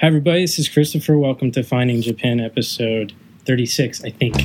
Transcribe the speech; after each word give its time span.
Hi, 0.00 0.06
everybody. 0.06 0.42
This 0.42 0.60
is 0.60 0.68
Christopher. 0.68 1.18
Welcome 1.18 1.50
to 1.50 1.64
Finding 1.64 2.00
Japan, 2.02 2.38
episode 2.38 3.12
36, 3.46 4.04
I 4.04 4.10
think. 4.10 4.36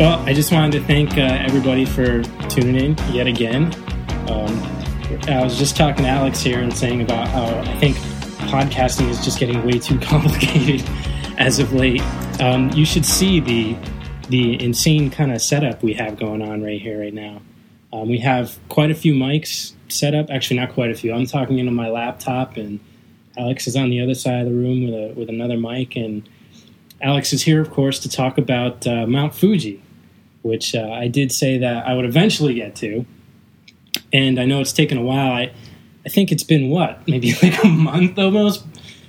Well, 0.00 0.18
I 0.26 0.32
just 0.34 0.50
wanted 0.50 0.80
to 0.80 0.84
thank 0.84 1.16
uh, 1.16 1.20
everybody 1.20 1.84
for 1.84 2.24
tuning 2.48 2.74
in 2.74 2.96
yet 3.12 3.28
again. 3.28 3.72
Um, 4.28 4.60
I 5.28 5.44
was 5.44 5.56
just 5.56 5.76
talking 5.76 6.02
to 6.02 6.10
Alex 6.10 6.40
here 6.40 6.58
and 6.58 6.76
saying 6.76 7.02
about 7.02 7.28
how 7.28 7.44
I 7.70 7.78
think 7.78 7.96
podcasting 8.54 9.08
is 9.08 9.24
just 9.24 9.40
getting 9.40 9.66
way 9.66 9.80
too 9.80 9.98
complicated 10.00 10.88
as 11.38 11.58
of 11.58 11.72
late. 11.72 12.00
Um, 12.40 12.70
you 12.70 12.84
should 12.84 13.04
see 13.04 13.40
the 13.40 13.76
the 14.28 14.62
insane 14.62 15.10
kind 15.10 15.32
of 15.32 15.42
setup 15.42 15.82
we 15.82 15.92
have 15.94 16.16
going 16.16 16.40
on 16.40 16.62
right 16.62 16.80
here, 16.80 17.00
right 17.00 17.12
now. 17.12 17.42
Um, 17.92 18.08
we 18.08 18.18
have 18.18 18.56
quite 18.68 18.92
a 18.92 18.94
few 18.94 19.12
mics 19.12 19.72
set 19.88 20.14
up. 20.14 20.30
Actually, 20.30 20.60
not 20.60 20.72
quite 20.72 20.92
a 20.92 20.94
few. 20.94 21.12
I'm 21.12 21.26
talking 21.26 21.58
into 21.58 21.72
my 21.72 21.88
laptop, 21.88 22.56
and 22.56 22.78
Alex 23.36 23.66
is 23.66 23.74
on 23.74 23.90
the 23.90 24.00
other 24.00 24.14
side 24.14 24.42
of 24.42 24.46
the 24.46 24.54
room 24.54 24.84
with 24.84 24.94
a 24.94 25.12
with 25.14 25.28
another 25.28 25.56
mic. 25.56 25.96
And 25.96 26.28
Alex 27.02 27.32
is 27.32 27.42
here, 27.42 27.60
of 27.60 27.72
course, 27.72 27.98
to 28.00 28.08
talk 28.08 28.38
about 28.38 28.86
uh, 28.86 29.04
Mount 29.04 29.34
Fuji, 29.34 29.82
which 30.42 30.76
uh, 30.76 30.90
I 30.92 31.08
did 31.08 31.32
say 31.32 31.58
that 31.58 31.88
I 31.88 31.94
would 31.94 32.04
eventually 32.04 32.54
get 32.54 32.76
to. 32.76 33.04
And 34.12 34.38
I 34.38 34.44
know 34.44 34.60
it's 34.60 34.72
taken 34.72 34.96
a 34.96 35.02
while. 35.02 35.32
I, 35.32 35.52
I 36.04 36.08
think 36.08 36.30
it's 36.30 36.42
been 36.42 36.68
what, 36.70 37.06
maybe 37.08 37.34
like 37.42 37.62
a 37.62 37.68
month 37.68 38.18
almost 38.18 38.64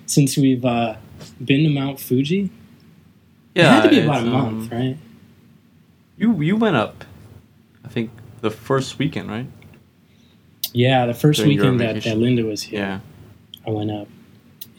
since 0.06 0.38
we've 0.38 0.64
uh, 0.64 0.96
been 1.44 1.64
to 1.64 1.70
Mount 1.70 2.00
Fuji. 2.00 2.50
Yeah, 3.54 3.64
it 3.64 3.82
had 3.82 3.84
to 3.84 3.90
be 3.90 4.00
about 4.02 4.24
a 4.24 4.26
month, 4.26 4.72
um, 4.72 4.78
right? 4.78 4.98
You 6.18 6.42
you 6.42 6.56
went 6.56 6.76
up, 6.76 7.06
I 7.84 7.88
think 7.88 8.12
the 8.42 8.52
first 8.52 9.00
weekend, 9.00 9.30
right? 9.30 9.48
Yeah, 10.74 11.06
the 11.06 11.14
first 11.14 11.40
during 11.40 11.58
weekend 11.58 11.80
that, 11.80 12.04
that. 12.04 12.18
Linda 12.18 12.44
was 12.44 12.64
here, 12.64 12.80
Yeah, 12.80 13.00
I 13.66 13.70
went 13.70 13.92
up, 13.92 14.08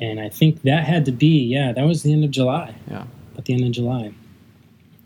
and 0.01 0.20
I 0.20 0.28
think 0.28 0.62
that 0.62 0.84
had 0.84 1.05
to 1.06 1.12
be 1.12 1.45
yeah, 1.45 1.73
that 1.73 1.84
was 1.84 2.03
the 2.03 2.12
end 2.12 2.25
of 2.25 2.30
July, 2.30 2.75
yeah. 2.91 3.05
at 3.36 3.45
the 3.47 3.55
end 3.55 3.64
of 3.64 3.73
July. 3.73 4.12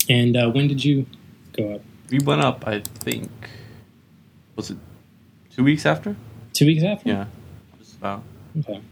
And 0.09 0.37
uh, 0.37 0.51
when 0.51 0.67
did 0.67 0.85
you 0.85 1.07
go 1.53 1.75
up? 1.75 1.83
We 2.11 2.19
went 2.19 2.41
up. 2.41 2.67
I 2.67 2.81
think 2.81 3.31
was 4.57 4.71
it 4.71 4.79
two 5.55 5.63
weeks 5.63 5.87
after? 5.87 6.17
Two 6.61 6.67
weeks 6.67 6.83
after. 6.83 7.09
Yeah, 7.09 7.25
just 7.79 7.97
about. 7.97 8.23
Okay. 8.59 8.83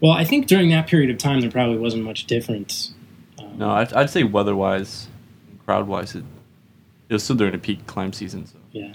Well, 0.00 0.12
I 0.12 0.24
think 0.24 0.46
during 0.46 0.70
that 0.70 0.86
period 0.86 1.10
of 1.10 1.18
time 1.18 1.42
there 1.42 1.50
probably 1.50 1.76
wasn't 1.76 2.02
much 2.02 2.24
difference. 2.26 2.94
Um, 3.38 3.58
No, 3.58 3.70
I'd, 3.72 3.92
I'd 3.92 4.08
say 4.08 4.22
weather-wise, 4.22 5.08
crowd-wise, 5.66 6.14
it, 6.14 6.24
it 7.10 7.12
was 7.12 7.22
still 7.22 7.36
during 7.36 7.52
the 7.52 7.58
peak 7.58 7.86
climb 7.86 8.14
season. 8.14 8.46
So 8.46 8.56
Yeah. 8.72 8.94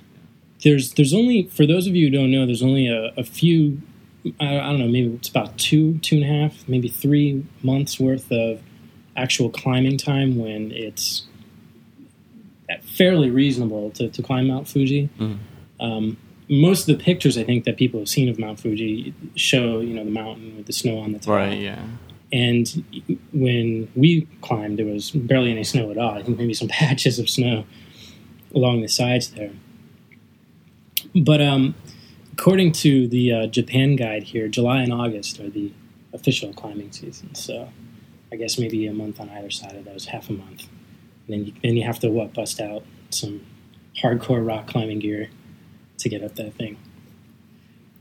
There's 0.64 0.94
there's 0.94 1.14
only 1.14 1.44
for 1.50 1.68
those 1.68 1.86
of 1.86 1.96
you 1.96 2.08
who 2.08 2.12
don't 2.18 2.32
know, 2.32 2.48
there's 2.48 2.64
only 2.64 2.88
a, 2.88 3.14
a 3.16 3.24
few 3.24 3.80
I, 4.40 4.58
I 4.60 4.70
don't 4.72 4.80
know, 4.80 4.88
maybe 4.88 5.14
it's 5.14 5.30
about 5.30 5.56
two, 5.60 6.00
two 6.00 6.16
and 6.16 6.26
a 6.26 6.28
half, 6.28 6.68
maybe 6.68 6.88
three 6.88 7.46
months 7.62 8.00
worth 8.00 8.32
of 8.32 8.60
actual 9.16 9.52
climbing 9.52 9.98
time 10.00 10.36
when 10.36 10.72
it's 10.72 11.28
fairly 12.98 13.30
reasonable 13.30 13.92
to, 13.92 14.10
to 14.10 14.24
climb 14.24 14.48
Mount 14.48 14.68
Fuji. 14.68 15.10
Mhm. 15.20 15.38
Um, 15.80 16.18
most 16.50 16.90
of 16.90 16.98
the 16.98 17.04
pictures 17.04 17.38
I 17.38 17.44
think 17.44 17.64
that 17.66 17.78
people 17.78 18.00
have 18.00 18.10
seen 18.10 18.28
of 18.28 18.40
Mount 18.40 18.60
Fuji 18.60 19.14
show, 19.36 19.80
you 19.80 19.94
know, 19.94 20.04
the 20.04 20.12
mountain 20.12 20.58
with 20.58 20.66
the 20.66 20.74
snow 20.74 20.98
on 20.98 21.12
the 21.12 21.20
top. 21.20 21.36
right, 21.36 21.60
yeah, 21.60 21.86
And 22.34 22.84
when 23.32 23.90
we 23.96 24.28
climbed, 24.42 24.80
there 24.80 24.88
was 24.88 25.12
barely 25.12 25.52
any 25.52 25.64
snow 25.64 25.92
at 25.92 25.98
all. 25.98 26.18
I 26.18 26.24
think 26.24 26.38
maybe 26.38 26.56
some 26.56 26.68
patches 26.70 27.20
of 27.20 27.30
snow 27.30 27.66
along 28.54 28.82
the 28.82 28.88
sides 28.88 29.30
there. 29.32 29.52
But 31.16 31.40
um, 31.40 31.76
according 32.34 32.72
to 32.74 33.08
the 33.08 33.32
uh, 33.32 33.48
Japan 33.48 33.96
guide 33.96 34.24
here, 34.24 34.48
July 34.48 34.82
and 34.82 34.92
August 34.92 35.40
are 35.40 35.50
the 35.50 35.72
official 36.14 36.52
climbing 36.54 36.92
seasons. 36.92 37.44
So 37.44 37.70
I 38.32 38.36
guess 38.38 38.58
maybe 38.58 38.88
a 38.88 38.94
month 38.94 39.20
on 39.20 39.30
either 39.30 39.52
side 39.52 39.76
of 39.76 39.86
those, 39.86 40.06
half 40.06 40.30
a 40.30 40.34
month. 40.34 40.68
And 41.28 41.28
then 41.28 41.46
you, 41.46 41.54
then 41.62 41.78
you 41.78 41.84
have 41.84 42.00
to 42.00 42.10
what 42.10 42.34
bust 42.34 42.60
out 42.60 42.84
some 43.12 43.46
hardcore 44.02 44.46
rock 44.46 44.68
climbing 44.68 45.00
gear 45.00 45.30
to 46.00 46.10
get 46.10 46.24
up 46.24 46.36
that 46.36 46.54
thing. 46.56 46.78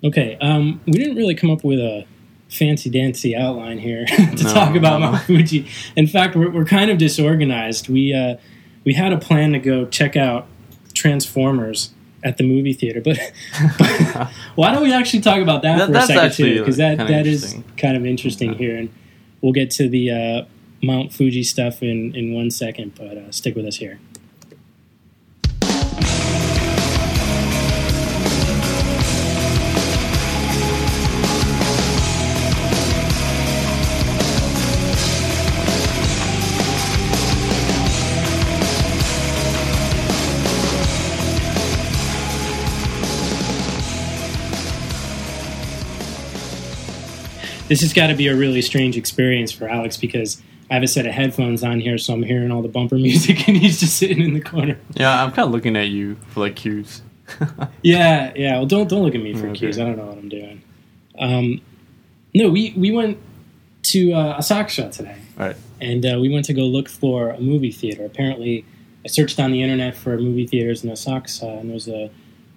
Okay, 0.04 0.36
um, 0.40 0.80
we 0.86 0.92
didn't 0.92 1.16
really 1.16 1.34
come 1.34 1.50
up 1.50 1.64
with 1.64 1.78
a 1.80 2.06
fancy 2.48 2.88
dancy 2.88 3.34
outline 3.36 3.78
here 3.78 4.06
to 4.16 4.44
No, 4.44 4.52
talk 4.54 4.74
about 4.76 5.00
no. 5.00 5.10
Mount 5.12 5.22
Fuji. 5.24 5.66
In 5.96 6.06
fact, 6.06 6.34
we're, 6.36 6.50
we're 6.50 6.64
kind 6.64 6.90
of 6.90 6.98
disorganized. 6.98 7.88
We 7.88 8.14
uh, 8.14 8.36
we 8.84 8.94
had 8.94 9.12
a 9.12 9.18
plan 9.18 9.52
to 9.52 9.58
go 9.58 9.86
check 9.86 10.16
out 10.16 10.46
Transformers 10.94 11.92
at 12.24 12.36
the 12.36 12.42
movie 12.44 12.72
theater, 12.72 13.00
but, 13.00 13.16
but 13.78 14.28
why 14.56 14.72
don't 14.72 14.82
we 14.82 14.92
actually 14.92 15.20
talk 15.20 15.38
about 15.40 15.62
that, 15.62 15.78
That- 15.78 16.06
for 16.06 16.12
a 16.12 16.16
second 16.16 16.32
too? 16.34 16.58
Because 16.60 16.76
that 16.78 16.98
that 16.98 17.26
is 17.26 17.56
kind 17.76 17.96
of 17.96 18.06
interesting 18.06 18.50
Okay. 18.50 18.58
here, 18.58 18.76
and 18.76 18.90
we'll 19.40 19.52
get 19.52 19.70
to 19.72 19.88
the 19.88 20.10
uh, 20.10 20.44
Mount 20.82 21.12
Fuji 21.12 21.42
stuff 21.42 21.82
in 21.82 22.14
in 22.14 22.32
one 22.34 22.50
second. 22.50 22.94
But 22.94 23.16
uh, 23.18 23.30
stick 23.32 23.54
with 23.56 23.66
us 23.66 23.76
here. 23.76 23.98
This 47.68 47.80
has 47.82 47.92
got 47.92 48.08
to 48.08 48.14
be 48.14 48.26
a 48.28 48.34
really 48.36 48.62
strange 48.62 48.96
experience 48.96 49.52
for 49.52 49.68
Alex 49.68 49.96
because 49.96 50.42
I 50.70 50.74
have 50.74 50.82
a 50.82 50.86
set 50.88 51.06
of 51.06 51.12
headphones 51.12 51.62
on 51.62 51.80
here, 51.80 51.96
so 51.98 52.12
I'm 52.14 52.22
hearing 52.22 52.50
all 52.50 52.62
the 52.62 52.68
bumper 52.68 52.94
music, 53.08 53.46
and 53.48 53.56
he's 53.56 53.80
just 53.80 53.96
sitting 53.96 54.20
in 54.22 54.34
the 54.34 54.40
corner. 54.40 54.78
yeah. 54.94 55.22
I'm 55.22 55.30
kind 55.32 55.46
of 55.46 55.52
looking 55.52 55.76
at 55.76 55.88
you 55.88 56.16
for 56.28 56.40
like 56.40 56.56
cues. 56.56 57.02
Yeah, 57.82 58.32
yeah. 58.34 58.56
Well, 58.56 58.66
don't 58.66 58.88
don't 58.88 59.02
look 59.02 59.14
at 59.14 59.20
me 59.22 59.34
for 59.34 59.48
Okay. 59.48 59.58
cues. 59.60 59.78
I 59.78 59.84
don't 59.84 59.96
know 59.98 60.06
what 60.06 60.16
I'm 60.18 60.28
doing. 60.30 60.62
Um, 61.18 61.60
no, 62.34 62.48
we 62.50 62.72
we 62.76 62.90
went 62.90 63.18
to 63.84 64.12
uh, 64.12 64.38
Asakusa 64.38 64.90
today, 64.90 65.16
right. 65.36 65.56
and 65.80 66.04
uh, 66.06 66.18
we 66.20 66.28
went 66.30 66.46
to 66.46 66.54
go 66.54 66.62
look 66.62 66.88
for 66.88 67.30
a 67.30 67.40
movie 67.40 67.70
theater. 67.72 68.04
Apparently, 68.04 68.64
I 69.04 69.08
searched 69.08 69.38
on 69.38 69.52
the 69.52 69.62
internet 69.62 69.94
for 69.96 70.16
movie 70.18 70.46
theaters 70.46 70.82
in 70.84 70.90
Asakusa, 70.90 71.60
and 71.60 71.70
there's 71.70 71.86
a 71.88 72.10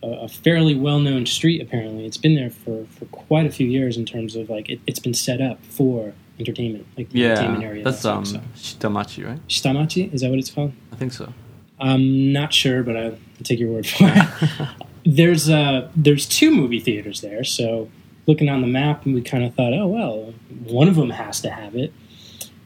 a, 0.03 0.27
fairly 0.27 0.75
well 0.75 0.99
known 0.99 1.25
street. 1.25 1.61
Apparently, 1.61 2.05
it's 2.05 2.17
been 2.17 2.35
there 2.35 2.49
for, 2.49 2.85
for 2.85 3.05
quite 3.05 3.45
a 3.45 3.51
few 3.51 3.67
years 3.67 3.97
in 3.97 4.05
terms 4.05 4.35
of 4.35 4.49
like 4.49 4.69
it, 4.69 4.79
it's 4.87 4.99
been 4.99 5.13
set 5.13 5.41
up 5.41 5.63
for 5.65 6.13
entertainment, 6.39 6.87
like 6.97 7.09
the 7.09 7.25
entertainment 7.25 7.63
area. 7.63 7.83
that's 7.83 8.03
um 8.05 8.23
Asakusa. 8.23 8.41
Shitamachi, 8.55 9.27
right? 9.27 9.47
Shitamachi 9.47 10.13
is 10.13 10.21
that 10.21 10.29
what 10.29 10.39
it's 10.39 10.51
called? 10.51 10.73
I 10.91 10.95
think 10.95 11.13
so. 11.13 11.33
I'm 11.79 12.31
not 12.31 12.53
sure, 12.53 12.83
but 12.83 12.95
I'll 12.95 13.17
take 13.43 13.59
your 13.59 13.71
word 13.71 13.87
for 13.87 14.05
it. 14.07 14.69
there's 15.05 15.49
uh, 15.49 15.89
there's 15.95 16.27
two 16.27 16.51
movie 16.51 16.79
theaters 16.79 17.21
there, 17.21 17.43
so 17.43 17.89
looking 18.27 18.49
on 18.49 18.61
the 18.61 18.67
map, 18.67 19.05
we 19.05 19.21
kind 19.21 19.43
of 19.43 19.55
thought, 19.55 19.73
oh 19.73 19.87
well, 19.87 20.33
one 20.63 20.87
of 20.87 20.95
them 20.95 21.09
has 21.09 21.41
to 21.41 21.49
have 21.49 21.75
it, 21.75 21.91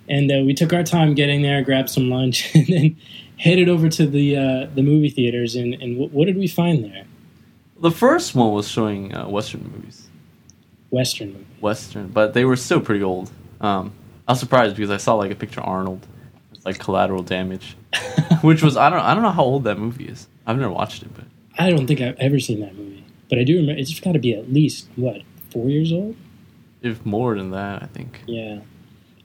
and 0.10 0.32
uh, 0.32 0.42
we 0.46 0.54
took 0.54 0.74
our 0.74 0.84
time 0.84 1.14
getting 1.14 1.42
there, 1.42 1.62
grabbed 1.64 1.90
some 1.90 2.10
lunch, 2.10 2.52
and 2.56 2.68
then 2.68 2.98
headed 3.38 3.70
over 3.70 3.90
to 3.90 4.06
the 4.06 4.36
uh, 4.36 4.68
the 4.74 4.82
movie 4.82 5.10
theaters. 5.10 5.56
And, 5.56 5.74
and 5.76 6.12
what 6.12 6.26
did 6.26 6.38
we 6.38 6.48
find 6.48 6.84
there? 6.84 7.06
The 7.80 7.92
first 7.92 8.36
one 8.36 8.54
was 8.54 8.68
showing 8.68 9.14
uh, 9.14 9.28
Western 9.28 9.64
movies. 9.64 10.08
Western 10.92 11.34
movie. 11.34 11.46
Western, 11.62 12.08
but 12.08 12.34
they 12.34 12.46
were 12.46 12.56
still 12.56 12.80
pretty 12.80 13.04
old. 13.04 13.32
Um, 13.60 13.92
I 14.28 14.32
was 14.32 14.40
surprised 14.40 14.76
because 14.76 14.92
I 14.92 14.98
saw 14.98 15.16
like 15.16 15.32
a 15.32 15.36
picture 15.36 15.60
of 15.62 15.68
Arnold, 15.68 16.06
it's 16.54 16.66
like 16.66 16.80
Collateral 16.80 17.24
Damage, 17.24 17.76
which 18.42 18.64
was 18.64 18.78
I 18.78 18.90
don't 18.90 19.00
I 19.00 19.14
don't 19.14 19.24
know 19.24 19.32
how 19.32 19.44
old 19.44 19.66
that 19.66 19.78
movie 19.78 20.06
is. 20.06 20.28
I've 20.48 20.58
never 20.58 20.72
watched 20.72 21.04
it, 21.04 21.14
but 21.14 21.26
I 21.58 21.70
don't 21.70 21.88
think 21.88 22.02
I've 22.02 22.18
ever 22.18 22.40
seen 22.40 22.62
that 22.62 22.76
movie, 22.76 23.04
but 23.30 23.40
I 23.40 23.44
do 23.44 23.58
remember 23.58 23.80
it's 23.80 24.00
got 24.00 24.14
to 24.14 24.20
be 24.20 24.34
at 24.34 24.52
least 24.52 24.88
what 24.96 25.22
four 25.52 25.70
years 25.70 25.92
old. 25.92 26.16
if 26.82 27.06
more 27.06 27.36
than 27.36 27.52
that, 27.52 27.84
I 27.84 27.88
think. 27.88 28.22
Yeah, 28.28 28.60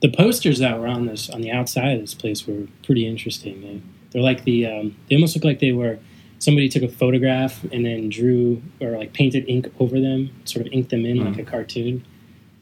the 0.01 0.11
posters 0.11 0.59
that 0.59 0.79
were 0.79 0.87
on 0.87 1.05
this 1.05 1.29
on 1.29 1.41
the 1.41 1.51
outside 1.51 1.93
of 1.95 2.01
this 2.01 2.13
place 2.13 2.45
were 2.47 2.67
pretty 2.83 3.07
interesting. 3.07 3.61
They 3.61 3.81
they're 4.11 4.21
like 4.21 4.43
the 4.43 4.65
um, 4.67 4.95
they 5.09 5.15
almost 5.15 5.35
look 5.35 5.45
like 5.45 5.59
they 5.59 5.71
were 5.71 5.99
somebody 6.41 6.67
took 6.67 6.81
a 6.83 6.87
photograph 6.89 7.63
and 7.71 7.85
then 7.85 8.09
drew 8.09 8.61
or 8.81 8.97
like 8.97 9.13
painted 9.13 9.45
ink 9.47 9.71
over 9.79 9.99
them, 10.01 10.31
sort 10.45 10.65
of 10.65 10.73
inked 10.73 10.89
them 10.89 11.05
in 11.05 11.23
like 11.23 11.37
a 11.37 11.43
cartoon. 11.43 12.03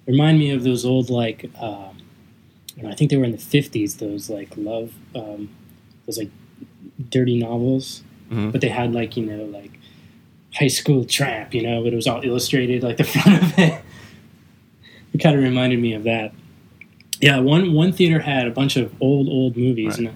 Remind 0.06 0.38
me 0.38 0.52
of 0.52 0.64
those 0.64 0.84
old 0.86 1.10
like 1.10 1.50
um, 1.60 1.98
you 2.76 2.84
know, 2.84 2.90
I 2.90 2.96
think 2.96 3.10
they 3.10 3.18
were 3.18 3.24
in 3.26 3.32
the 3.32 3.38
fifties. 3.38 3.96
Those 3.96 4.30
like 4.30 4.50
love 4.58 4.94
um, 5.16 5.50
those 6.06 6.18
like 6.18 6.30
dirty 7.10 7.40
novels, 7.40 8.04
Mhm. 8.30 8.52
but 8.52 8.60
they 8.62 8.68
had 8.70 8.94
like 8.94 9.16
you 9.18 9.26
know 9.26 9.46
like 9.46 9.72
high 10.54 10.68
school 10.68 11.06
tramp, 11.06 11.54
you 11.54 11.62
know, 11.64 11.82
but 11.84 11.94
it 11.94 11.96
was 11.96 12.06
all 12.08 12.22
illustrated 12.24 12.84
like 12.84 12.98
the 12.98 13.04
front 13.16 13.42
of 13.44 13.58
it. 13.60 13.82
It 15.14 15.18
kind 15.20 15.36
of 15.36 15.42
reminded 15.44 15.80
me 15.80 15.94
of 15.94 16.04
that. 16.04 16.34
Yeah, 17.22 17.40
one 17.40 17.74
one 17.74 17.92
theater 17.94 18.20
had 18.20 18.46
a 18.48 18.52
bunch 18.52 18.76
of 18.78 18.94
old 19.02 19.28
old 19.30 19.56
movies, 19.58 20.00
Right. 20.00 20.10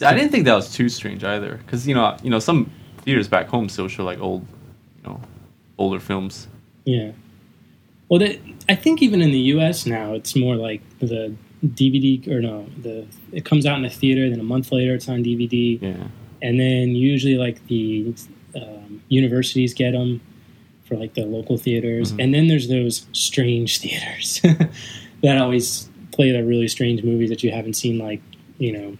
and 0.00 0.06
I 0.06 0.14
didn't 0.14 0.30
think 0.30 0.44
that 0.46 0.54
was 0.54 0.72
too 0.72 0.88
strange 0.88 1.22
either, 1.24 1.56
because 1.64 1.86
you 1.88 1.94
know, 1.94 2.16
you 2.22 2.30
know, 2.30 2.38
some 2.38 2.70
theaters 3.04 3.28
back 3.28 3.48
home 3.48 3.68
still 3.68 3.88
show 3.88 4.04
like 4.04 4.18
old, 4.20 4.46
you 5.02 5.10
know, 5.10 5.20
older 5.78 6.00
films. 6.00 6.48
yeah. 6.84 7.12
Well, 8.10 8.20
that, 8.20 8.38
I 8.68 8.74
think 8.74 9.00
even 9.02 9.22
in 9.22 9.30
the 9.32 9.38
U.S. 9.56 9.86
now, 9.86 10.12
it's 10.12 10.36
more 10.36 10.56
like 10.56 10.82
the 10.98 11.34
DVD 11.64 12.28
or 12.28 12.40
no, 12.42 12.66
the 12.82 13.06
it 13.32 13.44
comes 13.46 13.64
out 13.64 13.76
in 13.78 13.82
the 13.82 13.88
theater, 13.88 14.28
then 14.28 14.38
a 14.38 14.44
month 14.44 14.70
later 14.70 14.94
it's 14.94 15.08
on 15.08 15.24
DVD, 15.24 15.80
Yeah, 15.80 15.94
and 16.42 16.60
then 16.60 16.90
usually 16.94 17.36
like 17.36 17.66
the 17.68 18.14
um, 18.54 19.02
universities 19.08 19.72
get 19.72 19.92
them 19.92 20.20
for 20.84 20.96
like 20.96 21.14
the 21.14 21.24
local 21.24 21.56
theaters, 21.56 22.12
Mhm. 22.12 22.22
and 22.24 22.34
then 22.34 22.46
there's 22.48 22.68
those 22.68 23.06
strange 23.12 23.78
theaters 23.82 24.40
that 25.22 25.38
always 25.38 25.88
play 26.12 26.30
the 26.30 26.44
really 26.44 26.68
strange 26.68 27.02
movies 27.02 27.30
that 27.30 27.42
you 27.42 27.50
haven't 27.50 27.74
seen, 27.74 27.98
like 27.98 28.20
you 28.58 28.70
know, 28.72 28.98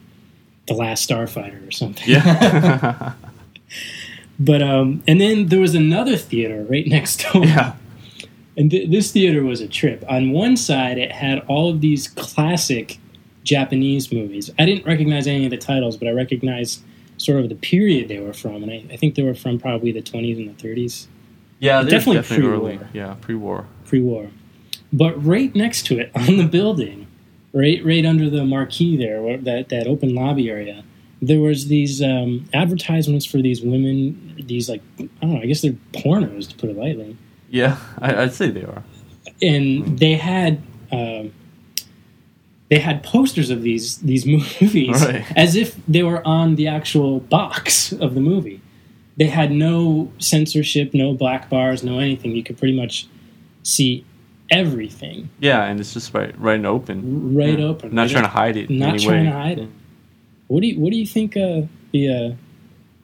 The 0.66 0.74
Last 0.74 1.08
Starfighter 1.08 1.68
or 1.68 1.70
something. 1.70 2.08
yeah, 2.08 3.12
But 4.38 4.62
um, 4.62 5.02
and 5.06 5.20
then 5.20 5.46
there 5.46 5.60
was 5.60 5.74
another 5.74 6.16
theater 6.16 6.64
right 6.68 6.86
next 6.96 7.24
door. 7.32 7.44
yeah. 7.44 7.74
And 8.56 8.70
th- 8.70 8.90
this 8.90 9.10
theater 9.12 9.42
was 9.42 9.60
a 9.60 9.68
trip. 9.68 10.04
On 10.08 10.30
one 10.30 10.56
side, 10.56 10.96
it 10.98 11.10
had 11.12 11.40
all 11.48 11.70
of 11.70 11.80
these 11.80 12.08
classic 12.08 12.98
Japanese 13.42 14.12
movies. 14.12 14.50
I 14.58 14.64
didn't 14.64 14.86
recognize 14.86 15.26
any 15.26 15.44
of 15.44 15.50
the 15.50 15.56
titles, 15.56 15.96
but 15.96 16.06
I 16.08 16.12
recognized 16.12 16.82
sort 17.16 17.40
of 17.40 17.48
the 17.48 17.54
period 17.56 18.08
they 18.08 18.18
were 18.20 18.32
from, 18.32 18.62
and 18.62 18.70
I, 18.70 18.84
I 18.92 18.96
think 18.96 19.14
they 19.16 19.22
were 19.22 19.34
from 19.34 19.58
probably 19.58 19.92
the 19.92 20.02
20s 20.02 20.36
and 20.36 20.56
the 20.56 20.62
30s, 20.68 21.06
Yeah, 21.60 21.82
Definitely 21.82 22.14
definitely, 22.16 22.36
pre-war. 22.48 22.54
early. 22.54 22.78
Yeah, 22.92 23.14
pre-war. 23.20 23.66
pre-war. 23.86 24.30
But 24.92 25.24
right 25.24 25.54
next 25.54 25.86
to 25.86 25.98
it, 25.98 26.10
on 26.14 26.36
the 26.38 26.44
building, 26.46 27.06
right 27.52 27.84
right 27.84 28.04
under 28.06 28.30
the 28.30 28.44
marquee 28.44 28.96
there, 28.96 29.36
that 29.38 29.68
that 29.70 29.86
open 29.88 30.14
lobby 30.14 30.48
area, 30.48 30.84
there 31.28 31.40
was 31.40 31.68
these 31.68 32.02
um, 32.02 32.46
advertisements 32.54 33.24
for 33.26 33.38
these 33.42 33.62
women. 33.62 34.34
These 34.46 34.68
like 34.68 34.82
I 34.98 35.08
don't 35.22 35.34
know. 35.34 35.40
I 35.40 35.46
guess 35.46 35.62
they're 35.62 35.72
pornos 35.92 36.48
to 36.50 36.54
put 36.56 36.70
it 36.70 36.76
lightly. 36.76 37.16
Yeah, 37.50 37.76
I, 38.00 38.22
I'd 38.22 38.32
say 38.34 38.50
they 38.50 38.64
are. 38.64 38.82
and 39.42 39.98
they 39.98 40.14
had 40.14 40.60
um, 40.92 41.32
they 42.70 42.78
had 42.78 43.02
posters 43.02 43.50
of 43.50 43.62
these 43.62 43.98
these 43.98 44.26
movies 44.60 45.04
Right. 45.04 45.24
as 45.36 45.54
if 45.56 45.76
they 45.86 46.02
were 46.02 46.26
on 46.26 46.56
the 46.56 46.68
actual 46.68 47.20
box 47.20 47.92
of 47.92 48.14
the 48.14 48.20
movie. 48.20 48.60
They 49.16 49.26
had 49.26 49.52
no 49.52 50.10
censorship, 50.18 50.92
no 50.92 51.12
black 51.12 51.48
bars, 51.48 51.84
no 51.84 52.00
anything. 52.00 52.32
You 52.34 52.42
could 52.42 52.58
pretty 52.58 52.74
much 52.76 53.06
see 53.62 54.04
everything 54.50 55.30
Yeah, 55.40 55.64
and 55.64 55.78
it's 55.80 55.94
just 55.94 56.12
right, 56.12 56.38
right 56.38 56.56
and 56.56 56.66
open. 56.66 57.34
right 57.36 57.58
Yeah. 57.58 57.64
open. 57.66 57.94
Not 57.94 58.10
trying 58.10 58.24
to 58.24 58.28
hide 58.30 58.56
it. 58.56 58.68
Not 58.70 58.98
trying 58.98 59.24
way. 59.26 59.30
to 59.30 59.36
hide 59.36 59.58
it. 59.60 59.68
What 60.54 60.60
do 60.60 60.68
you 60.68 60.78
What 60.78 60.92
do 60.92 60.96
you 60.96 61.06
think 61.06 61.36
uh, 61.36 61.62
the 61.90 62.08
uh, 62.08 62.34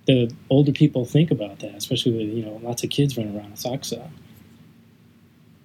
the 0.06 0.32
older 0.50 0.70
people 0.70 1.04
think 1.04 1.32
about 1.32 1.58
that, 1.58 1.74
especially 1.74 2.12
with 2.12 2.28
you 2.36 2.44
know 2.44 2.60
lots 2.62 2.84
of 2.84 2.90
kids 2.90 3.16
running 3.16 3.36
around 3.36 3.54
Asakusa? 3.54 4.08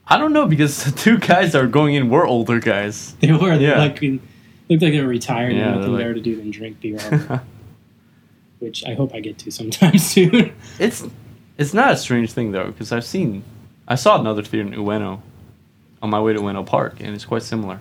I 0.08 0.18
don't 0.18 0.34
know 0.34 0.48
because 0.48 0.84
the 0.86 0.92
two 0.98 1.20
guys 1.20 1.52
that 1.52 1.62
were 1.62 1.68
going 1.68 1.94
in 1.94 2.10
were 2.10 2.26
older 2.26 2.60
guys. 2.60 3.14
They 3.20 3.32
were 3.32 3.56
they 3.56 3.66
Yeah. 3.68 3.78
like 3.78 4.02
looked 4.02 4.82
like 4.82 4.94
they 4.94 5.00
were 5.00 5.08
retired 5.08 5.54
Yeah, 5.54 5.68
and 5.74 5.76
nothing 5.76 5.94
like- 5.94 6.02
better 6.02 6.16
to 6.16 6.22
do 6.22 6.36
than 6.38 6.50
drink 6.50 6.80
beer. 6.82 6.98
which 8.60 8.84
I 8.84 8.96
hope 8.96 9.14
I 9.14 9.20
get 9.20 9.38
to 9.40 9.52
sometime 9.52 9.98
soon. 10.14 10.54
It's 10.80 11.06
it's 11.60 11.74
not 11.76 11.94
a 11.94 11.98
strange 11.98 12.32
thing 12.32 12.52
though 12.52 12.66
because 12.72 12.92
I've 12.92 13.06
seen 13.06 13.44
I 13.88 13.94
saw 13.94 14.20
another 14.20 14.42
theater 14.42 14.68
in 14.70 14.74
Ueno 14.74 15.22
on 16.02 16.10
my 16.10 16.20
way 16.20 16.34
to 16.34 16.40
Ueno 16.40 16.66
Park 16.66 16.96
and 17.00 17.14
it's 17.14 17.26
quite 17.26 17.44
similar. 17.44 17.80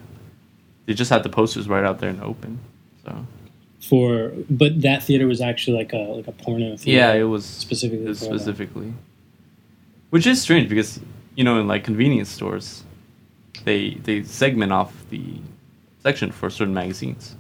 They 0.84 0.92
just 0.92 1.08
had 1.10 1.22
the 1.22 1.30
posters 1.30 1.70
right 1.70 1.84
out 1.84 2.00
there 2.00 2.10
in 2.10 2.18
the 2.18 2.24
open. 2.24 2.58
So 3.02 3.24
For 3.88 4.32
but 4.48 4.80
that 4.82 5.02
theater 5.02 5.26
was 5.26 5.40
actually 5.40 5.76
like 5.76 5.92
a 5.92 5.98
like 5.98 6.26
a 6.26 6.32
porno 6.32 6.76
theater. 6.76 6.90
yeah, 6.98 7.12
it 7.12 7.24
was 7.24 7.44
specifically 7.44 8.06
it 8.06 8.08
was 8.08 8.20
for 8.20 8.32
that. 8.32 8.38
specifically, 8.38 8.92
which 10.10 10.26
is 10.26 10.40
strange 10.40 10.68
because 10.68 11.00
you 11.34 11.44
know 11.44 11.58
in 11.60 11.66
like 11.66 11.84
convenience 11.84 12.30
stores, 12.30 12.84
they 13.64 13.94
they 14.04 14.22
segment 14.22 14.72
off 14.72 14.92
the 15.10 15.22
section 16.02 16.30
for 16.30 16.48
certain 16.50 16.74
magazines. 16.74 17.36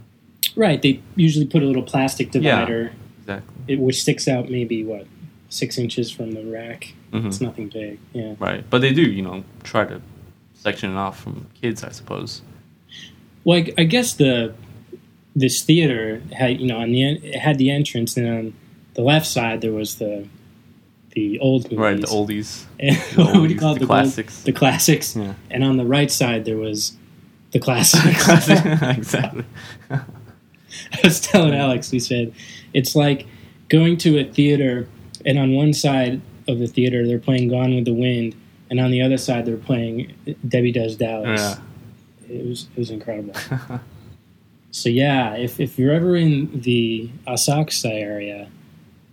right. 0.56 0.80
They 0.82 1.00
usually 1.16 1.46
put 1.46 1.62
a 1.62 1.66
little 1.66 1.82
plastic 1.82 2.30
divider. 2.30 2.82
Yeah. 2.82 3.00
Exactly. 3.20 3.54
it, 3.74 3.78
which 3.80 4.02
sticks 4.02 4.28
out 4.28 4.50
maybe 4.50 4.84
what 4.84 5.06
six 5.48 5.78
inches 5.78 6.10
from 6.10 6.32
the 6.32 6.44
rack. 6.44 6.92
Mhm. 7.12 7.26
It's 7.26 7.40
nothing 7.40 7.68
big. 7.70 7.98
Yeah. 8.12 8.34
Right, 8.38 8.68
but 8.68 8.80
they 8.82 8.92
do 8.92 9.02
you 9.02 9.22
know 9.22 9.44
try 9.62 9.84
to 9.86 10.02
section 10.52 10.90
it 10.90 10.96
off 10.96 11.20
from 11.22 11.46
kids, 11.60 11.82
I 11.82 11.90
suppose. 11.90 12.42
Well, 13.44 13.58
I, 13.60 13.72
I 13.78 13.84
guess 13.84 14.12
the 14.14 14.52
this 15.36 15.62
theater 15.62 16.22
had 16.32 16.60
you 16.60 16.66
know 16.66 16.78
on 16.78 16.92
the 16.92 17.02
en- 17.02 17.22
it 17.24 17.36
had 17.38 17.58
the 17.58 17.70
entrance, 17.70 18.16
and 18.16 18.28
on 18.28 18.54
the 18.94 19.02
left 19.02 19.26
side 19.26 19.60
there 19.60 19.72
was 19.72 19.96
the 19.96 20.26
the 21.12 21.38
old 21.40 21.64
movies. 21.64 21.78
Right, 21.78 22.00
the 22.00 22.06
oldies. 22.08 22.64
And 22.80 22.96
the 23.16 23.24
what 23.40 23.48
do 23.48 23.54
you 23.54 23.58
call 23.58 23.72
it? 23.72 23.80
the 23.80 23.86
gold- 23.86 23.88
classics. 23.88 24.42
the 24.42 24.52
classics. 24.52 25.16
Yeah. 25.16 25.34
And 25.50 25.62
on 25.64 25.76
the 25.76 25.84
right 25.86 26.10
side 26.10 26.44
there 26.44 26.56
was 26.56 26.96
the 27.52 27.58
classics. 27.60 28.28
exactly. 28.98 29.44
I 29.90 30.00
was 31.04 31.20
telling 31.20 31.54
Alex, 31.54 31.92
we 31.92 32.00
said 32.00 32.32
it's 32.72 32.96
like 32.96 33.26
going 33.68 33.96
to 33.98 34.18
a 34.18 34.24
theater, 34.24 34.88
and 35.24 35.38
on 35.38 35.52
one 35.54 35.72
side 35.72 36.20
of 36.48 36.58
the 36.58 36.66
theater 36.66 37.06
they're 37.06 37.18
playing 37.20 37.48
Gone 37.48 37.74
with 37.74 37.84
the 37.84 37.94
Wind, 37.94 38.34
and 38.70 38.80
on 38.80 38.90
the 38.90 39.00
other 39.02 39.16
side 39.16 39.46
they're 39.46 39.56
playing 39.56 40.12
Debbie 40.46 40.72
Does 40.72 40.96
Dallas. 40.96 41.40
Yeah. 41.40 41.58
It 42.28 42.46
was 42.46 42.66
it 42.74 42.78
was 42.78 42.90
incredible. 42.90 43.34
So 44.74 44.88
yeah, 44.88 45.36
if 45.36 45.60
if 45.60 45.78
you're 45.78 45.92
ever 45.92 46.16
in 46.16 46.50
the 46.62 47.08
Asakusa 47.28 47.92
area, 47.92 48.48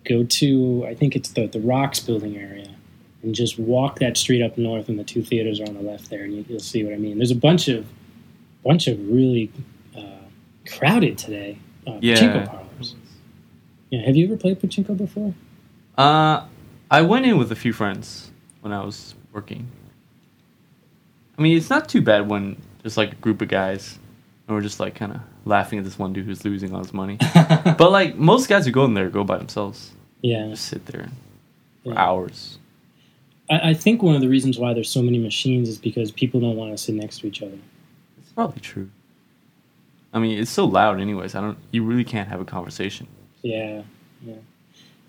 go 0.05 0.23
to 0.23 0.83
I 0.87 0.95
think 0.95 1.15
it's 1.15 1.29
the 1.29 1.45
the 1.45 1.59
ROX 1.59 1.99
building 1.99 2.35
area, 2.35 2.73
and 3.21 3.35
just 3.35 3.59
walk 3.59 3.99
that 3.99 4.17
street 4.17 4.41
up 4.41 4.57
north, 4.57 4.89
and 4.89 4.97
the 4.97 5.03
two 5.03 5.21
theaters 5.21 5.59
are 5.61 5.67
on 5.67 5.75
the 5.75 5.83
left 5.83 6.09
there, 6.09 6.23
and 6.23 6.33
you, 6.33 6.43
you'll 6.49 6.59
see 6.59 6.83
what 6.83 6.93
I 6.93 6.97
mean. 6.97 7.19
There's 7.19 7.29
a 7.29 7.35
bunch 7.35 7.67
of 7.67 7.85
bunch 8.63 8.87
of 8.87 8.97
really 9.07 9.51
uh, 9.95 10.01
crowded 10.67 11.19
today. 11.19 11.59
Uh, 11.85 11.99
Yeah. 12.01 12.15
pachinko 12.15 12.47
parlors. 12.47 12.95
Yeah, 13.91 14.01
have 14.03 14.15
you 14.15 14.25
ever 14.25 14.37
played 14.37 14.59
pachinko 14.59 14.97
before? 14.97 15.35
Uh, 15.95 16.47
I 16.89 17.03
went 17.03 17.27
in 17.27 17.37
with 17.37 17.51
a 17.51 17.55
few 17.55 17.71
friends 17.71 18.31
when 18.61 18.73
I 18.73 18.83
was 18.83 19.13
working. 19.31 19.67
I 21.37 21.41
mean, 21.43 21.55
it's 21.55 21.69
not 21.69 21.87
too 21.87 22.01
bad 22.01 22.27
when 22.27 22.59
there's 22.81 22.97
like 22.97 23.11
a 23.11 23.15
group 23.17 23.43
of 23.43 23.47
guys 23.47 23.99
and 24.47 24.55
we're 24.55 24.63
just 24.63 24.79
like 24.79 24.95
kind 24.95 25.11
of 25.13 25.21
laughing 25.45 25.79
at 25.79 25.86
this 25.86 25.98
one 26.00 26.13
dude 26.13 26.25
who's 26.25 26.45
losing 26.45 26.74
all 26.74 26.79
his 26.79 26.93
money. 26.93 27.17
but 27.33 27.91
like 27.91 28.15
most 28.15 28.48
guys 28.50 28.65
who 28.65 28.71
go 28.71 28.86
in 28.86 28.93
there 28.93 29.10
go 29.10 29.24
by 29.24 29.38
themselves, 29.38 29.91
yeah, 30.21 30.48
just 30.50 30.65
sit 30.65 30.86
there 30.88 31.10
for 31.83 31.93
Yeah. 31.93 32.00
hours. 32.00 32.57
I, 33.50 33.69
I 33.71 33.74
think 33.74 34.01
one 34.03 34.15
of 34.15 34.21
the 34.21 34.29
reasons 34.29 34.57
why 34.60 34.74
there's 34.74 34.89
so 34.89 35.01
many 35.01 35.17
machines 35.19 35.67
is 35.69 35.77
because 35.77 36.12
people 36.12 36.39
don't 36.39 36.55
want 36.55 36.71
to 36.71 36.77
sit 36.77 36.95
next 36.95 37.19
to 37.19 37.27
each 37.27 37.41
other. 37.41 37.57
It's 38.19 38.31
probably 38.31 38.62
true. 38.62 38.89
I 40.13 40.19
mean, 40.19 40.38
it's 40.39 40.51
so 40.51 40.65
loud, 40.65 41.00
anyways. 41.00 41.36
I 41.36 41.41
don't. 41.41 41.57
You 41.71 41.83
really 41.83 42.03
can't 42.03 42.27
have 42.29 42.41
a 42.41 42.45
conversation. 42.45 43.07
Yeah, 43.43 43.83
yeah. 44.21 44.36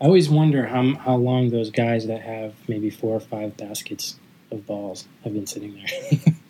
I 0.00 0.04
always 0.06 0.28
wonder 0.30 0.66
how 0.66 0.94
how 0.94 1.16
long 1.16 1.50
those 1.50 1.70
guys 1.70 2.06
that 2.06 2.20
have 2.22 2.54
maybe 2.68 2.88
four 2.90 3.14
or 3.16 3.20
five 3.20 3.56
baskets 3.56 4.16
of 4.50 4.66
balls 4.66 5.06
have 5.24 5.32
been 5.34 5.46
sitting 5.46 5.74
there. 5.74 6.34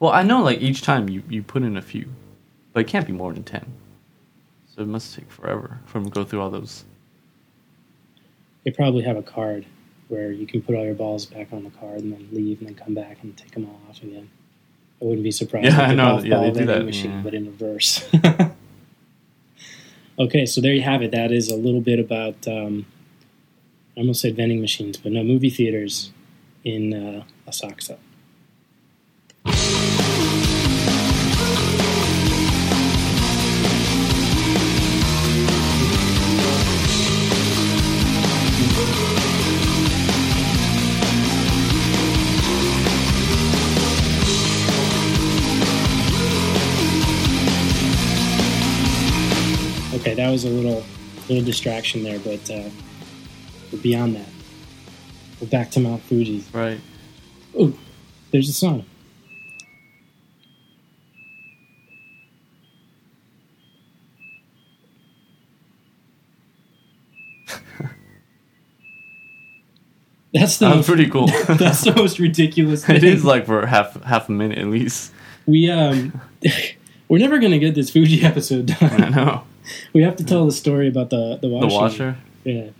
Well, 0.00 0.12
I 0.12 0.22
know 0.22 0.42
like 0.42 0.60
each 0.60 0.82
time 0.82 1.08
you 1.08 1.22
you 1.30 1.42
put 1.42 1.62
in 1.62 1.76
a 1.76 1.82
few, 1.82 2.06
but 2.74 2.80
it 2.80 2.88
can't 2.88 3.06
be 3.06 3.12
more 3.14 3.32
than 3.32 3.44
ten. 3.44 3.64
So 4.74 4.82
it 4.82 4.88
must 4.88 5.14
take 5.14 5.30
forever 5.30 5.80
for 5.86 6.00
them 6.00 6.10
to 6.10 6.14
go 6.14 6.24
through 6.24 6.42
all 6.42 6.50
those. 6.50 6.84
they 8.64 8.70
probably 8.72 9.04
have 9.04 9.16
a 9.16 9.22
card 9.22 9.64
where 10.08 10.32
you 10.32 10.46
can 10.46 10.60
put 10.60 10.74
all 10.74 10.84
your 10.84 10.94
balls 10.94 11.24
back 11.26 11.52
on 11.52 11.64
the 11.64 11.70
card 11.70 12.00
and 12.00 12.12
then 12.12 12.28
leave 12.32 12.58
and 12.58 12.68
then 12.68 12.74
come 12.74 12.92
back 12.94 13.18
and 13.22 13.36
take 13.36 13.52
them 13.52 13.64
all 13.66 13.80
off 13.88 14.02
again. 14.02 14.28
I 15.00 15.04
wouldn't 15.06 15.24
be 15.24 15.30
surprised. 15.30 15.66
Yeah, 15.66 15.84
if 15.84 15.90
I 15.90 15.94
know. 15.94 16.18
Yeah, 16.20 16.40
they 16.40 16.50
do 16.50 16.66
that, 16.66 16.84
Machine, 16.84 17.10
yeah. 17.10 17.20
but 17.22 17.34
in 17.34 17.46
reverse. 17.46 18.08
okay, 20.18 20.46
so 20.46 20.60
there 20.60 20.72
you 20.72 20.82
have 20.82 21.02
it. 21.02 21.10
That 21.10 21.32
is 21.32 21.50
a 21.50 21.56
little 21.56 21.80
bit 21.80 21.98
about. 21.98 22.46
Um, 22.46 22.86
I 23.96 24.00
almost 24.00 24.20
said 24.20 24.34
vending 24.34 24.60
machines, 24.60 24.96
but 24.96 25.12
no 25.12 25.22
movie 25.22 25.50
theaters 25.50 26.10
in 26.64 26.92
uh, 26.92 27.24
Asakusa. 27.48 27.96
Okay, 50.04 50.12
that 50.12 50.30
was 50.30 50.44
a 50.44 50.50
little 50.50 50.84
little 51.30 51.42
distraction 51.42 52.02
there, 52.02 52.18
but, 52.18 52.50
uh, 52.50 52.68
beyond 53.82 54.16
that, 54.16 54.28
we're 55.40 55.46
back 55.46 55.70
to 55.70 55.80
Mount 55.80 56.02
Fuji. 56.02 56.44
Right. 56.52 56.78
Oh, 57.58 57.72
there's 58.30 58.50
a 58.50 58.52
song. 58.52 58.84
That's 70.34 70.58
the 70.58 70.68
most, 70.68 70.86
pretty 70.86 71.08
cool. 71.08 71.28
that's 71.48 71.80
the 71.80 71.94
most 71.96 72.18
ridiculous. 72.18 72.84
Thing. 72.86 72.96
It 72.96 73.04
is 73.04 73.24
like 73.24 73.46
for 73.46 73.64
half 73.64 74.02
half 74.02 74.28
a 74.28 74.32
minute 74.32 74.58
at 74.58 74.66
least. 74.66 75.14
We 75.46 75.70
um, 75.70 76.20
we're 77.08 77.20
never 77.20 77.38
gonna 77.38 77.58
get 77.58 77.74
this 77.74 77.88
Fuji 77.88 78.22
episode 78.22 78.66
done. 78.66 79.02
I 79.02 79.08
know. 79.08 79.44
We 79.92 80.02
have 80.02 80.16
to 80.16 80.24
tell 80.24 80.46
the 80.46 80.52
story 80.52 80.88
about 80.88 81.10
the 81.10 81.38
the 81.40 81.48
the 81.48 81.54
washing. 81.54 81.78
washer. 81.78 82.16
Yeah. 82.44 82.70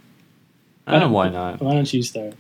I 0.86 0.92
don't 0.92 1.00
know 1.00 1.10
why 1.10 1.28
not. 1.30 1.60
Why 1.60 1.74
don't 1.74 1.92
you 1.92 2.02
start? 2.02 2.34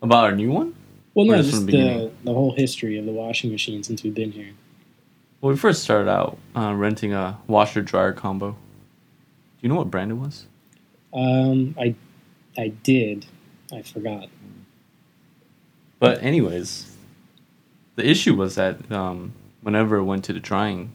About 0.00 0.24
our 0.24 0.36
new 0.36 0.50
one. 0.50 0.74
Well, 1.14 1.26
no, 1.26 1.36
just 1.36 1.50
just 1.50 1.66
the 1.66 1.72
the 1.72 2.12
the 2.24 2.32
whole 2.32 2.52
history 2.52 2.98
of 2.98 3.04
the 3.04 3.12
washing 3.12 3.50
machine 3.50 3.82
since 3.82 4.02
we've 4.02 4.14
been 4.14 4.32
here. 4.32 4.50
Well, 5.40 5.52
we 5.52 5.58
first 5.58 5.82
started 5.82 6.08
out 6.08 6.38
uh, 6.54 6.72
renting 6.74 7.12
a 7.12 7.38
washer 7.48 7.82
dryer 7.82 8.12
combo. 8.12 8.50
Do 8.52 8.56
you 9.60 9.68
know 9.68 9.74
what 9.74 9.90
brand 9.90 10.12
it 10.12 10.14
was? 10.14 10.46
Um, 11.12 11.74
I 11.78 11.94
I 12.56 12.68
did. 12.68 13.26
I 13.72 13.82
forgot. 13.82 14.28
But 15.98 16.22
anyways, 16.22 16.96
the 17.96 18.08
issue 18.08 18.34
was 18.34 18.54
that 18.56 18.90
um, 18.90 19.32
whenever 19.62 19.96
it 19.96 20.04
went 20.04 20.24
to 20.24 20.32
the 20.32 20.40
drying, 20.40 20.90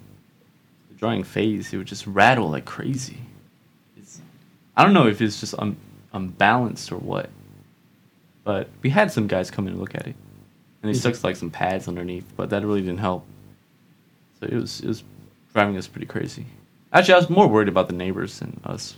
drying 0.98 1.24
phase, 1.24 1.74
it 1.74 1.78
would 1.78 1.88
just 1.88 2.06
rattle 2.08 2.50
like 2.50 2.66
crazy. 2.66 3.18
It's, 3.98 4.20
I 4.76 4.84
don't 4.84 4.94
know 4.94 5.08
if 5.08 5.22
it's 5.22 5.40
just 5.40 5.56
un, 5.60 5.76
unbalanced 6.14 6.92
or 6.92 6.98
what, 6.98 7.30
but 8.44 8.70
we 8.82 8.90
had 8.90 9.12
some 9.12 9.28
guys 9.28 9.52
come 9.52 9.68
in 9.68 9.74
and 9.74 9.82
look 9.82 9.96
at 9.96 10.08
it, 10.08 10.16
and 10.82 10.94
they 10.94 10.98
Mhm. 10.98 11.00
stuck 11.00 11.24
like 11.24 11.36
some 11.36 11.50
pads 11.52 11.88
underneath, 11.88 12.26
but 12.36 12.50
that 12.50 12.64
really 12.66 12.82
didn't 12.82 13.00
help. 13.00 13.26
So 14.40 14.48
it 14.48 14.54
was 14.54 14.82
it 14.82 14.88
was 14.88 15.04
driving 15.54 15.78
us 15.78 15.88
pretty 15.88 16.06
crazy. 16.08 16.46
Actually, 16.94 17.16
I 17.16 17.18
was 17.18 17.30
more 17.30 17.48
worried 17.48 17.68
about 17.68 17.88
the 17.88 17.96
neighbors 17.96 18.40
than 18.40 18.60
us 18.64 18.96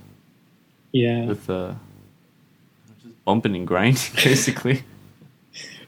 Yeah. 0.92 1.26
with 1.26 1.46
the 1.48 1.76
just 3.02 3.24
bumping 3.26 3.56
and 3.56 3.66
grinding 3.68 4.02
basically. 4.24 4.84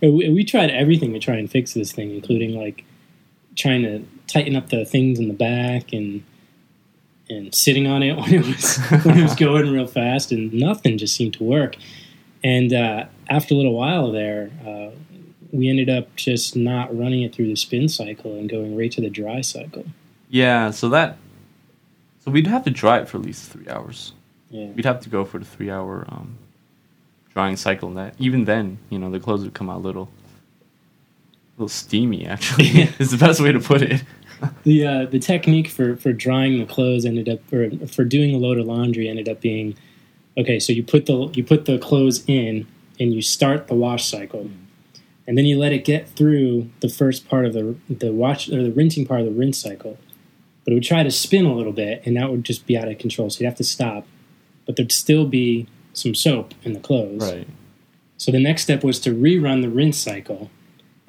Uh, 0.04 0.10
We, 0.12 0.30
we 0.30 0.44
tried 0.44 0.72
everything 0.72 1.14
to 1.14 1.20
try 1.20 1.36
and 1.36 1.50
fix 1.50 1.74
this 1.74 1.92
thing, 1.92 2.12
including 2.12 2.56
like 2.56 2.84
trying 3.56 3.84
to 3.84 4.06
tighten 4.28 4.56
up 4.56 4.70
the 4.70 4.86
things 4.86 5.20
in 5.20 5.28
the 5.28 5.34
back 5.34 5.94
and 5.94 6.24
and 7.30 7.56
sitting 7.56 7.88
on 7.88 8.04
it 8.04 8.16
when 8.18 8.34
it 8.34 8.46
was 8.46 8.78
when 9.04 9.18
it 9.18 9.24
was 9.24 9.36
going 9.48 9.72
real 9.72 9.88
fast, 9.88 10.32
and 10.32 10.54
nothing 10.54 10.98
just 10.98 11.16
seemed 11.16 11.34
to 11.36 11.44
work. 11.44 11.76
And 12.44 12.74
uh, 12.74 13.06
after 13.30 13.54
a 13.54 13.58
little 13.58 13.76
while 13.76 14.12
there, 14.12 14.50
uh, 14.66 14.90
we 15.52 15.70
ended 15.70 15.90
up 15.90 16.16
just 16.16 16.56
not 16.56 16.96
running 16.98 17.22
it 17.22 17.36
through 17.36 17.48
the 17.48 17.56
spin 17.56 17.88
cycle 17.88 18.36
and 18.36 18.50
going 18.50 18.76
right 18.76 18.92
to 18.92 19.02
the 19.02 19.10
dry 19.10 19.42
cycle. 19.42 19.86
Yeah, 20.30 20.72
so 20.72 20.90
that 20.90 21.18
so 22.20 22.32
we'd 22.32 22.48
have 22.48 22.64
to 22.66 22.70
dry 22.70 23.00
it 23.00 23.10
for 23.10 23.18
at 23.18 23.24
least 23.24 23.52
three 23.52 23.68
hours. 23.68 24.14
Yeah. 24.50 24.68
We'd 24.68 24.86
have 24.86 25.02
to 25.02 25.10
go 25.10 25.26
for 25.26 25.40
the 25.40 25.46
three 25.46 25.72
hour 25.72 26.06
um, 26.10 26.38
drying 27.34 27.56
cycle, 27.56 27.90
and 27.90 27.98
that 27.98 28.16
even 28.20 28.46
then, 28.46 28.78
you 28.90 29.00
know, 29.00 29.10
the 29.10 29.20
clothes 29.20 29.44
would 29.44 29.54
come 29.54 29.70
out 29.70 29.82
little, 29.82 30.10
little 31.62 31.70
steamy. 31.70 32.26
Actually, 32.26 32.66
is 33.00 33.12
the 33.12 33.18
best 33.18 33.40
way 33.40 33.52
to 33.52 33.60
put 33.60 33.82
it. 33.82 34.04
The 34.64 34.86
uh, 34.86 35.06
the 35.06 35.20
technique 35.20 35.68
for, 35.68 35.96
for 35.96 36.12
drying 36.12 36.60
the 36.60 36.66
clothes 36.66 37.06
ended 37.06 37.30
up, 37.30 37.54
or 37.54 37.70
for 37.88 38.04
doing 38.04 38.34
a 38.34 38.38
load 38.38 38.58
of 38.58 38.66
laundry 38.66 39.08
ended 39.08 39.30
up 39.30 39.40
being, 39.40 39.76
okay. 40.36 40.60
So 40.60 40.74
you 40.74 40.84
put 40.84 41.06
the 41.06 41.30
you 41.34 41.44
put 41.44 41.66
the 41.66 41.78
clothes 41.78 42.24
in 42.28 42.68
and 43.00 43.14
you 43.14 43.22
start 43.22 43.68
the 43.68 43.76
wash 43.76 44.06
cycle, 44.06 44.50
and 45.28 45.38
then 45.38 45.46
you 45.46 45.60
let 45.60 45.72
it 45.72 45.86
get 45.86 46.10
through 46.10 46.70
the 46.80 46.90
first 46.90 47.30
part 47.30 47.46
of 47.46 47.54
the 47.54 47.76
the 47.88 48.12
wash 48.12 48.50
or 48.50 48.64
the 48.64 48.72
rinsing 48.72 49.06
part 49.06 49.20
of 49.20 49.28
the 49.28 49.32
rinse 49.32 49.60
cycle. 49.60 50.00
But 50.66 50.72
it 50.72 50.74
would 50.76 50.84
try 50.84 51.04
to 51.04 51.12
spin 51.12 51.46
a 51.46 51.54
little 51.54 51.74
bit, 51.74 52.02
and 52.06 52.18
that 52.18 52.32
would 52.32 52.44
just 52.44 52.66
be 52.66 52.78
out 52.78 52.88
of 52.88 52.98
control. 52.98 53.30
So 53.30 53.42
you'd 53.42 53.48
have 53.48 53.58
to 53.58 53.64
stop, 53.64 54.08
but 54.66 54.76
there'd 54.76 54.92
still 54.92 55.26
be 55.26 55.68
some 55.94 56.16
soap 56.16 56.54
in 56.64 56.74
the 56.74 56.80
clothes. 56.80 57.22
Right. 57.22 57.48
So 58.18 58.32
the 58.32 58.40
next 58.40 58.64
step 58.64 58.84
was 58.84 59.00
to 59.02 59.12
rerun 59.12 59.62
the 59.62 59.70
rinse 59.70 59.98
cycle 59.98 60.50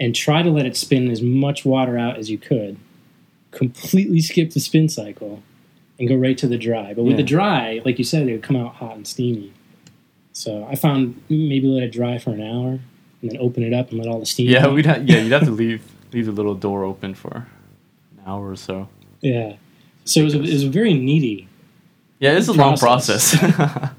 and 0.03 0.15
try 0.15 0.43
to 0.43 0.51
let 0.51 0.67
it 0.67 0.77
spin 0.77 1.11
as 1.11 1.23
much 1.23 1.65
water 1.65 1.97
out 1.97 2.17
as 2.19 2.29
you 2.31 2.37
could. 2.39 2.77
Completely 3.53 4.21
skip 4.21 4.51
the 4.53 4.61
spin 4.61 4.89
cycle 4.89 5.43
and 5.99 6.09
go 6.09 6.17
right 6.17 6.37
to 6.39 6.47
the 6.49 6.59
dry. 6.59 6.93
But 6.95 7.05
with 7.05 7.13
Yeah. 7.13 7.17
the 7.19 7.23
dry, 7.23 7.81
like 7.85 7.99
you 7.99 8.05
said, 8.05 8.29
it 8.29 8.33
would 8.33 8.43
come 8.43 8.57
out 8.57 8.75
hot 8.77 8.97
and 8.97 9.07
steamy. 9.07 9.53
So 10.33 10.67
I 10.71 10.75
found 10.75 11.21
maybe 11.29 11.67
let 11.67 11.83
it 11.85 11.93
dry 11.93 12.19
for 12.19 12.31
an 12.31 12.41
hour 12.43 12.71
and 13.21 13.31
then 13.31 13.37
open 13.39 13.63
it 13.63 13.73
up 13.75 13.91
and 13.91 13.99
let 13.99 14.09
all 14.09 14.19
the 14.19 14.27
steam. 14.27 14.51
Yeah, 14.51 14.67
out. 14.67 14.75
we'd 14.75 14.87
ha- 14.87 14.99
yeah 15.05 15.19
you'd 15.21 15.33
have 15.33 15.45
to 15.45 15.51
leave 15.63 15.83
leave 16.13 16.27
the 16.27 16.33
little 16.33 16.55
door 16.55 16.85
open 16.85 17.15
for 17.15 17.47
an 18.13 18.21
hour 18.27 18.51
or 18.51 18.57
so. 18.57 18.89
yeah. 19.21 19.57
So 20.05 20.21
it 20.21 20.25
was, 20.25 20.35
a, 20.35 20.39
it 20.43 20.53
was 20.53 20.65
a 20.65 20.69
very 20.71 20.95
needy. 20.95 21.47
Yeah, 22.19 22.37
it's 22.37 22.49
a 22.49 22.53
long 22.53 22.77
Process. 22.77 23.37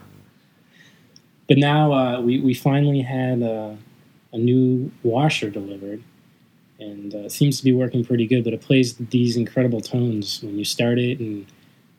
But 1.48 1.58
now 1.58 1.92
uh, 1.94 2.22
we 2.22 2.40
we 2.40 2.54
finally 2.54 3.02
had 3.02 3.44
uh, 3.44 3.74
a 4.34 4.38
new 4.38 4.92
washer 5.04 5.50
delivered, 5.50 6.04
and 6.80 7.14
uh, 7.16 7.30
seems 7.30 7.58
to 7.60 7.64
be 7.64 7.72
working 7.72 8.04
pretty 8.04 8.28
good. 8.28 8.44
But 8.44 8.54
it 8.54 8.62
plays 8.62 8.96
these 8.98 9.38
incredible 9.38 9.80
tones 9.80 10.42
when 10.44 10.58
you 10.58 10.66
start 10.66 11.00
it, 11.00 11.20
and 11.20 11.46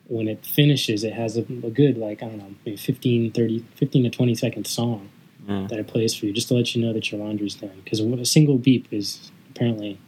when 0.08 0.28
it 0.28 0.44
finishes, 0.44 1.04
it 1.04 1.12
has 1.14 1.36
a, 1.38 1.40
a 1.40 1.70
good 1.70 1.96
like 1.96 2.22
I 2.22 2.26
don't 2.26 2.38
know, 2.38 2.54
maybe 2.66 2.76
15, 2.76 3.32
30, 3.32 3.64
15 3.76 4.02
to 4.04 4.10
twenty 4.10 4.34
second 4.34 4.66
song 4.66 5.08
that 5.46 5.72
it 5.78 5.86
plays 5.86 6.14
for 6.14 6.24
you, 6.24 6.32
just 6.32 6.48
to 6.48 6.54
let 6.54 6.74
you 6.74 6.82
know 6.82 6.92
that 6.94 7.12
your 7.12 7.20
laundry's 7.20 7.54
done. 7.54 7.70
Because 7.84 8.00
a 8.00 8.24
single 8.24 8.56
beep 8.56 8.86
is 8.90 9.30
apparently 9.50 9.98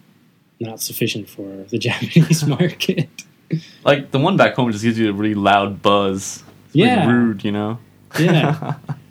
not 0.61 0.80
sufficient 0.80 1.28
for 1.28 1.64
the 1.68 1.76
Japanese 1.87 2.47
market. 2.59 3.09
Like 3.85 4.11
the 4.12 4.18
one 4.18 4.37
back 4.38 4.54
home 4.54 4.73
just 4.73 4.83
gives 4.83 4.99
you 4.99 5.11
a 5.11 5.12
really 5.12 5.35
loud 5.35 5.83
buzz. 5.83 6.42
It's 6.68 6.76
Yeah. 6.76 7.06
rude, 7.11 7.45
you 7.45 7.52
know. 7.52 7.78
Yeah. 8.18 8.76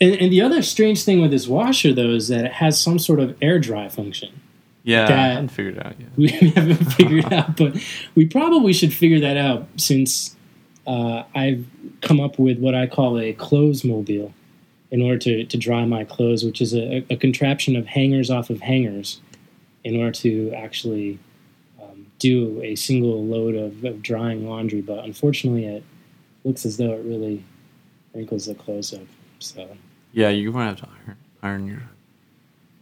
And, 0.00 0.14
and 0.14 0.32
the 0.32 0.40
other 0.40 0.62
strange 0.62 1.02
thing 1.02 1.20
with 1.20 1.30
this 1.30 1.48
washer, 1.48 1.92
though, 1.92 2.10
is 2.10 2.28
that 2.28 2.44
it 2.44 2.52
has 2.52 2.80
some 2.80 2.98
sort 2.98 3.20
of 3.20 3.36
air 3.42 3.58
dry 3.58 3.88
function. 3.88 4.40
yeah, 5.08 5.22
I 5.22 5.28
haven't 5.28 5.48
figured 5.48 5.76
it 5.76 5.86
out 5.86 5.94
yet. 5.98 6.08
we 6.16 6.28
haven't 6.28 6.84
figured 6.92 7.32
out, 7.32 7.56
but 7.56 7.76
we 8.14 8.26
probably 8.26 8.72
should 8.72 8.92
figure 8.92 9.20
that 9.20 9.36
out 9.36 9.66
since 9.76 10.36
uh, 10.86 11.24
I've 11.34 11.66
come 12.00 12.20
up 12.20 12.38
with 12.38 12.58
what 12.58 12.74
I 12.74 12.86
call 12.86 13.18
a 13.18 13.32
clothes 13.32 13.84
mobile 13.84 14.32
in 14.90 15.02
order 15.02 15.18
to, 15.18 15.44
to 15.44 15.56
dry 15.56 15.84
my 15.84 16.04
clothes, 16.04 16.44
which 16.44 16.60
is 16.60 16.74
a, 16.74 17.04
a 17.10 17.16
contraption 17.16 17.76
of 17.76 17.86
hangers 17.86 18.30
off 18.30 18.50
of 18.50 18.60
hangers 18.60 19.20
in 19.84 19.96
order 19.96 20.12
to 20.12 20.52
actually 20.54 21.18
um, 21.82 22.06
do 22.18 22.60
a 22.62 22.74
single 22.74 23.24
load 23.24 23.54
of, 23.54 23.84
of 23.84 24.02
drying 24.02 24.48
laundry. 24.48 24.80
But 24.80 25.04
unfortunately, 25.04 25.66
it 25.66 25.84
looks 26.44 26.64
as 26.64 26.78
though 26.78 26.92
it 26.92 27.04
really 27.04 27.44
wrinkles 28.14 28.46
the 28.46 28.54
clothes 28.54 28.94
up. 28.94 29.02
So 29.40 29.68
Yeah, 30.18 30.30
you're 30.30 30.52
gonna 30.52 30.66
have 30.66 30.80
to 30.80 30.88
iron, 31.06 31.16
iron 31.42 31.66
your 31.68 31.82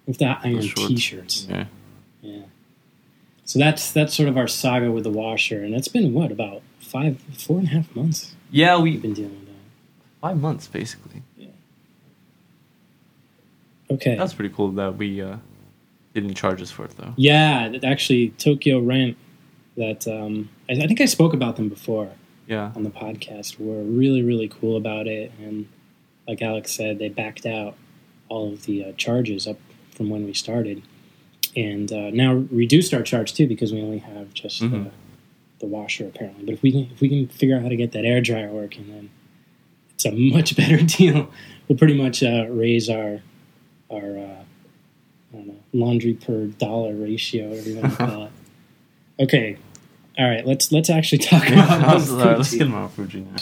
with 0.07 0.19
that 0.19 0.41
iron 0.43 0.63
shorts. 0.63 0.89
t-shirts. 0.89 1.47
Yeah. 1.51 1.65
Yeah. 2.23 2.43
So 3.45 3.59
that's 3.59 3.93
that's 3.93 4.15
sort 4.15 4.29
of 4.29 4.37
our 4.39 4.49
saga 4.49 4.91
with 4.91 5.05
the 5.05 5.11
washer, 5.11 5.63
and 5.63 5.75
it's 5.75 5.89
been 5.89 6.13
what 6.15 6.33
about 6.33 6.63
five, 6.81 7.21
four 7.37 7.59
and 7.59 7.67
a 7.69 7.71
half 7.73 7.95
months 7.95 8.35
Yeah, 8.51 8.79
we've 8.79 9.03
been 9.03 9.13
dealing 9.13 9.33
with 9.41 9.47
that. 9.49 9.55
five 10.21 10.41
months 10.41 10.67
basically. 10.67 11.23
Yeah. 11.37 11.49
Okay. 13.91 14.17
That's 14.17 14.35
pretty 14.35 14.55
cool 14.55 14.71
that 14.73 14.97
we 14.97 15.21
uh, 15.23 15.37
didn't 16.15 16.35
charge 16.35 16.61
us 16.63 16.71
for 16.71 16.85
it 16.87 16.97
though. 16.97 17.13
yeah, 17.17 17.69
that 17.69 17.85
actually 17.85 18.31
Tokyo 18.31 18.81
Rent. 18.81 19.17
That 19.77 20.09
um, 20.09 20.49
I, 20.71 20.73
I 20.73 20.87
think 20.87 21.01
I 21.03 21.05
spoke 21.05 21.35
about 21.35 21.57
them 21.57 21.69
before 21.69 22.09
Yeah. 22.47 22.73
on 22.75 22.83
the 22.83 22.91
podcast. 22.91 23.61
Were 23.61 23.83
really 23.83 24.23
really 24.23 24.49
cool 24.49 24.77
about 24.77 25.07
it, 25.07 25.33
and 25.39 25.69
like 26.29 26.43
Alex 26.43 26.73
said, 26.73 26.99
they 26.99 27.09
backed 27.09 27.47
out 27.47 27.75
all 28.29 28.53
of 28.53 28.65
the 28.67 28.85
uh, 28.87 28.93
charges 28.93 29.47
up 29.47 29.59
from 29.95 30.11
when 30.11 30.25
we 30.27 30.35
started, 30.35 30.83
and 31.55 31.91
uh, 31.93 32.11
now 32.11 32.35
reduced 32.51 32.93
our 32.93 33.03
charge 33.03 33.33
too 33.35 33.47
because 33.47 33.73
we 33.73 33.81
only 33.81 33.99
have 33.99 34.35
just 34.35 34.61
the, 34.61 34.67
Mhm. 34.67 34.91
the 35.61 35.67
washer 35.67 36.07
apparently. 36.07 36.45
But 36.45 36.55
if 36.55 36.63
we 36.63 36.73
can 36.73 36.91
if 36.93 37.01
we 37.01 37.09
can 37.09 37.29
figure 37.29 37.57
out 37.57 37.63
how 37.63 37.69
to 37.69 37.77
get 37.77 37.93
that 37.93 38.05
air 38.05 38.21
dryer 38.21 38.51
working, 38.51 38.89
then 38.89 39.11
it's 39.95 40.05
a 40.05 40.11
much 40.13 40.57
better 40.61 40.83
deal. 40.83 41.31
We'll 41.69 41.79
pretty 41.79 41.97
much 42.01 42.23
uh, 42.23 42.47
raise 42.49 42.91
our 42.91 43.21
our 43.91 44.19
uh, 44.19 44.43
I 45.33 45.37
don't 45.37 45.47
know 45.49 45.57
laundry 45.73 46.15
per 46.15 46.47
dollar 46.47 46.95
ratio, 46.95 47.49
whatever 47.49 47.69
you 47.71 47.77
want 47.81 47.91
to 47.93 47.97
call 48.07 48.23
it. 48.25 48.31
Okay, 49.19 49.57
all 50.19 50.29
right. 50.29 50.47
Let's 50.47 50.71
let's 50.73 50.91
actually 50.91 51.19
talk 51.21 51.49
about 51.49 51.81
let's, 51.95 52.11
uh, 52.11 52.35
let's 52.37 52.55
get 52.55 52.69
Mount 52.69 52.93
Fuji 52.93 53.21
now. 53.21 53.37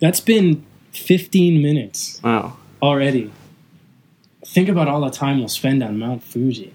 That's 0.00 0.20
been 0.20 0.66
15 0.98 1.62
minutes 1.62 2.20
Wow. 2.22 2.56
already. 2.82 3.30
Think 4.46 4.68
about 4.68 4.88
all 4.88 5.00
the 5.00 5.10
time 5.10 5.38
we'll 5.38 5.48
spend 5.48 5.82
on 5.82 5.98
Mount 5.98 6.22
Fuji. 6.22 6.72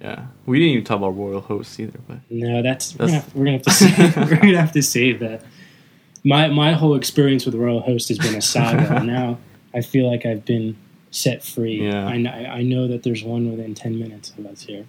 Yeah. 0.00 0.26
We 0.44 0.58
didn't 0.58 0.72
even 0.72 0.84
talk 0.84 0.98
about 0.98 1.16
Royal 1.16 1.40
Hosts 1.40 1.78
either, 1.80 1.98
but 2.06 2.18
No, 2.30 2.62
that's, 2.62 2.94
we're, 2.98 3.06
gonna 3.06 3.12
have, 3.20 3.34
we're 3.34 3.44
gonna 3.44 3.56
have 3.58 3.62
to 3.62 3.70
save, 3.72 4.16
we're 4.30 4.36
gonna 4.36 4.60
have 4.60 4.72
to 4.72 4.82
save 4.82 5.20
that. 5.20 5.42
My 6.24 6.48
my 6.48 6.72
whole 6.72 6.94
experience 6.96 7.46
with 7.46 7.54
Royal 7.54 7.80
Host 7.80 8.08
has 8.08 8.18
been 8.18 8.34
a 8.34 8.42
saga. 8.42 9.02
now 9.04 9.38
I 9.72 9.80
feel 9.80 10.10
like 10.10 10.26
I've 10.26 10.44
been 10.44 10.76
set 11.10 11.42
free. 11.44 11.82
Yeah. 11.86 12.06
I, 12.08 12.14
I 12.58 12.62
know 12.62 12.88
that 12.88 13.04
there's 13.04 13.22
one 13.22 13.50
within 13.50 13.74
10 13.74 13.98
minutes 13.98 14.30
of 14.36 14.44
us 14.46 14.62
here. 14.62 14.84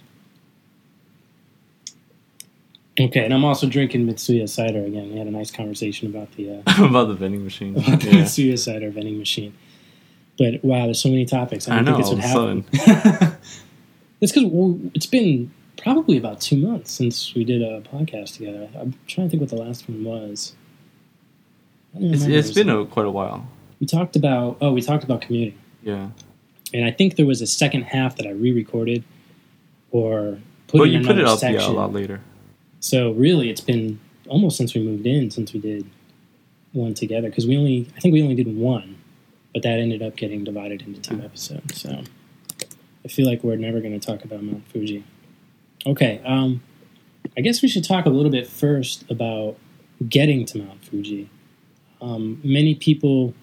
Okay, 2.99 3.23
and 3.23 3.33
I'm 3.33 3.45
also 3.45 3.67
drinking 3.67 4.07
Mitsuya 4.07 4.49
cider 4.49 4.83
again. 4.83 5.11
We 5.11 5.17
had 5.19 5.27
a 5.27 5.31
nice 5.31 5.51
conversation 5.51 6.07
about 6.07 6.31
the 6.35 6.63
uh, 6.65 6.85
about 6.85 7.07
the 7.09 7.13
vending 7.13 7.43
machine. 7.43 7.75
yeah. 7.75 7.95
Mitsuya 7.97 8.57
cider 8.57 8.89
vending 8.89 9.17
machine. 9.19 9.53
But 10.37 10.63
wow, 10.63 10.85
there's 10.85 11.01
so 11.01 11.09
many 11.09 11.25
topics. 11.25 11.67
I 11.67 11.77
I 11.77 11.81
know. 11.81 11.95
think 11.95 12.19
this 12.19 12.35
All 12.35 12.45
would 12.47 12.63
happen. 12.63 13.37
It's 14.19 14.31
because 14.31 14.51
it's 14.95 15.05
been 15.05 15.51
probably 15.77 16.17
about 16.17 16.41
two 16.41 16.57
months 16.57 16.91
since 16.91 17.35
we 17.35 17.43
did 17.43 17.61
a 17.61 17.81
podcast 17.81 18.37
together. 18.37 18.67
I'm 18.75 18.95
trying 19.05 19.27
to 19.27 19.29
think 19.29 19.41
what 19.41 19.51
the 19.51 19.57
last 19.63 19.87
one 19.87 20.03
was. 20.03 20.55
It's, 21.93 22.23
it's 22.23 22.51
been 22.51 22.67
a, 22.69 22.83
quite 22.85 23.05
a 23.05 23.11
while. 23.11 23.47
we 23.79 23.85
talked 23.85 24.15
about 24.15 24.57
oh 24.59 24.71
we 24.71 24.81
talked 24.81 25.03
about 25.03 25.21
commuting, 25.21 25.57
Yeah. 25.83 26.09
and 26.73 26.83
I 26.85 26.89
think 26.91 27.15
there 27.15 27.27
was 27.27 27.41
a 27.43 27.47
second 27.47 27.83
half 27.83 28.15
that 28.17 28.25
I 28.25 28.31
re-recorded 28.31 29.03
or 29.91 30.39
put 30.67 30.79
But 30.79 30.83
you 30.89 30.99
put 31.01 31.17
it 31.17 31.19
another 31.21 31.45
out 31.47 31.53
yeah, 31.53 31.67
a 31.67 31.69
lot 31.69 31.93
later. 31.93 32.19
So 32.79 33.11
really, 33.11 33.49
it's 33.49 33.61
been 33.61 33.99
almost 34.27 34.57
since 34.57 34.73
we 34.73 34.81
moved 34.81 35.05
in 35.05 35.31
since 35.31 35.53
we 35.53 35.59
did 35.59 35.89
one 36.73 36.93
together 36.93 37.29
because 37.29 37.47
we 37.47 37.57
only 37.57 37.87
I 37.95 37.99
think 37.99 38.13
we 38.13 38.21
only 38.21 38.35
did 38.35 38.55
one, 38.55 38.97
but 39.53 39.63
that 39.63 39.79
ended 39.79 40.01
up 40.01 40.15
getting 40.15 40.43
divided 40.43 40.81
into 40.83 40.99
two 41.01 41.21
episodes. 41.21 41.81
So 41.81 42.03
I 43.05 43.07
feel 43.07 43.25
like 43.25 43.43
we're 43.43 43.55
never 43.55 43.79
going 43.79 43.97
to 43.97 44.05
talk 44.05 44.23
about 44.23 44.43
Mount 44.43 44.67
Fuji. 44.67 45.03
Okay, 45.85 46.21
um, 46.25 46.61
I 47.37 47.41
guess 47.41 47.61
we 47.61 47.67
should 47.69 47.83
talk 47.85 48.05
a 48.05 48.09
little 48.09 48.31
bit 48.31 48.47
first 48.47 49.09
about 49.09 49.55
getting 50.07 50.45
to 50.47 50.59
Mount 50.59 50.83
Fuji. 50.83 51.29
Um, 52.01 52.39
many 52.43 52.75
people 52.75 53.33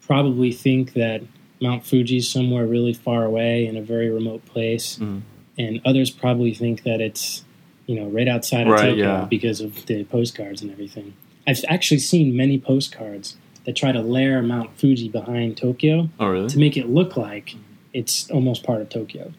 probably 0.00 0.50
think 0.52 0.94
that 0.94 1.22
Mount 1.60 1.84
Fuji 1.84 2.16
is 2.16 2.28
somewhere 2.28 2.66
really 2.66 2.94
far 2.94 3.24
away 3.24 3.66
in 3.66 3.76
a 3.76 3.82
very 3.82 4.08
remote 4.10 4.44
place 4.46 4.98
Mm. 4.98 5.22
and 5.58 5.80
others 5.84 6.10
probably 6.10 6.54
think 6.54 6.82
that 6.84 7.00
it's 7.00 7.44
you 7.90 7.98
know 7.98 8.08
right 8.08 8.28
outside 8.28 8.66
of 8.68 8.72
Right, 8.74 8.90
Tokyo 8.90 9.04
yeah. 9.20 9.24
because 9.28 9.60
of 9.60 9.84
the 9.86 10.04
postcards 10.04 10.62
and 10.62 10.70
everything. 10.70 11.14
I've 11.46 11.64
actually 11.68 11.98
seen 11.98 12.36
many 12.36 12.56
postcards 12.58 13.36
that 13.64 13.74
try 13.74 13.90
to 13.92 14.00
layer 14.00 14.40
Mount 14.42 14.78
Fuji 14.78 15.08
behind 15.08 15.56
Tokyo 15.56 16.08
Oh, 16.20 16.28
really? 16.28 16.48
to 16.48 16.58
make 16.58 16.76
it 16.76 16.88
look 16.88 17.16
like 17.16 17.56
it's 17.92 18.30
almost 18.30 18.62
part 18.62 18.80
of 18.80 18.88
Tokyo. 18.90 19.32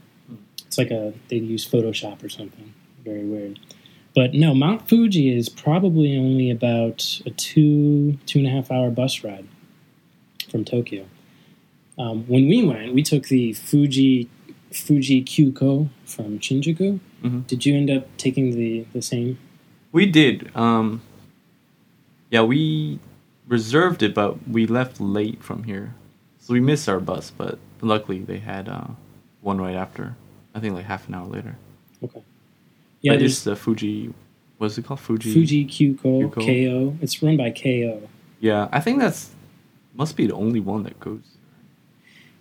It's 0.68 0.78
like 0.78 0.92
a 0.92 1.14
they 1.30 1.38
use 1.38 1.64
Photoshop 1.70 2.24
or 2.24 2.30
something. 2.30 2.74
Very 3.06 3.24
weird. 3.24 3.60
But 4.14 4.34
no, 4.34 4.54
Mount 4.54 4.90
Fuji 4.90 5.26
is 5.36 5.48
probably 5.48 6.18
only 6.18 6.52
about 6.52 7.22
a 7.26 7.30
two 7.32 8.18
two 8.26 8.40
and 8.40 8.48
a 8.48 8.52
half 8.52 8.70
hour 8.72 8.90
bus 8.92 9.24
ride 9.24 9.48
from 10.50 10.66
Tokyo. 10.66 11.06
Um, 11.98 12.26
when 12.28 12.48
we 12.50 12.64
went, 12.64 12.94
we 12.94 13.04
took 13.04 13.28
the 13.28 13.54
Fuji 13.54 14.30
Fuji 14.74 15.24
Kyuko 15.24 15.90
from 16.06 16.40
Shinjuku. 16.40 17.00
Mhm. 17.24 17.46
Did 17.48 17.66
you 17.66 17.76
end 17.76 17.90
up 17.90 18.08
taking 18.18 18.52
the 18.56 18.86
the 18.94 19.02
same? 19.02 19.38
We 19.92 20.06
did. 20.06 20.50
Um, 20.56 21.02
yeah, 22.30 22.42
we 22.44 23.00
reserved 23.48 24.02
it, 24.04 24.14
but 24.14 24.48
we 24.48 24.66
left 24.66 25.00
late 25.02 25.44
from 25.44 25.64
here, 25.64 25.94
so 26.40 26.54
we 26.54 26.60
missed 26.62 26.88
our 26.90 27.00
bus. 27.00 27.32
But 27.36 27.60
luckily, 27.82 28.20
they 28.20 28.40
had 28.40 28.68
uh, 28.70 28.88
one 29.42 29.60
right 29.60 29.76
after. 29.76 30.16
I 30.56 30.60
think 30.60 30.74
like 30.74 30.86
half 30.86 31.08
an 31.08 31.16
hour 31.16 31.28
later. 31.28 31.58
Okay. 32.04 32.22
Yeah, 33.02 33.14
but 33.14 33.20
there's 33.20 33.34
it's 33.34 33.44
the 33.44 33.56
Fuji. 33.56 34.14
What's 34.58 34.78
it 34.78 34.86
called? 34.86 35.00
Fuji. 35.00 35.34
Fuji 35.34 35.66
Kyuko, 35.66 36.30
Kyuko. 36.30 36.36
Keio. 36.36 36.98
It's 37.02 37.22
run 37.24 37.36
by 37.38 37.52
Keio. 37.52 38.08
Yeah, 38.40 38.70
I 38.72 38.80
think 38.80 39.00
that's 39.00 39.32
must 39.94 40.16
be 40.16 40.26
the 40.28 40.34
only 40.36 40.60
one 40.60 40.84
that 40.84 41.00
goes. 41.00 41.22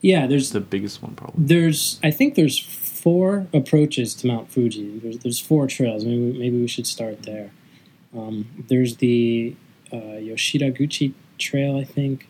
Yeah, 0.02 0.24
It's 0.24 0.30
there's 0.30 0.50
the 0.52 0.60
biggest 0.60 1.02
one 1.02 1.14
probably. 1.14 1.44
there's 1.44 1.98
I 2.02 2.10
think 2.10 2.34
there's 2.34 2.58
four 3.02 3.46
approaches 3.52 4.14
to 4.16 4.26
Mount 4.26 4.50
Fuji. 4.52 4.98
There's 4.98 5.18
there's 5.18 5.40
four 5.40 5.66
trails. 5.66 6.04
Maybe 6.04 6.38
maybe 6.38 6.60
we 6.60 6.68
should 6.68 6.86
start 6.86 7.22
there. 7.22 7.50
Um, 8.16 8.46
there's 8.68 8.96
the 8.96 9.54
uh, 9.92 9.96
Yoshidaguchi 9.96 11.12
Trail, 11.38 11.76
I 11.76 11.84
think. 11.84 12.28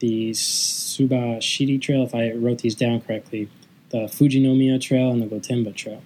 The 0.00 0.32
Subashiri 0.32 1.80
Trail, 1.80 2.02
if 2.04 2.14
I 2.14 2.32
wrote 2.32 2.58
these 2.58 2.74
down 2.74 3.00
correctly. 3.00 3.48
The 3.90 4.08
Fujinomiya 4.16 4.80
Trail 4.80 5.10
and 5.10 5.22
the 5.22 5.26
Gotemba 5.26 5.74
Trail. 5.74 6.02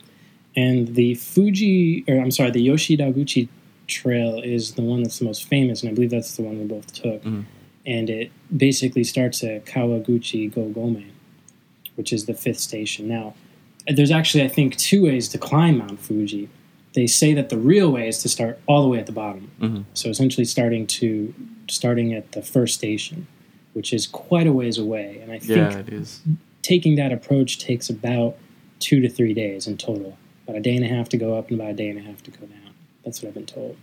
And 0.54 0.94
the 0.94 1.14
Fuji, 1.14 2.04
or 2.08 2.18
I'm 2.18 2.30
sorry, 2.30 2.50
the 2.50 2.66
Yoshidaguchi 2.66 3.48
Trail 3.86 4.40
is 4.40 4.74
the 4.74 4.82
one 4.82 5.02
that's 5.02 5.18
the 5.18 5.24
most 5.24 5.44
famous, 5.48 5.82
and 5.82 5.90
I 5.90 5.94
believe 5.94 6.10
that's 6.10 6.36
the 6.36 6.42
one 6.42 6.58
we 6.58 6.64
both 6.64 6.92
took. 6.92 7.22
Mhm. 7.22 7.44
And 7.84 8.10
it 8.10 8.32
basically 8.56 9.04
starts 9.04 9.44
at 9.44 9.64
Kawaguchi 9.64 10.52
Gogome, 10.52 11.04
which 11.94 12.12
is 12.12 12.26
the 12.26 12.34
fifth 12.34 12.58
station. 12.60 13.06
Now, 13.06 13.34
there's 13.88 14.10
actually, 14.10 14.44
I 14.44 14.48
think, 14.48 14.76
two 14.76 15.04
ways 15.04 15.28
to 15.28 15.38
climb 15.38 15.78
Mount 15.78 16.00
Fuji. 16.00 16.48
They 16.94 17.06
say 17.06 17.34
that 17.34 17.50
the 17.50 17.58
real 17.58 17.90
way 17.92 18.08
is 18.08 18.18
to 18.22 18.28
start 18.28 18.58
all 18.66 18.82
the 18.82 18.88
way 18.88 18.98
at 18.98 19.06
the 19.06 19.12
bottom. 19.12 19.50
hmm 19.60 19.80
So 19.94 20.08
essentially, 20.08 20.44
starting 20.44 20.86
to 20.88 21.34
starting 21.68 22.14
at 22.14 22.32
the 22.32 22.42
first 22.42 22.74
station, 22.74 23.26
which 23.72 23.92
is 23.92 24.06
quite 24.06 24.46
a 24.46 24.52
ways 24.52 24.78
away. 24.78 25.18
And 25.22 25.30
I 25.32 25.38
think 25.38 25.50
Yeah, 25.72 25.78
it 25.78 25.88
is. 25.88 26.20
taking 26.62 26.96
that 26.96 27.12
approach 27.12 27.58
takes 27.58 27.90
about 27.90 28.36
two 28.78 29.00
to 29.00 29.08
three 29.08 29.34
days 29.34 29.66
in 29.66 29.76
total. 29.76 30.16
About 30.44 30.56
a 30.58 30.60
day 30.60 30.76
and 30.76 30.84
a 30.84 30.88
half 30.88 31.08
to 31.10 31.16
go 31.16 31.36
up 31.36 31.50
and 31.50 31.60
about 31.60 31.72
a 31.72 31.74
day 31.74 31.88
and 31.88 31.98
a 31.98 32.02
half 32.02 32.22
to 32.22 32.30
go 32.30 32.46
down. 32.46 32.72
That's 33.04 33.20
what 33.20 33.28
I've 33.28 33.34
been 33.34 33.46
told. 33.46 33.76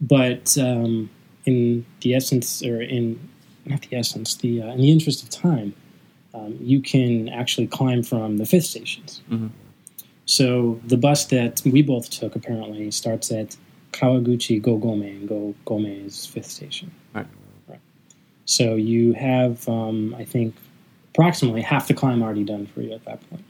But 0.00 0.56
um, 0.58 1.10
in 1.44 1.84
the 2.00 2.14
essence, 2.14 2.62
or 2.64 2.80
in 2.80 3.18
not 3.66 3.82
the 3.82 3.96
essence, 3.96 4.34
the 4.36 4.62
uh, 4.62 4.72
in 4.72 4.80
the 4.80 4.90
interest 4.92 5.22
of 5.22 5.30
time, 5.30 5.74
um, 6.34 6.56
you 6.60 6.80
can 6.80 7.28
actually 7.28 7.66
climb 7.66 8.02
from 8.02 8.36
the 8.38 8.46
fifth 8.46 8.66
stations. 8.66 9.20
Mhm. 9.30 9.50
So 10.26 10.80
the 10.86 10.96
bus 10.96 11.24
that 11.26 11.60
we 11.64 11.82
both 11.82 12.10
took 12.10 12.36
apparently 12.36 12.90
starts 12.90 13.32
at 13.32 13.56
Kawaguchi 13.92 14.62
Gogome, 14.62 15.02
and 15.08 15.28
Gogome 15.28 16.06
is 16.06 16.24
fifth 16.26 16.50
station. 16.50 16.90
Right. 17.12 17.26
Right. 17.68 17.80
So 18.44 18.76
you 18.76 19.12
have, 19.14 19.68
um, 19.68 20.14
I 20.16 20.24
think, 20.24 20.54
approximately 21.12 21.62
half 21.62 21.88
the 21.88 21.94
climb 21.94 22.22
already 22.22 22.44
done 22.44 22.66
for 22.66 22.80
you 22.82 22.92
at 22.92 23.04
that 23.06 23.28
point. 23.28 23.42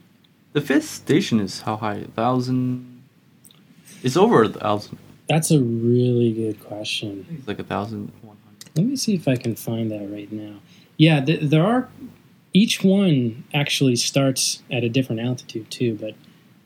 The 0.53 0.61
fifth 0.61 0.89
station 0.89 1.39
is 1.39 1.61
how 1.61 1.77
high? 1.77 1.95
A 1.97 2.07
thousand. 2.07 3.03
It's 4.03 4.17
over 4.17 4.43
a 4.43 4.49
thousand. 4.49 4.97
That's 5.29 5.51
a 5.51 5.59
really 5.61 6.33
good 6.33 6.59
question. 6.61 7.25
It's 7.37 7.47
like 7.47 7.59
a 7.59 7.63
thousand 7.63 8.11
one 8.23 8.35
hundred. 8.43 8.69
Let 8.75 8.85
me 8.87 8.95
see 8.95 9.13
if 9.13 9.27
I 9.27 9.35
can 9.35 9.55
find 9.55 9.91
that 9.91 10.11
right 10.11 10.31
now. 10.31 10.55
Yeah, 10.97 11.23
th- 11.23 11.41
there 11.41 11.63
are. 11.63 11.87
Each 12.53 12.83
one 12.83 13.43
actually 13.53 13.95
starts 13.95 14.61
at 14.71 14.83
a 14.83 14.89
different 14.89 15.21
altitude 15.21 15.71
too, 15.71 15.97
but 15.99 16.15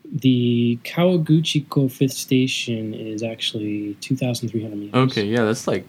the 0.04 0.78
Kawaguchiko 0.84 1.90
Fifth 1.90 2.12
Station 2.12 2.94
is 2.94 3.22
actually 3.22 3.94
two 4.00 4.16
thousand 4.16 4.48
three 4.48 4.62
hundred 4.62 4.78
meters. 4.78 4.94
Okay, 4.94 5.24
yeah, 5.24 5.44
that's 5.44 5.66
like 5.66 5.86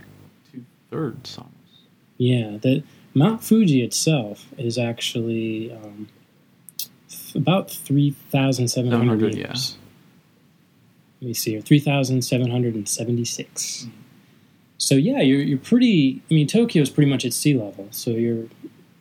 two 0.52 0.64
thirds 0.92 1.38
almost. 1.38 1.54
Yeah, 2.18 2.58
the 2.62 2.84
Mount 3.14 3.44
Fuji 3.44 3.82
itself 3.84 4.46
is 4.58 4.78
actually 4.78 5.72
um, 5.72 6.08
f- 7.12 7.36
about 7.36 7.70
three 7.72 8.12
thousand 8.32 8.68
seven 8.68 8.92
hundred 8.92 9.20
700, 9.20 9.36
meters. 9.36 9.78
Let 11.22 11.28
me 11.28 11.34
see 11.34 11.52
here, 11.52 11.62
three 11.62 11.80
thousand 11.80 12.22
seven 12.24 12.52
hundred 12.52 12.76
and 12.76 12.88
seventy-six. 12.88 13.86
Mhm. 13.88 13.92
So 14.80 14.94
yeah, 14.96 15.22
you're 15.22 15.42
you're 15.42 15.58
pretty. 15.58 16.22
I 16.30 16.34
mean, 16.34 16.48
Tokyo 16.48 16.82
is 16.84 16.90
pretty 16.92 17.10
much 17.10 17.26
at 17.26 17.34
sea 17.34 17.56
level, 17.56 17.88
so 17.92 18.12
you're, 18.12 18.46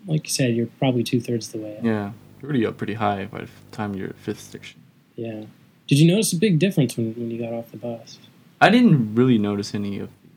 like 0.07 0.25
you 0.27 0.31
said, 0.33 0.55
you're 0.55 0.67
probably 0.79 1.03
two 1.03 1.21
thirds 1.21 1.49
the 1.51 1.59
way 1.59 1.77
up. 1.79 1.85
Yeah, 1.85 2.13
you're 2.41 2.51
already 2.51 2.67
up 2.67 2.77
pretty 2.77 2.95
high 2.95 3.27
by 3.27 3.43
the 3.43 3.49
time 3.73 3.95
you're 3.95 4.09
at 4.11 4.17
fifth 4.19 4.41
station. 4.41 4.81
Yeah. 5.17 5.45
Did 5.87 5.99
you 5.99 6.07
notice 6.11 6.33
a 6.33 6.37
big 6.37 6.59
difference 6.59 6.97
when, 6.97 7.15
when 7.15 7.31
you 7.31 7.39
got 7.41 7.53
off 7.53 7.71
the 7.71 7.77
bus? 7.77 8.19
I 8.61 8.71
didn't 8.71 9.15
really 9.15 9.39
notice 9.39 9.75
any 9.75 9.99
of 9.99 10.09
the 10.09 10.29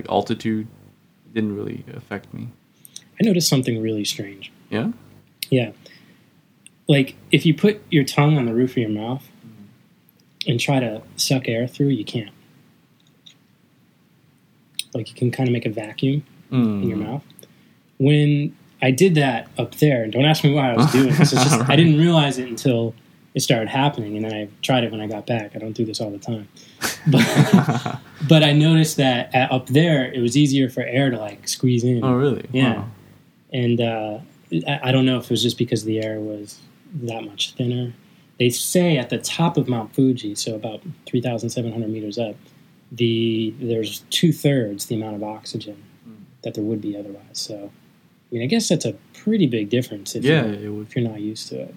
like 0.00 0.08
altitude. 0.08 0.66
Didn't 1.34 1.54
really 1.56 1.84
affect 1.94 2.32
me. 2.32 2.48
I 3.20 3.24
noticed 3.24 3.48
something 3.48 3.80
really 3.82 4.04
strange. 4.04 4.50
Yeah. 4.70 4.92
Yeah. 5.50 5.72
Like 6.88 7.14
if 7.32 7.44
you 7.44 7.54
put 7.54 7.80
your 7.90 8.04
tongue 8.04 8.36
on 8.38 8.46
the 8.46 8.54
roof 8.54 8.70
of 8.72 8.76
your 8.78 8.88
mouth 8.88 9.28
and 10.46 10.58
try 10.60 10.80
to 10.80 11.02
suck 11.16 11.48
air 11.48 11.66
through, 11.66 11.88
you 11.88 12.04
can't. 12.04 12.30
Like 14.94 15.08
you 15.08 15.14
can 15.14 15.30
kind 15.30 15.48
of 15.48 15.52
make 15.52 15.66
a 15.66 15.70
vacuum 15.70 16.24
Mm. 16.52 16.82
in 16.84 16.88
your 16.88 16.98
mouth. 16.98 17.24
When 17.98 18.56
I 18.82 18.90
did 18.90 19.14
that 19.14 19.48
up 19.58 19.74
there, 19.76 20.02
and 20.04 20.12
don't 20.12 20.24
ask 20.24 20.44
me 20.44 20.52
why 20.52 20.72
I 20.72 20.76
was 20.76 20.90
doing 20.92 21.08
this. 21.08 21.32
It's 21.32 21.44
just 21.44 21.60
I 21.70 21.76
didn't 21.76 21.98
realize 21.98 22.38
it 22.38 22.48
until 22.48 22.94
it 23.34 23.40
started 23.40 23.68
happening, 23.68 24.16
and 24.16 24.24
then 24.24 24.34
I 24.34 24.48
tried 24.62 24.84
it 24.84 24.90
when 24.92 25.00
I 25.00 25.06
got 25.06 25.26
back. 25.26 25.52
I 25.54 25.58
don't 25.58 25.72
do 25.72 25.84
this 25.84 26.00
all 26.00 26.10
the 26.10 26.18
time, 26.18 26.48
but 27.06 27.98
but 28.28 28.42
I 28.42 28.52
noticed 28.52 28.96
that 28.98 29.34
at, 29.34 29.50
up 29.52 29.66
there 29.68 30.10
it 30.12 30.20
was 30.20 30.36
easier 30.36 30.68
for 30.68 30.82
air 30.82 31.10
to 31.10 31.18
like 31.18 31.48
squeeze 31.48 31.84
in. 31.84 32.04
oh 32.04 32.14
really? 32.14 32.46
Yeah. 32.52 32.76
Wow. 32.76 32.88
and 33.52 33.80
uh, 33.80 34.18
I, 34.68 34.80
I 34.84 34.92
don't 34.92 35.06
know 35.06 35.18
if 35.18 35.24
it 35.24 35.30
was 35.30 35.42
just 35.42 35.58
because 35.58 35.84
the 35.84 36.02
air 36.02 36.20
was 36.20 36.58
that 37.02 37.24
much 37.24 37.52
thinner. 37.54 37.92
They 38.38 38.50
say 38.50 38.98
at 38.98 39.08
the 39.08 39.18
top 39.18 39.56
of 39.56 39.66
Mount 39.68 39.94
Fuji, 39.94 40.34
so 40.34 40.54
about 40.54 40.82
three 41.06 41.20
thousand 41.22 41.48
seven 41.50 41.72
hundred 41.72 41.88
meters 41.90 42.18
up, 42.18 42.36
the 42.92 43.54
there's 43.58 44.00
two 44.10 44.32
thirds 44.32 44.86
the 44.86 44.94
amount 44.96 45.16
of 45.16 45.22
oxygen 45.22 45.82
Mm. 46.08 46.16
that 46.42 46.54
there 46.54 46.62
would 46.64 46.80
be 46.80 46.96
otherwise. 46.96 47.24
So, 47.32 47.70
mean, 48.36 48.44
I 48.44 48.46
guess 48.46 48.68
that's 48.68 48.84
a 48.84 48.94
pretty 49.14 49.46
big 49.46 49.70
difference 49.70 50.14
if 50.14 50.24
Yeah, 50.24 50.46
you're, 50.46 50.82
if 50.82 50.94
you're 50.94 51.08
not 51.08 51.20
used 51.20 51.48
to 51.48 51.62
it. 51.62 51.74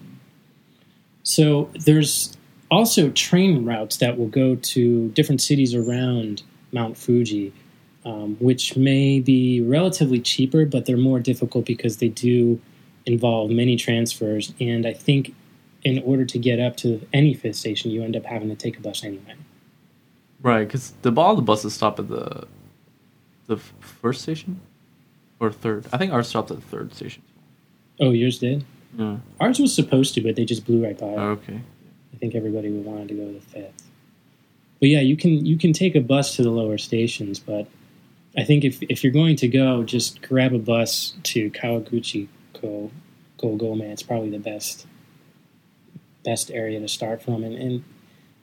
So 1.22 1.70
there's 1.84 2.36
also 2.70 3.10
train 3.10 3.64
routes 3.64 3.96
that 3.98 4.18
will 4.18 4.28
go 4.28 4.56
to 4.56 5.08
different 5.10 5.40
cities 5.40 5.74
around 5.74 6.42
Mount 6.72 6.96
Fuji, 6.96 7.52
um, 8.04 8.36
which 8.40 8.76
may 8.76 9.20
be 9.20 9.60
relatively 9.60 10.20
cheaper, 10.20 10.64
but 10.64 10.86
they're 10.86 10.96
more 10.96 11.20
difficult 11.20 11.66
because 11.66 11.98
they 11.98 12.08
do 12.08 12.60
involve 13.06 13.50
many 13.50 13.76
transfers, 13.76 14.52
and 14.60 14.86
I 14.86 14.92
think 14.92 15.34
in 15.82 15.98
order 16.00 16.26
to 16.26 16.38
get 16.38 16.60
up 16.60 16.76
to 16.76 17.06
any 17.12 17.32
fifth 17.32 17.56
station, 17.56 17.90
you 17.90 18.02
end 18.02 18.14
up 18.14 18.26
having 18.26 18.50
to 18.50 18.54
take 18.54 18.76
a 18.76 18.80
bus 18.80 19.02
anyway. 19.02 19.34
Right, 20.42 20.66
because 20.66 20.92
the 21.02 21.12
all 21.16 21.34
the 21.34 21.42
buses 21.42 21.74
stop 21.74 21.98
at 21.98 22.08
the 22.08 22.46
the 23.46 23.56
first 23.56 24.22
station 24.22 24.60
or 25.40 25.50
third. 25.50 25.86
I 25.92 25.98
think 25.98 26.12
ours 26.12 26.28
stopped 26.28 26.50
at 26.50 26.58
the 26.58 26.66
third 26.66 26.94
station. 26.94 27.22
Oh, 27.98 28.10
yours 28.10 28.38
did. 28.38 28.64
Yeah. 28.96 29.16
Ours 29.40 29.58
was 29.58 29.74
supposed 29.74 30.14
to, 30.14 30.20
but 30.20 30.36
they 30.36 30.44
just 30.44 30.64
blew 30.64 30.84
right 30.84 30.98
by. 30.98 31.06
Oh, 31.06 31.30
okay. 31.30 31.60
I 32.12 32.16
think 32.16 32.34
everybody 32.34 32.70
wanted 32.70 33.08
to 33.08 33.14
go 33.14 33.26
to 33.26 33.32
the 33.32 33.40
fifth. 33.40 33.90
But 34.80 34.88
yeah, 34.88 35.00
you 35.00 35.16
can 35.16 35.44
you 35.44 35.58
can 35.58 35.72
take 35.72 35.94
a 35.94 36.00
bus 36.00 36.36
to 36.36 36.42
the 36.42 36.50
lower 36.50 36.78
stations, 36.78 37.38
but 37.38 37.66
I 38.36 38.44
think 38.44 38.64
if 38.64 38.82
if 38.82 39.04
you're 39.04 39.12
going 39.12 39.36
to 39.36 39.48
go, 39.48 39.82
just 39.82 40.22
grab 40.22 40.54
a 40.54 40.58
bus 40.58 41.14
to 41.24 41.50
Kawaguchi 41.50 42.28
Go 42.60 42.90
Go 43.38 43.74
man! 43.74 43.90
It's 43.90 44.02
probably 44.02 44.30
the 44.30 44.38
best 44.38 44.86
best 46.24 46.50
area 46.50 46.80
to 46.80 46.88
start 46.88 47.22
from, 47.22 47.44
and, 47.44 47.54
and 47.54 47.84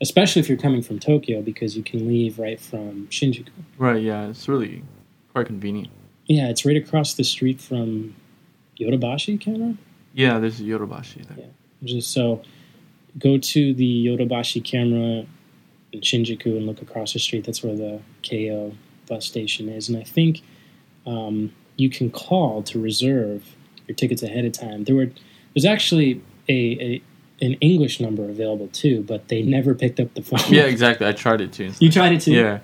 especially 0.02 0.40
if 0.40 0.50
you're 0.50 0.58
coming 0.58 0.82
from 0.82 1.00
Tokyo 1.00 1.42
because 1.42 1.76
you 1.78 1.84
can 1.84 2.08
leave 2.08 2.40
right 2.40 2.60
from 2.60 3.08
Shinjuku. 3.08 3.50
Right. 3.78 4.02
Yeah, 4.02 4.28
it's 4.28 4.48
really 4.48 4.84
quite 5.34 5.48
convenient. 5.48 5.90
Yeah, 6.28 6.50
it's 6.50 6.66
right 6.66 6.78
across 6.78 7.14
the 7.14 7.24
street 7.24 7.62
from 7.62 8.16
Yodobashi 8.80 9.40
camera. 9.40 9.76
Yeah, 10.14 10.40
there's 10.40 10.60
a 10.60 10.64
Yodobashi 10.64 11.26
there. 11.28 11.38
Yeah. 11.38 11.46
Just 11.84 12.12
so 12.12 12.42
go 13.18 13.38
to 13.38 13.74
the 13.74 14.06
Yodobashi 14.08 14.64
camera 14.64 15.26
in 15.94 16.02
Shinjuku 16.02 16.46
and 16.58 16.66
look 16.66 16.82
across 16.82 17.14
the 17.14 17.20
street. 17.20 17.46
That's 17.46 17.64
where 17.64 17.76
the 17.76 18.02
Keio 18.24 18.76
bus 19.08 19.26
station 19.26 19.70
is. 19.70 19.90
And 19.90 19.98
I 19.98 20.04
think 20.04 20.42
um, 21.06 21.54
you 21.78 21.90
can 21.90 22.12
call 22.12 22.62
to 22.64 22.80
reserve 22.80 23.56
your 23.88 23.96
tickets 23.96 24.22
ahead 24.22 24.46
of 24.46 24.52
time. 24.52 24.84
There 24.84 24.96
were 24.96 25.10
there's 25.54 25.66
actually 25.66 26.22
a, 26.50 26.54
a 26.54 27.02
an 27.40 27.54
English 27.56 28.00
number 28.00 28.28
available 28.30 28.68
too, 28.70 29.04
but 29.04 29.28
they 29.28 29.42
never 29.44 29.74
picked 29.76 30.00
up 30.00 30.14
the 30.14 30.22
phone. 30.22 30.40
Yeah, 30.50 30.64
exactly. 30.64 31.08
I 31.08 31.12
tried 31.12 31.42
it 31.42 31.54
too. 31.54 31.72
You 31.80 31.92
tried 31.92 32.14
it 32.14 32.22
too? 32.22 32.34
Yeah. 32.34 32.60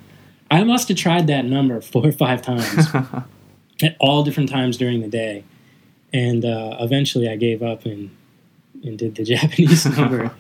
I 0.52 0.63
must 0.63 0.88
have 0.89 0.97
tried 0.97 1.28
that 1.28 1.45
number 1.45 1.80
four 1.82 2.06
or 2.06 2.12
five 2.12 2.41
times 2.41 2.88
at 3.81 3.95
all 3.99 4.23
different 4.23 4.49
times 4.49 4.77
during 4.77 5.01
the 5.01 5.07
day. 5.07 5.43
And 6.13 6.45
uh, 6.45 6.77
eventually 6.79 7.27
I 7.27 7.36
gave 7.36 7.63
up 7.63 7.86
and, 7.86 8.15
and 8.83 8.97
did 8.99 9.15
the 9.15 9.23
Japanese 9.33 9.86
number. 9.97 10.31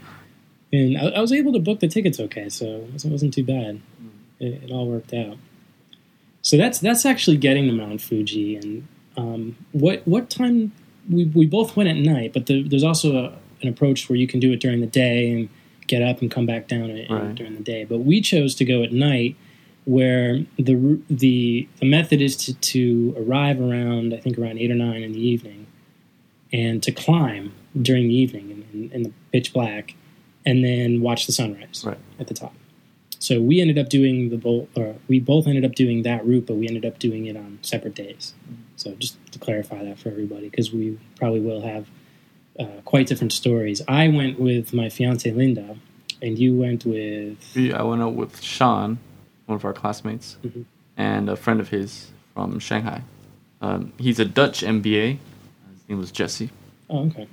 and 0.71 0.97
I, 0.97 1.07
I 1.07 1.19
was 1.21 1.31
able 1.31 1.53
to 1.53 1.59
book 1.59 1.79
the 1.79 1.87
tickets 1.87 2.19
okay, 2.19 2.49
so 2.49 2.87
it 2.93 3.05
wasn't- 3.05 3.33
too 3.33 3.43
bad. 3.43 3.81
It, 4.39 4.63
it 4.65 4.71
all 4.71 4.87
worked 4.87 5.13
out. 5.13 5.37
So 6.41 6.57
that's 6.57 6.79
that's 6.79 7.05
actually 7.05 7.37
getting 7.37 7.67
to 7.67 7.71
Mount 7.73 8.01
Fuji. 8.01 8.57
And 8.57 8.87
um, 9.15 9.55
what 9.71 10.05
what 10.05 10.29
time 10.29 10.73
we 11.09 11.25
we 11.25 11.45
both 11.45 11.75
went 11.77 11.87
at 11.89 11.95
night, 11.95 12.33
but 12.33 12.47
the, 12.47 12.63
there's 12.67 12.83
also 12.83 13.15
a, 13.15 13.33
an 13.61 13.69
approach 13.69 14.09
where 14.09 14.17
you 14.17 14.27
can 14.27 14.39
do 14.41 14.51
it 14.51 14.59
during 14.59 14.81
the 14.81 14.87
day 14.87 15.31
and 15.31 15.49
get 15.87 16.01
up 16.01 16.21
and 16.21 16.29
come 16.29 16.45
back 16.45 16.67
down 16.67 16.89
and, 16.89 17.09
Right. 17.09 17.35
during 17.35 17.55
the 17.55 17.63
day. 17.63 17.85
But 17.85 17.99
we 17.99 18.19
chose 18.19 18.55
to 18.55 18.65
go 18.65 18.83
at 18.83 18.91
night, 18.91 19.37
where 19.85 20.39
the 20.57 20.99
the 21.09 21.67
the 21.79 21.85
method 21.85 22.21
is 22.21 22.35
to, 22.37 22.53
to 22.53 23.15
arrive 23.17 23.59
around 23.59 24.13
I 24.13 24.17
think 24.17 24.37
around 24.37 24.57
eight 24.59 24.71
or 24.71 24.75
nine 24.75 25.03
in 25.03 25.11
the 25.13 25.19
evening, 25.25 25.67
and 26.51 26.81
to 26.83 26.91
climb 26.91 27.53
during 27.81 28.07
the 28.07 28.15
evening 28.15 28.49
in, 28.73 28.81
in, 28.83 28.91
in 28.91 29.03
the 29.03 29.11
pitch 29.31 29.51
black, 29.53 29.95
and 30.45 30.63
then 30.63 31.01
watch 31.01 31.25
the 31.25 31.31
sunrise 31.31 31.83
Right. 31.85 31.97
at 32.19 32.27
the 32.27 32.33
top. 32.33 32.53
So 33.19 33.41
we 33.41 33.61
ended 33.61 33.77
up 33.77 33.89
doing 33.89 34.29
the 34.29 34.37
both, 34.37 34.67
or 34.75 34.95
we 35.07 35.19
both 35.19 35.47
ended 35.47 35.63
up 35.65 35.75
doing 35.75 36.03
that 36.03 36.25
route, 36.25 36.45
but 36.45 36.55
we 36.55 36.67
ended 36.67 36.85
up 36.85 36.99
doing 36.99 37.25
it 37.25 37.37
on 37.37 37.57
separate 37.61 37.95
days. 37.95 38.33
So 38.75 38.93
just 38.95 39.17
to 39.31 39.39
clarify 39.39 39.83
that 39.85 39.97
for 39.97 40.09
everybody, 40.09 40.49
because 40.49 40.73
we 40.73 40.99
probably 41.15 41.39
will 41.39 41.61
have 41.61 41.87
uh, 42.59 42.65
quite 42.85 43.07
different 43.07 43.31
stories. 43.33 43.81
I 43.87 44.09
went 44.09 44.39
with 44.39 44.73
my 44.73 44.89
fiance 44.89 45.31
Linda, 45.31 45.77
and 46.21 46.37
you 46.37 46.55
went 46.55 46.85
with 46.85 47.37
We- 47.55 47.73
I 47.73 47.81
went 47.83 48.01
out 48.01 48.13
with 48.13 48.41
Sean, 48.41 48.99
one 49.45 49.55
of 49.55 49.65
our 49.65 49.73
classmates, 49.73 50.37
Mhm. 50.45 50.65
and 50.97 51.29
a 51.29 51.35
friend 51.35 51.59
of 51.59 51.69
his 51.69 52.11
from 52.33 52.59
Shanghai. 52.59 53.01
Um, 53.61 53.93
he's 53.97 54.19
a 54.19 54.25
Dutch 54.25 54.63
MBA. 54.63 55.11
His 55.73 55.89
name 55.89 55.97
was 55.99 56.11
Jesse. 56.11 56.49
Oh, 56.89 57.05
okay. 57.05 57.27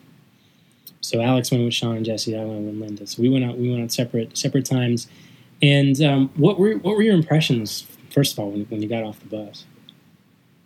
So 1.00 1.20
Alex 1.20 1.50
went 1.50 1.64
with 1.64 1.74
Sean 1.74 1.96
and 1.96 2.04
Jesse. 2.04 2.36
I 2.36 2.44
went 2.44 2.62
with 2.66 2.76
Linda. 2.76 3.06
So 3.06 3.22
we 3.22 3.28
went 3.28 3.44
out. 3.44 3.58
We 3.58 3.70
went 3.70 3.82
out 3.82 3.90
separate 3.92 4.36
separate 4.36 4.64
times. 4.64 5.08
And 5.62 6.00
um, 6.02 6.30
what 6.36 6.58
were 6.58 6.74
what 6.74 6.96
were 6.96 7.02
your 7.02 7.14
impressions 7.14 7.86
first 8.10 8.32
of 8.32 8.38
all 8.38 8.50
when, 8.50 8.64
when 8.66 8.82
you 8.82 8.88
got 8.88 9.02
off 9.04 9.18
the 9.20 9.26
bus? 9.26 9.64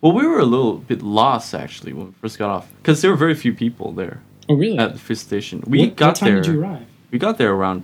Well, 0.01 0.11
we 0.13 0.25
were 0.27 0.39
a 0.39 0.45
little 0.45 0.77
bit 0.77 1.01
lost 1.01 1.55
actually 1.55 1.93
when 1.93 2.07
we 2.07 2.13
first 2.21 2.37
got 2.37 2.49
off 2.49 2.71
because 2.77 3.01
there 3.01 3.09
were 3.11 3.17
very 3.17 3.33
few 3.33 3.53
people 3.53 3.91
there 3.91 4.21
Oh, 4.49 4.53
really? 4.55 4.77
at 4.77 4.93
the 4.93 4.99
fifth 4.99 5.19
station. 5.19 5.63
We 5.65 5.79
what, 5.87 5.95
got 5.95 6.07
what 6.07 6.15
time 6.17 6.33
there. 6.33 6.41
did 6.43 6.53
you 6.53 6.61
arrive? 6.61 6.85
We 7.11 7.17
got 7.19 7.37
there 7.37 7.51
around 7.53 7.83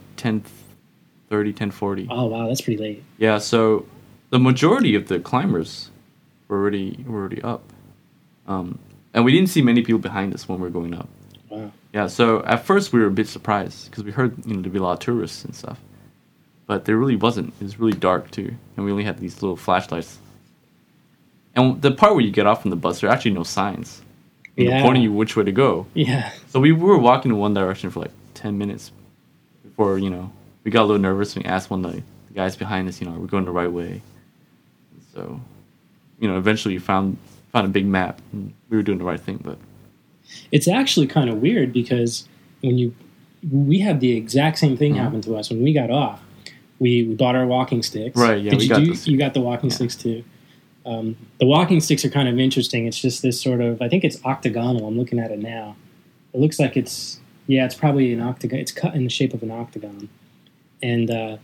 10 1.32 1.72
1040. 1.72 2.08
Oh, 2.12 2.26
wow, 2.26 2.48
that's 2.48 2.62
pretty 2.62 2.82
late. 2.82 3.04
Yeah, 3.18 3.38
so 3.38 3.86
the 4.32 4.40
majority 4.40 4.96
of 4.96 5.08
the 5.08 5.20
climbers 5.20 5.90
were 6.48 6.58
already 6.60 7.04
were 7.08 7.20
already 7.20 7.42
up, 7.42 7.64
um, 8.48 8.78
and 9.14 9.24
we 9.24 9.32
didn't 9.32 9.50
see 9.50 9.62
many 9.62 9.82
people 9.82 10.00
behind 10.00 10.34
us 10.34 10.48
when 10.50 10.60
we 10.60 10.64
were 10.64 10.70
going 10.70 10.94
up. 10.94 11.08
Wow. 11.50 11.72
Yeah, 11.94 12.08
so 12.08 12.44
at 12.44 12.66
first 12.66 12.92
we 12.94 13.00
were 13.00 13.08
a 13.08 13.12
bit 13.12 13.28
surprised 13.28 13.90
because 13.90 14.04
we 14.04 14.12
heard 14.12 14.46
you 14.46 14.54
know 14.56 14.62
there'd 14.62 14.74
be 14.74 14.80
a 14.80 14.84
lot 14.84 14.94
of 14.94 15.00
tourists 15.00 15.46
and 15.46 15.56
stuff, 15.56 15.80
but 16.68 16.84
there 16.86 16.98
really 16.98 17.16
wasn't. 17.16 17.54
It 17.62 17.64
was 17.64 17.80
really 17.80 17.98
dark 17.98 18.30
too, 18.32 18.54
and 18.76 18.86
we 18.86 18.92
only 18.92 19.04
had 19.06 19.20
these 19.20 19.42
little 19.42 19.58
flashlights. 19.58 20.18
And 21.56 21.82
the 21.82 21.92
part 21.92 22.14
where 22.14 22.24
you 22.24 22.32
get 22.32 22.46
off 22.48 22.62
from 22.62 22.72
the 22.72 22.78
bus, 22.78 23.02
there 23.02 23.10
are 23.10 23.14
actually 23.14 23.32
no 23.32 23.44
signs 23.44 24.02
Yeah. 24.56 24.82
pointing 24.82 25.04
you 25.04 25.12
which 25.12 25.36
way 25.36 25.44
to 25.44 25.52
go. 25.52 25.86
Yeah. 25.94 26.32
So 26.48 26.60
we 26.62 26.72
were 26.72 26.98
walking 26.98 27.32
in 27.32 27.38
one 27.38 27.54
direction 27.54 27.90
for 27.90 28.02
like 28.02 28.12
ten 28.34 28.58
minutes 28.58 28.92
before 29.64 29.98
you 29.98 30.10
know 30.10 30.32
we 30.64 30.72
got 30.72 30.84
a 30.84 30.86
little 30.86 31.02
nervous 31.02 31.36
and 31.36 31.46
we 31.46 31.50
asked 31.50 31.70
one 31.70 31.84
of 31.86 31.94
the 31.94 32.04
guys 32.34 32.56
behind 32.56 32.88
us, 32.88 33.02
you 33.02 33.08
know, 33.08 33.16
are 33.16 33.20
we 33.20 33.28
going 33.28 33.46
the 33.46 33.52
right 33.52 33.72
way? 33.72 34.02
So, 35.14 35.40
you 36.20 36.28
know, 36.28 36.38
eventually 36.38 36.76
we 36.76 36.80
found 36.80 37.18
found 37.52 37.66
a 37.66 37.70
big 37.70 37.86
map 37.86 38.22
and 38.32 38.54
we 38.70 38.78
were 38.78 38.84
doing 38.84 38.98
the 38.98 39.04
right 39.04 39.20
thing, 39.20 39.40
but 39.44 39.58
It's 40.52 40.68
actually 40.68 41.08
kind 41.08 41.30
of 41.30 41.42
weird 41.42 41.74
because 41.74 42.28
when 42.62 42.78
you 42.78 42.96
we 43.52 43.80
had 43.80 44.00
the 44.00 44.12
exact 44.16 44.60
same 44.60 44.78
thing 44.78 44.94
Mhm. 44.94 44.98
happen 44.98 45.22
to 45.22 45.36
us 45.36 45.50
when 45.50 45.62
we 45.64 45.74
got 45.74 45.90
off. 45.90 46.22
We, 46.80 47.04
we 47.04 47.16
bought 47.16 47.36
our 47.36 47.46
walking 47.46 47.82
sticks. 47.84 48.16
Right, 48.18 48.42
yeah, 48.42 48.52
Did 48.52 48.60
we 48.60 48.64
you 48.66 48.70
got 48.70 48.84
do? 49.06 49.12
You 49.12 49.18
got 49.18 49.34
the 49.34 49.42
walking 49.42 49.70
Yeah. 49.70 49.76
sticks 49.76 49.96
too. 49.96 50.24
Um, 50.86 51.16
the 51.40 51.46
walking 51.46 51.80
sticks 51.80 52.06
are 52.06 52.10
kind 52.10 52.28
of 52.30 52.40
interesting. 52.40 52.86
It's 52.88 53.00
just 53.00 53.22
this 53.22 53.40
sort 53.42 53.62
of 53.62 53.82
I 53.82 53.90
think 53.90 54.04
it's 54.04 54.24
octagonal. 54.24 54.88
I'm 54.88 54.98
looking 54.98 55.20
at 55.20 55.32
it 55.32 55.40
now. 55.40 55.76
It 56.34 56.40
looks 56.40 56.60
like 56.60 56.78
it's 56.78 57.20
yeah, 57.48 57.66
it's 57.66 57.76
probably 57.76 58.14
an 58.14 58.22
octagon. 58.22 58.60
It's 58.60 58.72
cut 58.72 58.94
in 58.96 59.04
the 59.04 59.10
shape 59.10 59.34
of 59.34 59.44
an 59.44 59.52
octagon, 59.52 60.08
and 60.82 61.10
uh, 61.10 61.38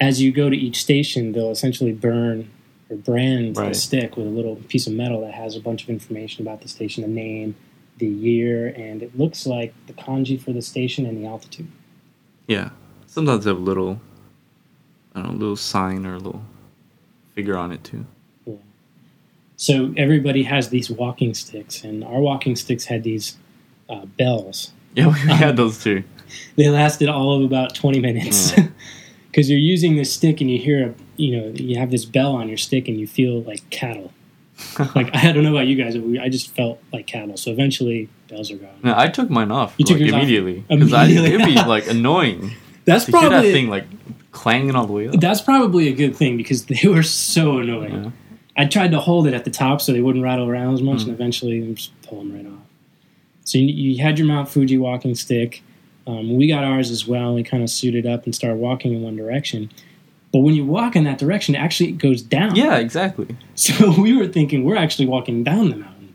as 0.00 0.20
you 0.20 0.32
go 0.32 0.48
to 0.50 0.56
each 0.56 0.80
station, 0.80 1.32
they'll 1.32 1.50
essentially 1.50 1.92
burn 1.92 2.50
or 2.88 2.96
brand 2.96 3.56
the 3.56 3.72
stick 3.74 4.16
with 4.16 4.26
a 4.26 4.30
little 4.30 4.56
piece 4.56 4.86
of 4.86 4.92
metal 4.92 5.20
that 5.20 5.32
has 5.32 5.56
a 5.56 5.60
bunch 5.60 5.84
of 5.84 5.90
information 5.90 6.44
about 6.46 6.60
the 6.62 6.68
station, 6.68 7.02
the 7.02 7.08
name, 7.08 7.54
the 7.98 8.06
year, 8.06 8.68
and 8.68 9.02
it 9.02 9.16
looks 9.16 9.46
like 9.46 9.74
the 9.86 9.92
kanji 9.92 10.40
for 10.40 10.52
the 10.52 10.62
station 10.62 11.06
and 11.06 11.22
the 11.22 11.26
altitude. 11.26 11.70
yeah. 12.46 12.70
Sometimes 13.06 13.44
they 13.44 13.50
have 13.50 13.58
a 13.58 13.60
little 13.60 14.00
I 15.14 15.22
don't 15.22 15.32
know, 15.32 15.38
little 15.38 15.56
sign 15.56 16.06
or 16.06 16.14
a 16.14 16.18
little 16.18 16.42
figure 17.34 17.56
on 17.56 17.72
it 17.72 17.82
too. 17.82 18.06
Yeah. 18.46 18.54
So 19.56 19.92
everybody 19.96 20.44
has 20.44 20.68
these 20.68 20.90
walking 20.90 21.34
sticks, 21.34 21.82
and 21.82 22.04
our 22.04 22.20
walking 22.20 22.54
sticks 22.56 22.84
had 22.84 23.02
these 23.02 23.36
uh, 23.88 24.06
bells. 24.06 24.72
Yeah, 24.94 25.08
we 25.08 25.18
had 25.18 25.56
those 25.56 25.82
too. 25.82 26.04
They 26.56 26.68
lasted 26.68 27.08
all 27.08 27.36
of 27.36 27.42
about 27.44 27.74
twenty 27.74 28.00
minutes 28.00 28.52
Mm. 28.60 28.72
because 29.30 29.48
you're 29.48 29.58
using 29.58 29.94
this 29.96 30.12
stick, 30.12 30.40
and 30.40 30.50
you 30.50 30.58
hear 30.58 30.88
a 30.88 30.94
you 31.16 31.36
know 31.40 31.52
you 31.54 31.78
have 31.78 31.90
this 31.90 32.04
bell 32.04 32.34
on 32.34 32.48
your 32.48 32.58
stick, 32.58 32.88
and 32.88 32.98
you 32.98 33.06
feel 33.06 33.42
like 33.42 33.68
cattle. 33.70 34.12
Like 34.94 35.14
I 35.14 35.32
don't 35.32 35.42
know 35.44 35.52
about 35.54 35.66
you 35.68 35.76
guys, 35.76 35.94
but 35.96 36.04
we, 36.04 36.18
I 36.18 36.28
just 36.28 36.54
felt 36.54 36.82
like 36.92 37.06
cattle. 37.06 37.36
So 37.38 37.50
eventually, 37.50 38.08
bells 38.28 38.50
are 38.50 38.56
gone. 38.56 38.68
No, 38.82 38.94
I 38.96 39.08
took 39.08 39.30
mine 39.30 39.50
off 39.50 39.74
You 39.78 39.86
took 39.86 39.94
like, 39.98 40.06
yours 40.08 40.12
immediately 40.14 40.64
because 40.68 40.92
it'd 41.10 41.44
be 41.46 41.54
like 41.74 41.86
annoying 41.88 42.52
That's 42.84 43.06
to 43.06 43.18
hear 43.18 43.30
that 43.30 43.42
thing 43.42 43.68
like 43.70 43.84
clanging 44.32 44.76
all 44.76 44.86
the 44.86 44.92
way 44.92 45.08
up. 45.08 45.14
that's 45.18 45.40
probably 45.40 45.88
a 45.88 45.92
good 45.94 46.14
thing 46.14 46.36
because 46.36 46.66
they 46.66 46.86
were 46.88 47.02
so 47.02 47.58
annoying. 47.58 48.04
Yeah. 48.04 48.10
I 48.56 48.66
tried 48.66 48.90
to 48.90 49.00
hold 49.00 49.26
it 49.26 49.32
at 49.32 49.44
the 49.46 49.50
top 49.50 49.80
so 49.80 49.92
they 49.92 50.02
wouldn't 50.02 50.22
rattle 50.22 50.48
around 50.50 50.74
as 50.74 50.82
much, 50.82 50.98
Mm. 50.98 51.04
and 51.04 51.12
eventually 51.12 51.60
they 51.60 51.72
just 51.72 52.02
pull 52.02 52.18
them 52.18 52.34
right 52.34 52.46
off. 52.46 52.60
So 53.44 53.56
you, 53.58 53.64
you 53.66 54.02
had 54.02 54.18
your 54.18 54.28
Mount 54.28 54.48
Fuji 54.50 54.76
walking 54.76 55.14
stick. 55.14 55.62
Um, 56.06 56.36
we 56.36 56.48
got 56.48 56.64
ours 56.64 56.90
as 56.90 57.06
well. 57.06 57.26
And 57.28 57.34
we 57.36 57.42
kind 57.42 57.62
of 57.62 57.70
suited 57.70 58.06
up 58.06 58.24
and 58.24 58.34
started 58.34 58.58
walking 58.58 58.92
in 58.94 59.02
one 59.02 59.16
direction. 59.16 59.70
But 60.32 60.40
when 60.40 60.54
you 60.54 60.64
walk 60.64 60.94
in 60.96 61.04
that 61.04 61.18
direction, 61.18 61.54
it 61.54 61.58
actually 61.58 61.92
goes 61.92 62.22
down. 62.22 62.54
Yeah, 62.54 62.76
exactly. 62.78 63.36
So 63.54 64.00
we 64.00 64.16
were 64.16 64.26
thinking 64.26 64.64
we're 64.64 64.76
actually 64.76 65.06
walking 65.06 65.44
down 65.44 65.70
the 65.70 65.76
mountain. 65.76 66.14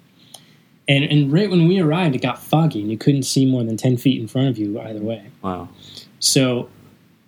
And, 0.87 1.03
and 1.03 1.31
right 1.31 1.49
when 1.49 1.67
we 1.67 1.79
arrived, 1.79 2.15
it 2.15 2.21
got 2.21 2.41
foggy, 2.41 2.81
and 2.81 2.89
you 2.91 2.97
couldn't 2.97 3.23
see 3.23 3.45
more 3.45 3.63
than 3.63 3.77
10 3.77 3.97
feet 3.97 4.19
in 4.19 4.27
front 4.27 4.47
of 4.49 4.57
you 4.57 4.79
either 4.79 4.99
way. 5.01 5.29
Wow. 5.41 5.69
So 6.19 6.69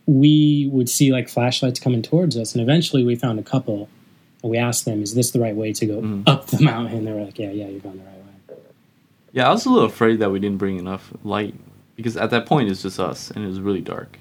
we 0.08 0.70
would 0.72 0.90
see 0.90 1.12
like 1.12 1.28
flashlights 1.30 1.80
coming 1.80 2.02
towards 2.02 2.38
us, 2.38 2.54
and 2.54 2.62
eventually 2.62 3.04
we 3.04 3.16
found 3.16 3.40
a 3.40 3.44
couple, 3.44 3.90
and 4.42 4.52
we 4.52 4.58
asked 4.58 4.86
them, 4.86 5.02
"Is 5.04 5.14
this 5.16 5.32
the 5.32 5.40
right 5.40 5.56
way 5.56 5.74
to 5.74 5.86
go 5.86 6.02
Mhm. 6.02 6.24
up 6.28 6.48
the 6.48 6.62
mountain?" 6.64 6.98
And 7.00 7.08
They 7.08 7.12
were 7.12 7.24
like, 7.26 7.38
"Yeah, 7.38 7.52
yeah, 7.52 7.68
you're 7.68 7.80
going 7.80 7.98
the 7.98 8.04
right 8.04 8.14
way." 8.50 8.56
Yeah, 9.34 9.50
I 9.50 9.52
was 9.52 9.66
a 9.66 9.70
little 9.70 9.86
afraid 9.88 10.20
that 10.20 10.32
we 10.32 10.40
didn't 10.40 10.58
bring 10.58 10.78
enough 10.80 11.12
light 11.24 11.54
because 11.98 12.16
at 12.16 12.30
that 12.30 12.46
point 12.46 12.70
it's 12.72 12.84
just 12.84 13.00
us 13.00 13.30
and 13.32 13.44
it 13.44 13.48
was 13.50 13.60
really 13.60 13.82
dark. 13.82 14.18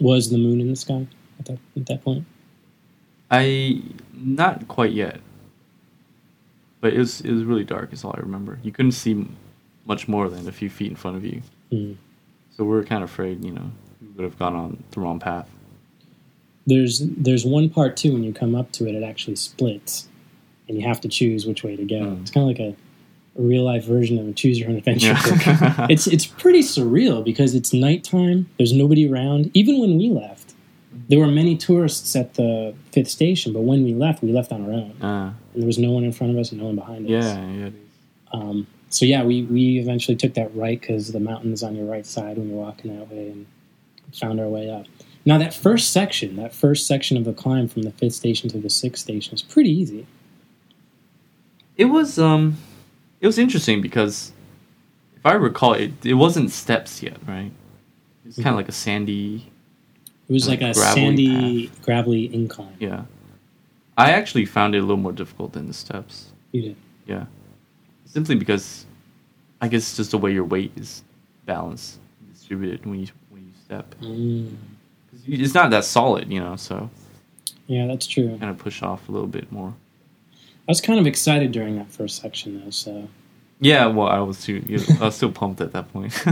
Was 0.00 0.28
the 0.30 0.36
moon 0.36 0.60
in 0.60 0.68
the 0.68 0.76
sky 0.76 1.06
at 1.38 1.46
that 1.46 1.58
at 1.76 1.86
that 1.86 2.04
point? 2.04 2.26
I 3.30 3.80
not 4.12 4.68
quite 4.68 4.92
yet, 4.92 5.20
but 6.82 6.92
it 6.92 6.98
was 6.98 7.22
it 7.22 7.32
was 7.32 7.44
really 7.44 7.64
dark. 7.64 7.92
Is 7.92 8.04
all 8.04 8.14
I 8.14 8.20
remember. 8.20 8.58
You 8.62 8.72
couldn't 8.72 8.92
see 8.92 9.26
much 9.86 10.06
more 10.08 10.28
than 10.28 10.46
a 10.46 10.52
few 10.52 10.68
feet 10.68 10.90
in 10.90 10.96
front 10.96 11.16
of 11.16 11.24
you, 11.24 11.42
Hmm. 11.70 11.92
so 12.56 12.64
we 12.64 12.70
were 12.70 12.84
kind 12.84 13.02
of 13.02 13.10
afraid. 13.10 13.42
You 13.44 13.52
know, 13.52 13.70
we 14.02 14.08
would 14.16 14.24
have 14.24 14.38
gone 14.38 14.54
on 14.54 14.82
the 14.90 15.00
wrong 15.00 15.18
path. 15.18 15.48
There's 16.66 17.00
there's 17.00 17.44
one 17.44 17.68
part 17.70 17.96
too 17.96 18.12
when 18.12 18.24
you 18.24 18.32
come 18.32 18.54
up 18.54 18.72
to 18.72 18.86
it, 18.88 18.94
it 18.94 19.02
actually 19.02 19.36
splits, 19.36 20.08
and 20.68 20.78
you 20.78 20.86
have 20.86 21.00
to 21.02 21.08
choose 21.08 21.46
which 21.46 21.62
way 21.62 21.76
to 21.76 21.84
go. 21.84 21.96
Mm. 21.96 22.22
It's 22.22 22.30
kind 22.30 22.50
of 22.50 22.58
like 22.58 22.60
a, 22.60 22.76
a 23.36 23.42
real 23.42 23.64
life 23.64 23.84
version 23.84 24.18
of 24.18 24.28
a 24.28 24.32
choose 24.32 24.58
your 24.58 24.68
own 24.68 24.76
adventure 24.76 25.14
book. 25.14 25.90
It's 25.90 26.06
it's 26.06 26.26
pretty 26.26 26.60
surreal 26.60 27.24
because 27.24 27.54
it's 27.54 27.72
nighttime. 27.72 28.48
There's 28.58 28.72
nobody 28.72 29.10
around. 29.10 29.50
Even 29.54 29.80
when 29.80 29.98
we 29.98 30.08
left, 30.10 30.54
there 31.08 31.18
were 31.18 31.26
many 31.26 31.56
tourists 31.56 32.14
at 32.16 32.34
the 32.34 32.74
fifth 32.92 33.10
station. 33.10 33.52
But 33.52 33.62
when 33.62 33.84
we 33.84 33.92
left, 33.94 34.22
we 34.22 34.32
left 34.32 34.52
on 34.52 34.64
our 34.64 34.72
own, 34.72 35.02
uh, 35.02 35.32
and 35.52 35.62
there 35.62 35.66
was 35.66 35.78
no 35.78 35.90
one 35.90 36.04
in 36.04 36.12
front 36.12 36.32
of 36.32 36.38
us 36.38 36.52
and 36.52 36.60
no 36.60 36.66
one 36.66 36.76
behind 36.76 37.06
us. 37.06 37.10
yeah, 37.24 37.50
yeah. 37.50 37.70
Um, 38.32 38.66
so 38.90 39.04
yeah, 39.04 39.24
we 39.24 39.42
we 39.42 39.78
eventually 39.78 40.16
took 40.16 40.34
that 40.34 40.54
right 40.54 40.80
because 40.80 41.12
the 41.12 41.20
mountain 41.20 41.52
is 41.52 41.62
on 41.62 41.74
your 41.74 41.86
right 41.86 42.06
side 42.06 42.38
when 42.38 42.48
you're 42.48 42.58
walking 42.58 42.96
that 42.96 43.10
way, 43.10 43.30
and 43.30 43.46
found 44.12 44.40
our 44.40 44.48
way 44.48 44.70
up. 44.70 44.86
Now 45.26 45.38
that 45.38 45.54
first 45.54 45.92
section, 45.92 46.36
that 46.36 46.54
first 46.54 46.86
section 46.86 47.16
of 47.16 47.24
the 47.24 47.32
climb 47.32 47.66
from 47.66 47.82
the 47.82 47.90
fifth 47.90 48.14
station 48.14 48.48
to 48.50 48.58
the 48.58 48.70
sixth 48.70 49.02
station 49.02 49.34
is 49.34 49.42
pretty 49.42 49.70
easy. 49.70 50.06
It 51.76 51.86
was 51.86 52.18
um, 52.18 52.58
it 53.24 53.26
was 53.26 53.38
interesting 53.38 53.80
because 53.80 54.32
if 55.16 55.24
I 55.24 55.32
recall, 55.32 55.72
it 55.72 55.92
it 56.04 56.12
wasn't 56.12 56.50
steps 56.50 57.02
yet, 57.02 57.16
right? 57.26 57.50
It's 58.26 58.36
kind 58.36 58.48
of 58.50 58.56
like 58.56 58.68
a 58.68 58.72
sandy. 58.72 59.50
It 60.28 60.32
was 60.32 60.46
like, 60.46 60.60
Like 60.60 60.72
a 60.72 60.74
gravelly 60.74 60.94
sandy, 60.94 61.70
gravelly 61.82 62.34
incline. 62.34 62.76
Yeah, 62.78 63.04
I 63.96 64.10
actually 64.10 64.44
found 64.44 64.74
it 64.74 64.78
a 64.78 64.82
little 64.82 64.98
more 64.98 65.12
difficult 65.12 65.54
than 65.54 65.68
the 65.68 65.72
steps. 65.72 66.32
You 66.52 66.60
did. 66.62 66.76
Yeah, 67.06 67.24
simply 68.04 68.34
because 68.34 68.84
I 69.62 69.68
guess 69.68 69.82
it's 69.88 69.96
just 69.96 70.10
the 70.10 70.18
way 70.18 70.30
your 70.32 70.44
weight 70.44 70.72
is 70.76 71.02
balanced, 71.46 72.00
distributed 72.30 72.84
when 72.84 73.00
you 73.00 73.08
when 73.30 73.42
you 73.46 73.52
step. 73.64 73.94
Mm. 74.02 74.54
It's 75.26 75.54
not 75.54 75.70
that 75.70 75.84
solid, 75.86 76.30
you 76.30 76.40
know, 76.40 76.56
so 76.56 76.90
Yeah, 77.68 77.86
that's 77.86 78.06
true. 78.06 78.36
kind 78.38 78.50
of 78.50 78.58
push 78.58 78.82
off 78.82 79.08
a 79.08 79.12
little 79.12 79.28
bit 79.28 79.50
more. 79.50 79.72
I 80.66 80.70
was 80.70 80.80
kind 80.80 80.98
of 80.98 81.06
excited 81.06 81.52
during 81.52 81.76
that 81.76 81.90
first 81.90 82.20
section 82.22 82.62
though, 82.64 82.70
so 82.70 83.08
Yeah, 83.60 83.86
well, 83.86 84.08
I 84.08 84.20
was 84.20 84.42
too. 84.42 84.64
You 84.66 84.78
know, 84.78 84.84
I 85.00 85.04
was 85.06 85.16
still 85.16 85.32
pumped 85.32 85.60
at 85.60 85.72
that 85.72 85.92
point. 85.92 86.12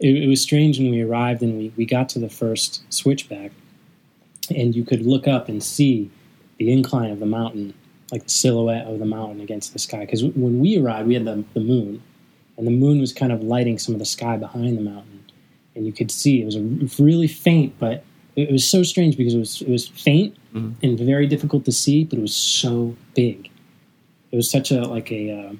it, 0.00 0.16
it 0.24 0.28
was 0.28 0.40
strange 0.40 0.78
when 0.78 0.90
we 0.90 1.02
arrived 1.02 1.42
and 1.42 1.58
we, 1.58 1.72
we 1.76 1.84
got 1.84 2.08
to 2.10 2.18
the 2.18 2.28
first 2.30 2.82
switchback 2.92 3.52
and 4.54 4.74
you 4.74 4.84
could 4.84 5.02
look 5.06 5.28
up 5.28 5.48
and 5.48 5.62
see 5.62 6.10
the 6.58 6.72
incline 6.72 7.10
of 7.10 7.20
the 7.20 7.26
mountain 7.26 7.74
like 8.12 8.24
the 8.24 8.30
silhouette 8.30 8.86
of 8.86 8.98
the 8.98 9.06
mountain 9.06 9.40
against 9.40 9.72
the 9.72 9.78
sky 9.78 10.00
because 10.00 10.24
when 10.24 10.58
we 10.58 10.76
arrived 10.78 11.06
we 11.06 11.14
had 11.14 11.24
the, 11.24 11.44
the 11.54 11.60
moon 11.60 12.02
and 12.56 12.66
the 12.66 12.70
moon 12.72 12.98
was 13.00 13.12
kind 13.12 13.30
of 13.30 13.42
lighting 13.42 13.78
some 13.78 13.94
of 13.94 13.98
the 14.00 14.04
sky 14.04 14.36
behind 14.36 14.76
the 14.76 14.82
mountain 14.82 15.24
and 15.76 15.86
you 15.86 15.92
could 15.92 16.10
see 16.10 16.42
it 16.42 16.44
was 16.44 16.56
a 16.56 17.02
really 17.02 17.28
faint 17.28 17.72
but 17.78 18.02
it, 18.36 18.50
was 18.50 18.68
so 18.68 18.82
strange 18.82 19.16
because 19.16 19.34
it 19.34 19.38
was 19.38 19.62
it 19.62 19.68
was 19.68 19.86
faint 19.88 20.34
Mhm. 20.52 20.74
and 20.82 20.98
very 20.98 21.28
difficult 21.28 21.64
to 21.66 21.72
see 21.72 22.02
but 22.02 22.18
it 22.18 22.22
was 22.22 22.34
so 22.34 22.96
big 23.14 23.49
it 24.32 24.36
was 24.36 24.50
such 24.50 24.70
a 24.70 24.82
like 24.82 25.10
a 25.12 25.30
uh, 25.32 25.52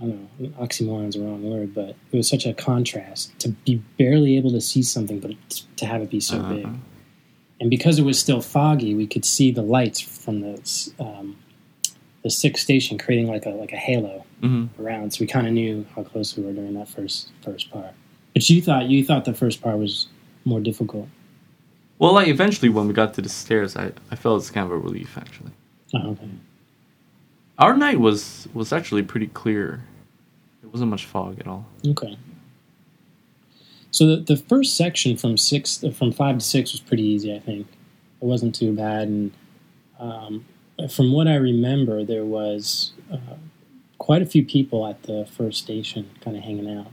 I 0.00 0.06
don't 0.06 0.40
know, 0.40 0.48
oxymoron 0.60 1.08
is 1.08 1.14
the 1.14 1.20
wrong 1.20 1.42
word, 1.48 1.72
but 1.74 1.90
it 2.12 2.16
was 2.16 2.28
such 2.28 2.46
a 2.46 2.52
contrast 2.54 3.38
to 3.40 3.48
be 3.50 3.76
barely 3.98 4.36
able 4.36 4.50
to 4.50 4.60
see 4.60 4.82
something, 4.82 5.20
but 5.20 5.32
to 5.76 5.86
have 5.86 6.02
it 6.02 6.10
be 6.10 6.20
so 6.20 6.38
Uh-huh. 6.38 6.54
big. 6.54 6.68
And 7.60 7.70
because 7.70 7.98
it 8.00 8.04
was 8.04 8.18
still 8.18 8.40
foggy, 8.40 8.94
we 8.94 9.06
could 9.06 9.24
see 9.24 9.52
the 9.52 9.62
lights 9.62 10.00
from 10.00 10.40
the 10.40 10.60
um, 10.98 11.36
the 12.24 12.30
sixth 12.30 12.62
station 12.64 12.98
creating 12.98 13.28
like 13.28 13.46
a 13.46 13.50
like 13.50 13.72
a 13.72 13.76
halo 13.76 14.24
hmm 14.40 14.66
around. 14.80 15.12
So 15.12 15.20
we 15.20 15.26
kind 15.28 15.46
of 15.46 15.52
knew 15.52 15.86
how 15.94 16.02
close 16.02 16.36
we 16.36 16.42
were 16.42 16.52
during 16.52 16.74
that 16.74 16.88
first 16.88 17.30
first 17.42 17.70
part. 17.70 17.92
But 18.34 18.50
you 18.50 18.60
thought 18.60 18.86
you 18.90 19.04
thought 19.04 19.24
the 19.24 19.34
first 19.34 19.62
part 19.62 19.78
was 19.78 20.08
more 20.44 20.58
difficult. 20.60 21.08
Well, 22.00 22.12
like 22.12 22.26
eventually 22.26 22.68
when 22.68 22.88
we 22.88 22.92
got 22.94 23.14
to 23.14 23.22
the 23.22 23.28
stairs, 23.28 23.76
I, 23.76 23.92
I 24.10 24.16
felt 24.16 24.40
it's 24.42 24.50
kind 24.50 24.66
of 24.66 24.72
a 24.72 24.78
relief 24.78 25.16
actually. 25.16 25.52
Oh, 25.94 26.10
okay. 26.10 26.28
Our 27.58 27.76
night 27.76 28.00
was 28.00 28.48
was 28.52 28.72
actually 28.72 29.02
pretty 29.02 29.28
clear. 29.28 29.84
There 30.60 30.70
wasn't 30.70 30.90
much 30.90 31.06
fog 31.06 31.38
at 31.38 31.46
all. 31.46 31.66
Okay. 31.86 32.18
So 33.90 34.06
the, 34.06 34.16
the 34.16 34.36
first 34.36 34.76
section 34.76 35.16
from 35.16 35.36
six 35.36 35.84
from 35.94 36.10
five 36.10 36.38
to 36.38 36.44
six 36.44 36.72
was 36.72 36.80
pretty 36.80 37.04
easy. 37.04 37.34
I 37.34 37.38
think 37.38 37.68
it 38.20 38.24
wasn't 38.24 38.54
too 38.54 38.74
bad, 38.74 39.06
and 39.06 39.32
um, 40.00 40.44
from 40.90 41.12
what 41.12 41.28
I 41.28 41.36
remember, 41.36 42.04
there 42.04 42.24
was 42.24 42.92
uh, 43.12 43.36
quite 43.98 44.20
a 44.20 44.26
few 44.26 44.44
people 44.44 44.86
at 44.86 45.04
the 45.04 45.26
first 45.30 45.62
station, 45.62 46.10
kind 46.20 46.36
of 46.36 46.42
hanging 46.42 46.76
out. 46.76 46.88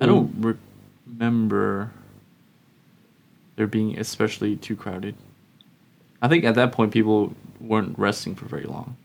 I 0.00 0.06
don't 0.06 0.34
re- 0.38 0.58
remember 1.06 1.90
there 3.56 3.66
being 3.66 3.98
especially 3.98 4.56
too 4.56 4.76
crowded. 4.76 5.14
I 6.20 6.28
think 6.28 6.44
at 6.44 6.54
that 6.56 6.72
point 6.72 6.92
people 6.92 7.34
weren't 7.68 7.98
resting 7.98 8.34
for 8.34 8.46
very 8.46 8.64
long, 8.64 8.96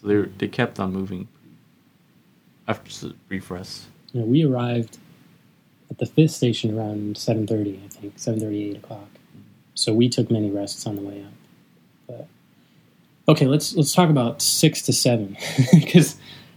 so 0.00 0.06
they 0.08 0.16
were- 0.16 0.30
they 0.38 0.48
kept 0.48 0.78
on 0.80 0.92
moving 0.92 1.28
after 2.66 3.12
brief 3.28 3.50
rest. 3.50 3.86
Know, 4.14 4.24
we 4.24 4.44
arrived 4.44 4.98
at 5.90 5.98
the 5.98 6.06
fifth 6.06 6.32
station 6.32 6.76
around 6.76 7.16
seven 7.16 7.46
thirty, 7.46 7.80
I 7.84 7.88
think 7.88 8.18
seven 8.18 8.40
thirty, 8.40 8.70
eight 8.70 8.76
o'clock. 8.76 9.08
So 9.74 9.92
we 9.94 10.08
took 10.08 10.30
many 10.30 10.50
rests 10.50 10.86
on 10.86 10.96
the 10.96 11.02
way 11.02 11.24
up. 11.24 11.32
But 12.06 12.28
okay, 13.32 13.46
let's 13.46 13.74
let's 13.76 13.92
talk 13.94 14.10
about 14.10 14.42
six 14.42 14.82
to 14.82 14.92
seven 14.92 15.36
because 15.72 16.16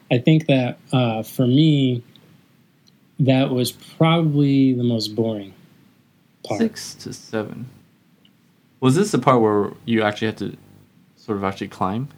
I 0.09 0.17
think 0.17 0.47
that 0.47 0.77
uh, 0.91 1.23
for 1.23 1.45
me 1.47 2.03
that 3.19 3.51
was 3.51 3.71
probably 3.71 4.73
the 4.73 4.83
most 4.83 5.09
boring 5.15 5.53
part. 6.43 6.59
Six 6.59 6.95
to 6.95 7.13
seven. 7.13 7.69
Was 8.79 8.95
this 8.95 9.11
the 9.11 9.19
part 9.19 9.41
where 9.41 9.73
you 9.85 10.01
actually 10.01 10.27
had 10.27 10.37
to 10.37 10.57
sort 11.21 11.37
of 11.37 11.43
actually 11.43 11.67
climb? 11.69 12.09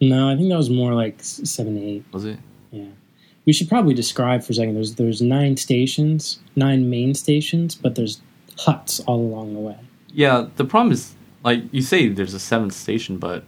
No, 0.00 0.28
I 0.30 0.36
think 0.36 0.48
that 0.48 0.56
was 0.56 0.70
more 0.70 0.94
like 0.94 1.16
seven 1.20 1.74
to 1.74 1.82
eight. 1.84 2.04
Was 2.12 2.24
it? 2.24 2.38
Yeah. 2.70 2.84
We 3.46 3.52
should 3.52 3.68
probably 3.68 3.94
describe 3.94 4.42
for 4.42 4.52
a 4.52 4.54
second. 4.54 4.74
There's 4.74 4.94
there's 4.94 5.20
nine 5.22 5.56
stations, 5.56 6.38
nine 6.56 6.88
main 6.90 7.14
stations, 7.14 7.74
but 7.74 7.94
there's 7.94 8.20
huts 8.58 9.00
all 9.00 9.20
along 9.20 9.54
the 9.54 9.60
way. 9.60 9.76
Yeah. 10.12 10.46
The 10.56 10.64
problem 10.64 10.92
is, 10.92 11.14
like 11.44 11.62
you 11.72 11.82
say, 11.82 12.08
there's 12.08 12.34
a 12.34 12.40
seventh 12.40 12.74
station, 12.74 13.18
but 13.18 13.44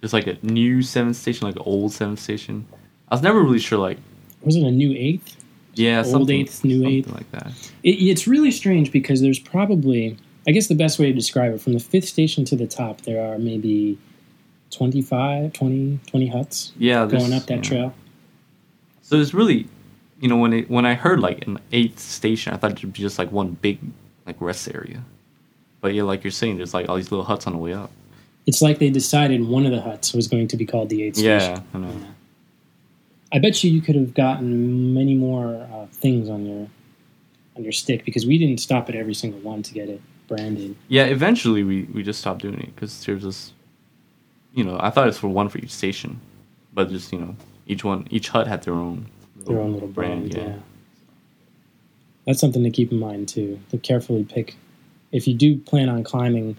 there's 0.00 0.12
like 0.12 0.26
a 0.26 0.36
new 0.42 0.82
seventh 0.82 1.16
station, 1.16 1.46
like 1.46 1.56
an 1.56 1.62
old 1.64 1.92
seventh 1.92 2.20
station. 2.20 2.66
I 3.08 3.14
was 3.14 3.22
never 3.22 3.40
really 3.42 3.58
sure, 3.60 3.78
like 3.78 3.98
Was 4.42 4.56
it 4.56 4.62
a 4.64 4.70
new 4.70 4.92
eighth? 4.92 5.36
yeah, 5.74 5.98
Old 5.98 6.06
something, 6.06 6.40
eighth, 6.40 6.64
new 6.64 6.76
something 6.82 6.92
eighth. 6.92 7.12
like 7.12 7.30
that. 7.32 7.52
It, 7.82 7.90
it's 7.90 8.26
really 8.26 8.50
strange 8.50 8.90
because 8.90 9.20
there's 9.20 9.38
probably, 9.38 10.16
I 10.46 10.52
guess 10.52 10.68
the 10.68 10.74
best 10.74 10.98
way 10.98 11.06
to 11.06 11.12
describe 11.12 11.52
it, 11.52 11.60
from 11.60 11.72
the 11.72 11.80
fifth 11.80 12.06
station 12.08 12.44
to 12.46 12.56
the 12.56 12.66
top, 12.66 13.00
there 13.02 13.32
are 13.32 13.38
maybe 13.38 13.98
25, 14.70 15.52
20, 15.52 16.00
20 16.06 16.26
huts 16.28 16.72
Yeah, 16.78 17.06
going 17.06 17.32
up 17.32 17.46
that 17.46 17.56
yeah. 17.56 17.62
trail. 17.62 17.94
So 19.02 19.16
it's 19.16 19.34
really, 19.34 19.66
you 20.20 20.28
know, 20.28 20.36
when 20.36 20.52
it 20.52 20.70
when 20.70 20.86
I 20.86 20.94
heard 20.94 21.20
like 21.20 21.46
an 21.46 21.58
eighth 21.72 21.98
station, 22.00 22.52
I 22.52 22.56
thought 22.56 22.72
it'd 22.72 22.92
be 22.92 23.00
just 23.00 23.18
like 23.18 23.30
one 23.30 23.52
big 23.52 23.78
like 24.26 24.36
rest 24.40 24.68
area. 24.72 25.02
But 25.80 25.94
yeah, 25.94 26.02
like 26.02 26.24
you're 26.24 26.30
saying, 26.30 26.56
there's 26.56 26.74
like 26.74 26.88
all 26.88 26.96
these 26.96 27.10
little 27.10 27.24
huts 27.24 27.46
on 27.46 27.52
the 27.52 27.58
way 27.58 27.72
up. 27.72 27.90
It's 28.46 28.62
like 28.62 28.78
they 28.78 28.90
decided 28.90 29.46
one 29.46 29.66
of 29.66 29.72
the 29.72 29.80
huts 29.80 30.12
was 30.12 30.28
going 30.28 30.48
to 30.48 30.56
be 30.56 30.66
called 30.66 30.88
the 30.88 31.02
eighth 31.02 31.16
station. 31.16 31.54
Yeah, 31.56 31.60
I 31.74 31.78
know. 31.78 31.92
I 33.32 33.38
bet 33.40 33.62
you 33.62 33.70
you 33.70 33.80
could 33.80 33.96
have 33.96 34.14
gotten 34.14 34.94
many 34.94 35.14
more 35.14 35.68
uh, 35.72 35.86
things 35.92 36.28
on 36.28 36.46
your 36.46 36.68
on 37.56 37.62
your 37.64 37.72
stick 37.72 38.04
because 38.04 38.26
we 38.26 38.38
didn't 38.38 38.58
stop 38.58 38.88
at 38.88 38.94
every 38.94 39.14
single 39.14 39.40
one 39.40 39.62
to 39.64 39.74
get 39.74 39.88
it 39.88 40.00
branded. 40.26 40.76
Yeah, 40.88 41.04
eventually 41.04 41.62
we, 41.64 41.84
we 41.84 42.02
just 42.02 42.20
stopped 42.20 42.42
doing 42.42 42.58
it 42.60 42.74
because 42.74 43.04
there's 43.04 43.22
this, 43.22 43.52
you 44.54 44.64
know, 44.64 44.76
I 44.80 44.90
thought 44.90 45.04
it 45.04 45.08
was 45.08 45.18
for 45.18 45.28
one 45.28 45.48
for 45.48 45.58
each 45.58 45.70
station, 45.72 46.20
but 46.74 46.88
just 46.90 47.12
you 47.12 47.18
know, 47.20 47.36
each 47.66 47.84
one 47.84 48.06
each 48.10 48.28
hut 48.28 48.46
had 48.46 48.62
their 48.62 48.74
own 48.74 49.06
Their 49.46 49.58
own 49.60 49.72
little 49.74 49.88
brand, 49.88 50.34
yeah. 50.34 50.56
That's 52.26 52.40
something 52.40 52.64
to 52.64 52.70
keep 52.70 52.90
in 52.92 52.98
mind 52.98 53.28
too. 53.28 53.60
To 53.70 53.78
carefully 53.78 54.24
pick. 54.24 54.56
If 55.12 55.28
you 55.28 55.34
do 55.34 55.56
plan 55.58 55.88
on 55.88 56.02
climbing, 56.02 56.56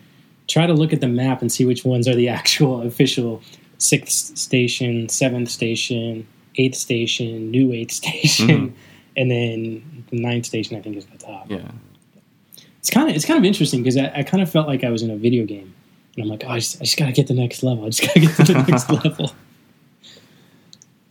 try 0.47 0.65
to 0.65 0.73
look 0.73 0.93
at 0.93 1.01
the 1.01 1.08
map 1.10 1.41
and 1.41 1.51
see 1.51 1.65
which 1.65 1.84
ones 1.84 2.08
are 2.08 2.15
the 2.15 2.30
actual 2.39 2.82
official 2.82 3.41
sixth 3.77 4.38
station, 4.38 5.10
seventh 5.10 5.49
station, 5.49 6.25
eighth 6.56 6.75
station, 6.77 7.51
new 7.51 7.73
eighth 7.73 7.91
station, 7.91 8.47
Mhm. 8.69 8.73
and 9.17 9.32
then 9.32 10.03
the 10.10 10.19
ninth 10.19 10.45
station. 10.45 10.77
I 10.77 10.82
think 10.82 10.95
is 10.95 11.06
the 11.06 11.17
top. 11.17 11.51
Yeah, 11.51 11.69
It's 12.88 12.93
kind 12.93 13.10
of 13.10 13.15
it's 13.17 13.26
kind 13.26 13.38
of 13.38 13.43
interesting 13.43 13.82
because 13.84 13.97
I, 13.97 14.10
I 14.15 14.23
kind 14.23 14.41
of 14.41 14.50
felt 14.50 14.65
like 14.65 14.86
I 14.86 14.89
was 14.91 15.02
in 15.02 15.12
a 15.12 15.17
video 15.17 15.45
game, 15.45 15.73
and 16.15 16.23
I'm 16.23 16.30
like, 16.30 16.45
oh, 16.45 16.52
I 16.52 16.60
just, 16.60 16.78
I 16.78 16.86
just 16.86 16.95
gotta 16.95 17.12
get 17.12 17.28
the 17.28 17.34
next 17.34 17.62
level. 17.62 17.84
I 17.84 17.89
just 17.89 18.02
gotta 18.02 18.21
get 18.21 18.34
to 18.38 18.43
the 18.54 18.63
next 18.63 18.89
level. 19.06 19.34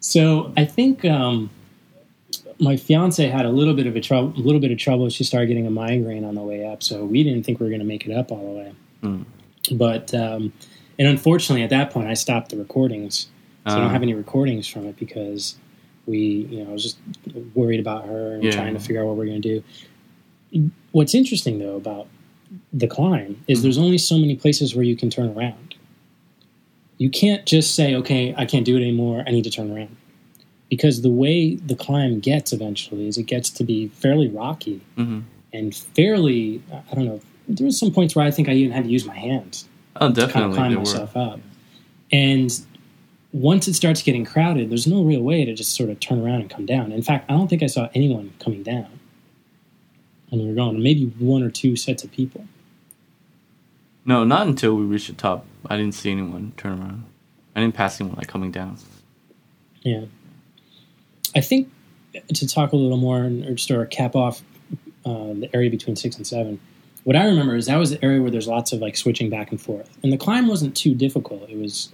So 0.00 0.54
I 0.56 0.64
think 0.64 1.04
um, 1.04 1.50
my 2.58 2.78
fiance 2.78 3.26
had 3.28 3.44
a 3.44 3.50
little 3.50 3.74
bit 3.74 3.86
of 3.86 3.94
a 3.94 4.00
trouble, 4.00 4.32
a 4.36 4.40
little 4.40 4.58
bit 4.60 4.70
of 4.70 4.78
trouble. 4.78 5.10
She 5.10 5.22
started 5.22 5.48
getting 5.48 5.66
a 5.66 5.70
migraine 5.70 6.24
on 6.24 6.34
the 6.34 6.40
way 6.42 6.64
up, 6.66 6.82
so 6.82 7.04
we 7.04 7.22
didn't 7.22 7.42
think 7.42 7.60
we 7.60 7.64
were 7.66 7.70
going 7.70 7.80
to 7.80 7.86
make 7.86 8.06
it 8.06 8.12
up 8.16 8.32
all 8.32 8.38
the 8.54 8.58
way. 8.58 8.72
Mm. 9.02 9.24
But 9.72 10.14
um, 10.14 10.54
and 10.98 11.08
unfortunately, 11.08 11.62
at 11.62 11.68
that 11.68 11.90
point, 11.90 12.08
I 12.08 12.14
stopped 12.14 12.48
the 12.50 12.56
recordings, 12.56 13.26
so 13.66 13.74
I 13.74 13.76
don't 13.76 13.84
Uh. 13.84 13.88
have 13.90 14.02
any 14.02 14.14
recordings 14.14 14.66
from 14.66 14.86
it 14.86 14.96
because 14.96 15.56
we, 16.06 16.18
you 16.50 16.64
know, 16.64 16.70
I 16.70 16.72
was 16.72 16.84
just 16.84 16.96
worried 17.54 17.80
about 17.80 18.06
her 18.06 18.32
and 18.34 18.44
Yeah. 18.44 18.52
trying 18.52 18.72
to 18.72 18.80
figure 18.80 19.02
out 19.02 19.08
what 19.08 19.16
we're 19.16 19.26
going 19.26 19.42
to 19.42 19.60
do. 19.60 20.70
What's 20.96 21.14
interesting 21.14 21.58
though 21.58 21.76
about 21.76 22.06
the 22.72 22.86
climb 22.86 23.36
is 23.46 23.58
Mhm. 23.58 23.62
there's 23.64 23.76
only 23.76 23.98
so 23.98 24.16
many 24.16 24.34
places 24.34 24.74
where 24.74 24.82
you 24.82 24.96
can 24.96 25.10
turn 25.10 25.28
around. 25.28 25.74
You 26.96 27.10
can't 27.10 27.44
just 27.44 27.74
say, 27.74 27.94
"Okay, 27.96 28.32
I 28.34 28.46
can't 28.46 28.64
do 28.64 28.78
it 28.78 28.80
anymore. 28.80 29.22
I 29.26 29.30
need 29.30 29.44
to 29.44 29.50
turn 29.50 29.70
around." 29.70 29.94
Because 30.70 31.02
the 31.02 31.10
way 31.10 31.56
the 31.56 31.74
climb 31.74 32.18
gets 32.20 32.50
eventually 32.50 33.06
is 33.08 33.18
it 33.18 33.24
gets 33.26 33.50
to 33.50 33.62
be 33.62 33.88
fairly 33.88 34.28
rocky 34.28 34.80
hmm 34.96 35.18
and 35.52 35.74
fairly 35.74 36.62
I 36.90 36.94
don't 36.94 37.04
know. 37.04 37.20
There 37.46 37.66
was 37.66 37.78
some 37.78 37.90
points 37.90 38.16
where 38.16 38.24
I 38.24 38.30
think 38.30 38.48
I 38.48 38.54
even 38.54 38.72
had 38.72 38.84
to 38.84 38.90
use 38.90 39.04
my 39.04 39.18
hands 39.18 39.66
Oh, 40.00 40.10
to 40.10 40.26
kind 40.28 40.46
of 40.46 40.54
climb 40.54 40.70
There 40.70 40.78
were. 40.78 40.84
myself 40.86 41.14
up. 41.14 41.40
And 42.10 42.58
once 43.34 43.68
it 43.68 43.74
starts 43.74 44.00
getting 44.02 44.24
crowded, 44.24 44.70
there's 44.70 44.86
no 44.86 45.02
real 45.02 45.20
way 45.20 45.44
to 45.44 45.52
just 45.52 45.74
sort 45.74 45.90
of 45.90 46.00
turn 46.00 46.20
around 46.20 46.40
and 46.40 46.48
come 46.48 46.64
down. 46.64 46.90
In 46.90 47.02
fact, 47.02 47.30
I 47.30 47.34
don't 47.36 47.48
think 47.48 47.62
I 47.62 47.66
saw 47.66 47.90
anyone 47.94 48.30
coming 48.38 48.62
down 48.62 48.86
we 50.32 50.46
were 50.46 50.54
going. 50.54 50.82
Maybe 50.82 51.06
one 51.18 51.42
or 51.42 51.50
two 51.50 51.76
sets 51.76 52.04
of 52.04 52.12
people. 52.12 52.46
No, 54.04 54.24
not 54.24 54.46
until 54.46 54.74
we 54.76 54.84
reached 54.84 55.08
the 55.08 55.14
top. 55.14 55.46
I 55.68 55.76
didn't 55.76 55.94
see 55.94 56.10
anyone 56.12 56.52
turn 56.56 56.78
around. 56.80 57.04
I 57.54 57.60
didn't 57.60 57.74
pass 57.74 58.00
anyone 58.00 58.16
like 58.18 58.28
coming 58.28 58.50
down. 58.52 58.78
Yeah. 59.82 60.04
I 61.34 61.40
think 61.40 61.70
to 62.34 62.46
talk 62.46 62.72
a 62.72 62.76
little 62.76 62.96
more 62.98 63.18
and 63.18 63.44
or 63.44 63.54
just 63.54 63.68
to 63.68 63.84
cap 63.86 64.14
off 64.14 64.42
uh, 65.04 65.34
the 65.34 65.50
area 65.54 65.70
between 65.70 65.96
six 65.96 66.16
and 66.16 66.26
seven, 66.26 66.60
what 67.04 67.16
I 67.16 67.24
remember 67.26 67.56
is 67.56 67.66
that 67.66 67.76
was 67.76 67.90
the 67.90 68.04
area 68.04 68.20
where 68.20 68.30
there's 68.30 68.48
lots 68.48 68.72
of 68.72 68.80
like 68.80 68.96
switching 68.96 69.30
back 69.30 69.50
and 69.50 69.60
forth. 69.60 69.88
And 70.02 70.12
the 70.12 70.16
climb 70.16 70.48
wasn't 70.48 70.76
too 70.76 70.94
difficult. 70.94 71.48
It 71.48 71.58
was 71.58 71.92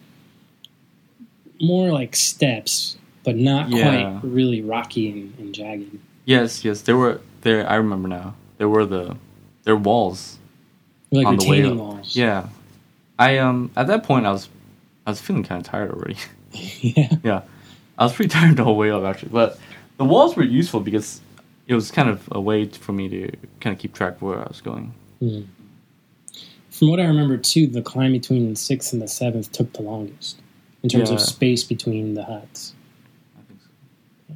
more 1.60 1.92
like 1.92 2.16
steps, 2.16 2.96
but 3.24 3.36
not 3.36 3.70
Yeah. 3.70 3.82
quite 4.20 4.30
really 4.30 4.62
rocky 4.62 5.10
and, 5.10 5.34
and 5.38 5.54
jagged. 5.54 5.98
Yes, 6.24 6.64
yes, 6.64 6.82
there 6.82 6.96
were 6.96 7.20
there. 7.42 7.68
I 7.68 7.76
remember 7.76 8.08
now. 8.08 8.34
There 8.58 8.68
were 8.68 8.86
the 8.86 9.16
there 9.64 9.76
were 9.76 9.82
walls. 9.82 10.38
Like 11.10 11.26
On 11.26 11.36
the 11.36 11.48
way 11.48 11.64
up. 11.64 11.76
walls. 11.76 12.16
Yeah, 12.16 12.48
I 13.18 13.38
um 13.38 13.70
at 13.76 13.86
that 13.88 14.04
point 14.04 14.26
I 14.26 14.32
was 14.32 14.48
I 15.06 15.10
was 15.10 15.20
feeling 15.20 15.44
kind 15.44 15.60
of 15.60 15.66
tired 15.66 15.90
already. 15.90 16.16
yeah. 16.52 17.16
yeah, 17.22 17.42
I 17.98 18.04
was 18.04 18.12
pretty 18.12 18.28
tired 18.36 18.56
the 18.56 18.64
whole 18.64 18.76
way 18.76 18.90
up 18.90 19.04
actually. 19.04 19.30
But 19.30 19.58
the 19.98 20.04
walls 20.04 20.36
were 20.36 20.42
useful 20.42 20.80
because 20.80 21.20
it 21.66 21.74
was 21.74 21.90
kind 21.90 22.08
of 22.08 22.28
a 22.32 22.40
way 22.40 22.66
for 22.66 22.92
me 22.92 23.08
to 23.08 23.30
kind 23.60 23.74
of 23.74 23.80
keep 23.80 23.94
track 23.94 24.16
of 24.16 24.22
where 24.22 24.38
I 24.38 24.48
was 24.48 24.60
going. 24.60 24.94
Mm. 25.20 25.46
From 26.70 26.88
what 26.88 27.00
I 27.00 27.04
remember, 27.04 27.36
too, 27.36 27.66
the 27.66 27.82
climb 27.82 28.12
between 28.12 28.48
the 28.48 28.56
sixth 28.56 28.92
and 28.92 29.02
the 29.02 29.06
seventh 29.06 29.52
took 29.52 29.72
the 29.74 29.82
longest 29.82 30.40
in 30.82 30.88
terms 30.88 31.10
of 31.10 31.20
space 31.20 31.62
between 31.62 32.14
the 32.14 32.24
huts. 32.24 32.74
I 33.38 33.42
think 33.46 33.60
so. 34.28 34.34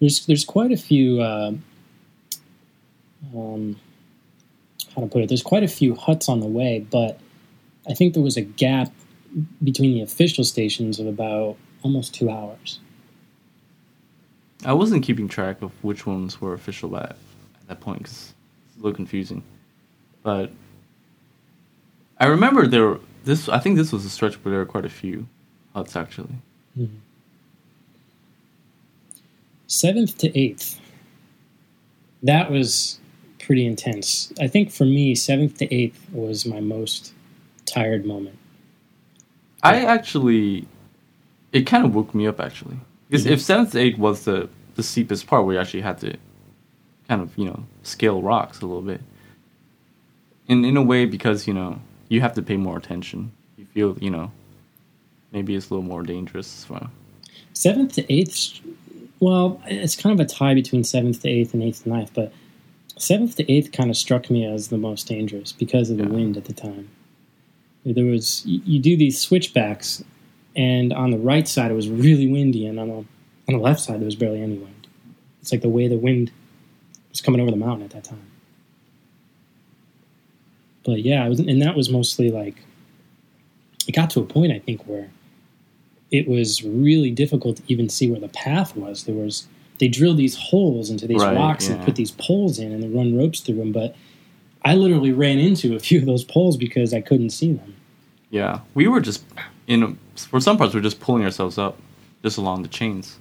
There's 0.00 0.26
there's 0.26 0.44
quite 0.44 0.72
a 0.72 0.76
few. 0.76 1.20
Uh, 1.20 1.52
um, 3.34 3.76
how 4.94 5.02
to 5.02 5.06
put 5.06 5.22
it? 5.22 5.28
There's 5.28 5.42
quite 5.42 5.62
a 5.62 5.68
few 5.68 5.94
huts 5.94 6.28
on 6.28 6.40
the 6.40 6.46
way, 6.46 6.80
but 6.90 7.20
I 7.88 7.94
think 7.94 8.14
there 8.14 8.22
was 8.22 8.36
a 8.36 8.42
gap 8.42 8.90
between 9.62 9.94
the 9.94 10.02
official 10.02 10.42
stations 10.42 10.98
of 10.98 11.06
about 11.06 11.56
almost 11.82 12.14
two 12.14 12.30
hours. 12.30 12.80
I 14.64 14.72
wasn't 14.72 15.04
keeping 15.04 15.28
track 15.28 15.62
of 15.62 15.72
which 15.82 16.06
ones 16.06 16.40
were 16.40 16.54
official 16.54 16.96
at, 16.96 17.10
at 17.10 17.68
that 17.68 17.80
point 17.80 17.98
because 17.98 18.34
it's 18.66 18.76
a 18.76 18.82
little 18.82 18.96
confusing. 18.96 19.42
But 20.22 20.50
I 22.18 22.26
remember 22.26 22.66
there 22.66 22.86
were, 22.86 23.00
this. 23.24 23.48
I 23.48 23.58
think 23.58 23.76
this 23.76 23.92
was 23.92 24.04
a 24.04 24.10
stretch 24.10 24.42
but 24.42 24.50
there 24.50 24.58
were 24.58 24.66
quite 24.66 24.84
a 24.84 24.90
few 24.90 25.26
huts 25.74 25.96
actually. 25.96 26.34
Seventh 29.74 30.18
to 30.18 30.36
eighth. 30.36 30.80
That 32.24 32.50
was 32.50 32.98
pretty 33.38 33.64
intense. 33.64 34.32
I 34.40 34.48
think 34.48 34.72
for 34.72 34.84
me, 34.84 35.14
seventh 35.14 35.58
to 35.58 35.72
eighth 35.72 36.04
was 36.12 36.44
my 36.44 36.58
most 36.58 37.12
tired 37.66 38.04
moment. 38.04 38.36
I 39.62 39.84
actually, 39.84 40.66
it 41.52 41.66
kind 41.68 41.84
of 41.84 41.94
woke 41.94 42.16
me 42.16 42.26
up 42.26 42.40
actually 42.40 42.78
because 43.08 43.24
Mhm. 43.26 43.30
if 43.30 43.40
seventh 43.40 43.70
to 43.72 43.78
eighth 43.78 43.96
was 43.98 44.24
the 44.24 44.48
the 44.74 44.82
steepest 44.82 45.28
part 45.28 45.44
where 45.46 45.54
you 45.54 45.60
actually 45.60 45.82
had 45.82 45.98
to 45.98 46.16
kind 47.06 47.22
of 47.22 47.36
you 47.38 47.44
know 47.44 47.64
scale 47.84 48.20
rocks 48.22 48.60
a 48.62 48.66
little 48.66 48.82
bit. 48.82 49.00
In 50.48 50.64
in 50.64 50.76
a 50.76 50.82
way 50.82 51.04
because 51.06 51.46
you 51.46 51.54
know 51.54 51.80
you 52.08 52.20
have 52.22 52.34
to 52.34 52.42
pay 52.42 52.56
more 52.56 52.76
attention. 52.76 53.30
You 53.56 53.66
feel 53.66 53.96
you 54.00 54.10
know 54.10 54.32
maybe 55.30 55.54
it's 55.54 55.70
a 55.70 55.74
little 55.74 55.88
more 55.88 56.02
dangerous. 56.02 56.64
as 56.64 56.68
well. 56.68 56.90
Seventh 57.52 57.92
to 57.94 58.12
eighth, 58.12 58.60
well, 59.20 59.60
it's 59.66 59.94
kind 59.96 60.18
of 60.18 60.24
a 60.24 60.28
tie 60.28 60.54
between 60.54 60.82
seventh 60.84 61.20
to 61.22 61.28
eighth 61.28 61.54
and 61.54 61.62
eighth 61.62 61.84
to 61.84 61.88
ninth, 61.90 62.10
but 62.14 62.32
seventh 62.96 63.36
to 63.36 63.50
eighth 63.52 63.72
kind 63.72 63.90
of 63.90 63.96
struck 63.96 64.30
me 64.30 64.44
as 64.44 64.68
the 64.68 64.78
most 64.78 65.06
dangerous 65.06 65.52
because 65.52 65.90
of 65.90 65.98
the 65.98 66.04
Yeah. 66.04 66.10
wind 66.10 66.36
at 66.36 66.46
the 66.46 66.52
time. 66.52 66.88
There 67.84 68.04
was 68.06 68.44
you, 68.44 68.60
you 68.64 68.78
do 68.80 68.96
these 68.96 69.18
switchbacks, 69.20 70.02
and 70.56 70.92
on 70.92 71.10
the 71.10 71.18
right 71.18 71.46
side 71.48 71.70
it 71.70 71.74
was 71.74 71.88
really 71.88 72.26
windy, 72.26 72.66
and 72.66 72.78
on 72.80 72.88
the 72.88 72.94
on 72.94 73.06
the 73.48 73.58
left 73.58 73.80
side 73.80 74.00
there 74.00 74.06
was 74.06 74.16
barely 74.16 74.40
any 74.42 74.56
wind. 74.58 74.86
It's 75.40 75.50
like 75.52 75.62
the 75.62 75.68
way 75.68 75.88
the 75.88 75.96
wind 75.96 76.30
was 77.10 77.20
coming 77.20 77.40
over 77.40 77.50
the 77.50 77.56
mountain 77.56 77.84
at 77.84 77.90
that 77.90 78.04
time. 78.04 78.26
But 80.84 81.02
yeah, 81.02 81.24
it 81.26 81.28
was, 81.28 81.40
and 81.40 81.60
that 81.62 81.76
was 81.76 81.90
mostly 81.90 82.30
like 82.30 82.56
it 83.86 83.92
got 83.92 84.10
to 84.10 84.20
a 84.20 84.24
point 84.24 84.52
I 84.52 84.58
think 84.58 84.86
where 84.86 85.10
it 86.10 86.28
was 86.28 86.62
really 86.64 87.10
difficult 87.10 87.58
to 87.58 87.62
even 87.68 87.88
see 87.88 88.10
where 88.10 88.20
the 88.20 88.28
path 88.28 88.76
was. 88.76 89.04
There 89.04 89.14
was 89.14 89.46
they 89.78 89.88
drilled 89.88 90.18
these 90.18 90.36
holes 90.36 90.90
into 90.90 91.06
these 91.06 91.22
Right, 91.22 91.34
rocks 91.36 91.68
and 91.68 91.82
put 91.84 91.96
these 91.96 92.10
poles 92.10 92.58
in 92.58 92.70
and 92.72 92.82
they 92.82 92.88
run 92.88 93.16
ropes 93.16 93.40
through 93.40 93.56
them. 93.56 93.72
But 93.72 93.96
I 94.62 94.74
literally 94.74 95.12
ran 95.12 95.38
into 95.38 95.74
a 95.74 95.78
few 95.88 95.98
of 96.00 96.06
those 96.06 96.24
poles 96.24 96.56
because 96.56 96.92
I 96.92 97.00
couldn't 97.00 97.30
see 97.30 97.52
them. 97.52 97.74
Yeah, 98.30 98.60
we 98.74 98.86
were 98.88 99.00
just 99.00 99.24
in 99.66 99.98
for 100.16 100.40
some 100.40 100.56
parts 100.58 100.74
we 100.74 100.80
are 100.80 100.82
just 100.82 101.00
pulling 101.00 101.24
ourselves 101.24 101.56
up 101.58 101.78
just 102.22 102.36
along 102.38 102.62
the 102.62 102.68
chains. 102.68 103.18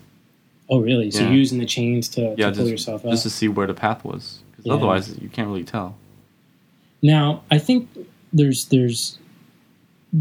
Oh, 0.70 0.80
really? 0.80 1.10
So 1.10 1.24
Yeah. 1.24 1.32
using 1.32 1.58
the 1.58 1.66
chains 1.66 2.08
to, 2.10 2.36
Yeah, 2.38 2.52
to 2.52 2.52
pull 2.52 2.66
just, 2.66 2.70
yourself 2.72 3.06
up. 3.06 3.12
just 3.12 3.24
to 3.24 3.30
see 3.30 3.48
where 3.48 3.66
the 3.66 3.74
path 3.74 4.04
was 4.06 4.40
because 4.52 4.66
Yeah. 4.68 4.74
otherwise 4.74 5.18
you 5.20 5.30
can't 5.30 5.48
really 5.48 5.64
tell. 5.64 5.96
Now, 7.02 7.44
I 7.50 7.58
think 7.58 7.88
there's 8.34 8.66
there's 8.66 9.18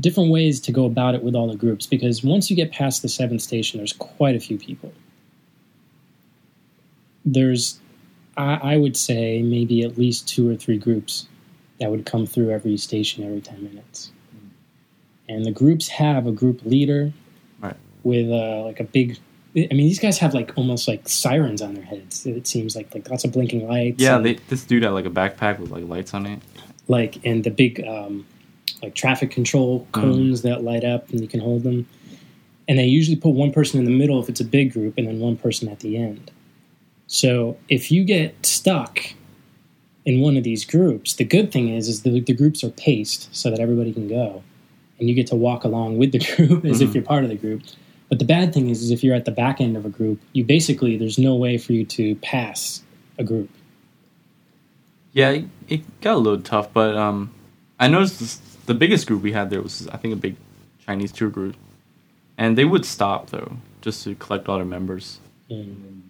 different 0.01 0.31
ways 0.31 0.61
to 0.61 0.73
go 0.73 0.85
about 0.85 1.15
it 1.15 1.23
with 1.23 1.35
all 1.35 1.49
the 1.49 1.57
groups 1.57 1.87
because 1.87 2.23
once 2.23 2.51
you 2.51 2.57
get 2.57 2.73
past 2.73 3.03
the 3.03 3.09
seventh 3.09 3.41
station, 3.43 3.79
there's 3.79 3.93
quite 3.95 4.37
a 4.37 4.41
few 4.41 4.59
people. 4.59 4.93
There's, 7.25 7.79
I, 8.37 8.75
I 8.75 8.77
would 8.77 8.97
say, 8.97 9.43
maybe 9.43 9.83
at 9.83 9.99
least 9.99 10.29
two 10.29 10.51
or 10.51 10.57
three 10.57 10.79
groups 10.79 11.27
that 11.81 11.91
would 11.91 12.07
come 12.07 12.27
through 12.27 12.51
every 12.51 12.77
station 12.77 13.25
every 13.25 13.41
ten 13.41 13.63
minutes, 13.63 14.13
and 15.29 15.45
the 15.45 15.53
groups 15.53 15.89
have 15.89 16.27
a 16.27 16.33
group 16.33 16.65
leader, 16.65 17.13
Right. 17.61 17.77
With 18.03 18.31
uh, 18.31 18.63
like 18.65 18.81
a 18.81 18.85
big. 18.85 19.19
I 19.57 19.75
mean, 19.75 19.89
these 19.89 19.99
guys 19.99 20.19
have 20.19 20.35
like 20.35 20.53
almost 20.57 20.87
like 20.87 21.09
sirens 21.09 21.61
on 21.61 21.75
their 21.75 21.85
heads. 21.85 22.25
It 22.27 22.47
seems 22.47 22.77
like 22.77 22.95
like 22.95 23.09
lots 23.11 23.25
of 23.25 23.33
blinking 23.33 23.67
lights. 23.67 24.01
Yeah, 24.01 24.19
they, 24.19 24.35
this 24.35 24.65
dude 24.65 24.85
had 24.85 24.91
like 24.91 25.07
a 25.07 25.11
backpack 25.11 25.59
with 25.59 25.71
like 25.71 25.85
lights 25.85 26.15
on 26.15 26.27
it. 26.27 26.41
like 26.87 27.19
and 27.27 27.43
the 27.43 27.51
big 27.51 27.85
um, 27.87 28.27
like 28.83 28.95
traffic 28.95 29.31
control 29.31 29.87
cones 29.93 30.43
that 30.43 30.63
light 30.63 30.85
up 30.85 31.09
and 31.11 31.21
you 31.21 31.29
can 31.29 31.41
hold 31.41 31.63
them. 31.63 31.87
And 32.69 32.79
they 32.79 32.85
usually 32.87 33.17
put 33.17 33.31
one 33.31 33.51
person 33.53 33.79
in 33.79 33.85
the 33.87 33.91
middle 33.91 34.21
if 34.23 34.29
it's 34.29 34.41
a 34.41 34.45
big 34.45 34.73
group 34.73 34.95
and 34.99 35.07
then 35.09 35.21
one 35.21 35.37
person 35.37 35.69
at 35.69 35.81
the 35.81 35.97
end. 35.97 36.31
So 37.07 37.57
if 37.69 37.91
you 37.91 38.05
get 38.05 38.45
stuck 38.45 39.01
in 40.05 40.21
one 40.21 40.37
of 40.37 40.45
these 40.45 40.65
groups 40.65 41.15
the 41.15 41.25
good 41.25 41.51
thing 41.53 41.69
is 41.69 41.89
is 41.89 42.03
the, 42.03 42.21
the 42.21 42.33
groups 42.35 42.63
are 42.65 42.71
paced 42.71 43.35
so 43.35 43.51
that 43.51 43.61
everybody 43.61 43.93
can 43.93 44.09
go. 44.09 44.43
And 44.99 45.09
you 45.09 45.15
get 45.15 45.27
to 45.29 45.37
walk 45.37 45.65
along 45.65 45.99
with 45.99 46.13
the 46.13 46.19
group 46.37 46.65
as 46.65 46.81
if 46.81 46.91
Mhm. 46.91 46.95
you're 46.95 47.03
part 47.05 47.25
of 47.25 47.31
the 47.31 47.37
group. 47.37 47.63
But 48.09 48.19
the 48.19 48.25
bad 48.25 48.53
thing 48.55 48.69
is, 48.71 48.83
is 48.83 48.91
if 48.91 49.05
you're 49.05 49.15
at 49.15 49.27
the 49.27 49.31
back 49.31 49.61
end 49.61 49.77
of 49.77 49.85
a 49.87 49.91
group 49.91 50.21
you 50.33 50.45
basically 50.45 50.97
there's 50.97 51.19
no 51.19 51.35
way 51.37 51.57
for 51.59 51.73
you 51.73 51.85
to 51.87 52.15
pass 52.17 52.83
a 53.19 53.25
group. 53.25 53.51
Yeah, 55.13 55.31
it, 55.31 55.45
it 55.69 56.01
got 56.01 56.15
a 56.15 56.19
little 56.19 56.41
tough, 56.41 56.73
but 56.73 56.95
um, 56.97 57.33
I 57.81 57.89
noticed 57.89 58.21
the 58.69 58.75
biggest 58.75 59.07
group 59.09 59.23
we 59.23 59.33
had 59.33 59.51
there 59.51 59.63
was 59.63 59.89
I 59.89 59.97
think 59.97 60.13
a 60.15 60.17
big 60.17 60.37
Chinese 60.87 61.13
tour 61.13 61.29
group, 61.31 61.57
and 62.39 62.57
they 62.57 62.65
would 62.65 62.85
stop 62.85 63.31
though 63.31 63.57
just 63.83 64.05
to 64.05 64.15
collect 64.15 64.49
all 64.49 64.57
their 64.57 64.65
members. 64.79 65.19
And- 65.51 66.05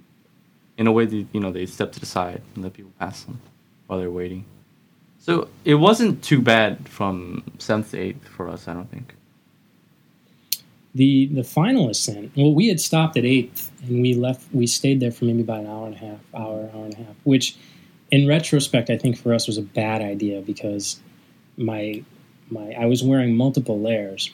In 0.76 0.86
a 0.86 0.92
way, 0.92 1.06
they, 1.06 1.26
you 1.32 1.40
know, 1.40 1.50
they 1.50 1.66
step 1.66 1.90
to 1.92 2.00
the 2.00 2.06
side 2.06 2.40
and 2.54 2.62
let 2.64 2.72
people 2.74 2.92
pass 3.00 3.24
them 3.24 3.40
while 3.86 3.98
they're 3.98 4.10
waiting. 4.22 4.44
So 5.18 5.48
it 5.64 5.74
wasn't 5.74 6.22
too 6.22 6.40
bad 6.40 6.88
from 6.88 7.42
seventh 7.58 7.90
to 7.90 7.98
eighth 7.98 8.24
for 8.36 8.48
us. 8.48 8.68
I 8.68 8.74
don't 8.74 8.90
think. 8.90 9.14
the 10.94 11.26
the 11.26 11.44
final 11.44 11.88
ascent. 11.90 12.30
Well, 12.36 12.54
we 12.54 12.68
had 12.68 12.80
stopped 12.80 13.16
at 13.16 13.24
eighth, 13.24 13.70
and 13.86 14.00
we 14.02 14.14
left. 14.14 14.42
We 14.52 14.66
stayed 14.66 15.00
there 15.00 15.12
for 15.12 15.24
maybe 15.26 15.42
about 15.42 15.60
an 15.60 15.66
hour 15.66 15.86
and 15.86 15.94
a 15.94 15.98
half, 15.98 16.20
hour, 16.34 16.70
hour 16.74 16.84
and 16.84 16.94
a 16.94 16.98
half. 16.98 17.16
Which, 17.24 17.56
in 18.10 18.26
retrospect, 18.28 18.88
I 18.90 18.96
think 18.96 19.18
for 19.18 19.34
us 19.34 19.46
was 19.46 19.58
a 19.58 19.62
bad 19.62 20.00
idea 20.02 20.40
because 20.40 21.00
my 21.56 22.02
my 22.50 22.72
I 22.78 22.86
was 22.86 23.02
wearing 23.02 23.34
multiple 23.36 23.80
layers, 23.80 24.30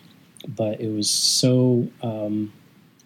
but 0.46 0.80
it 0.80 0.90
was 0.90 1.08
so 1.10 1.88
um, 2.02 2.52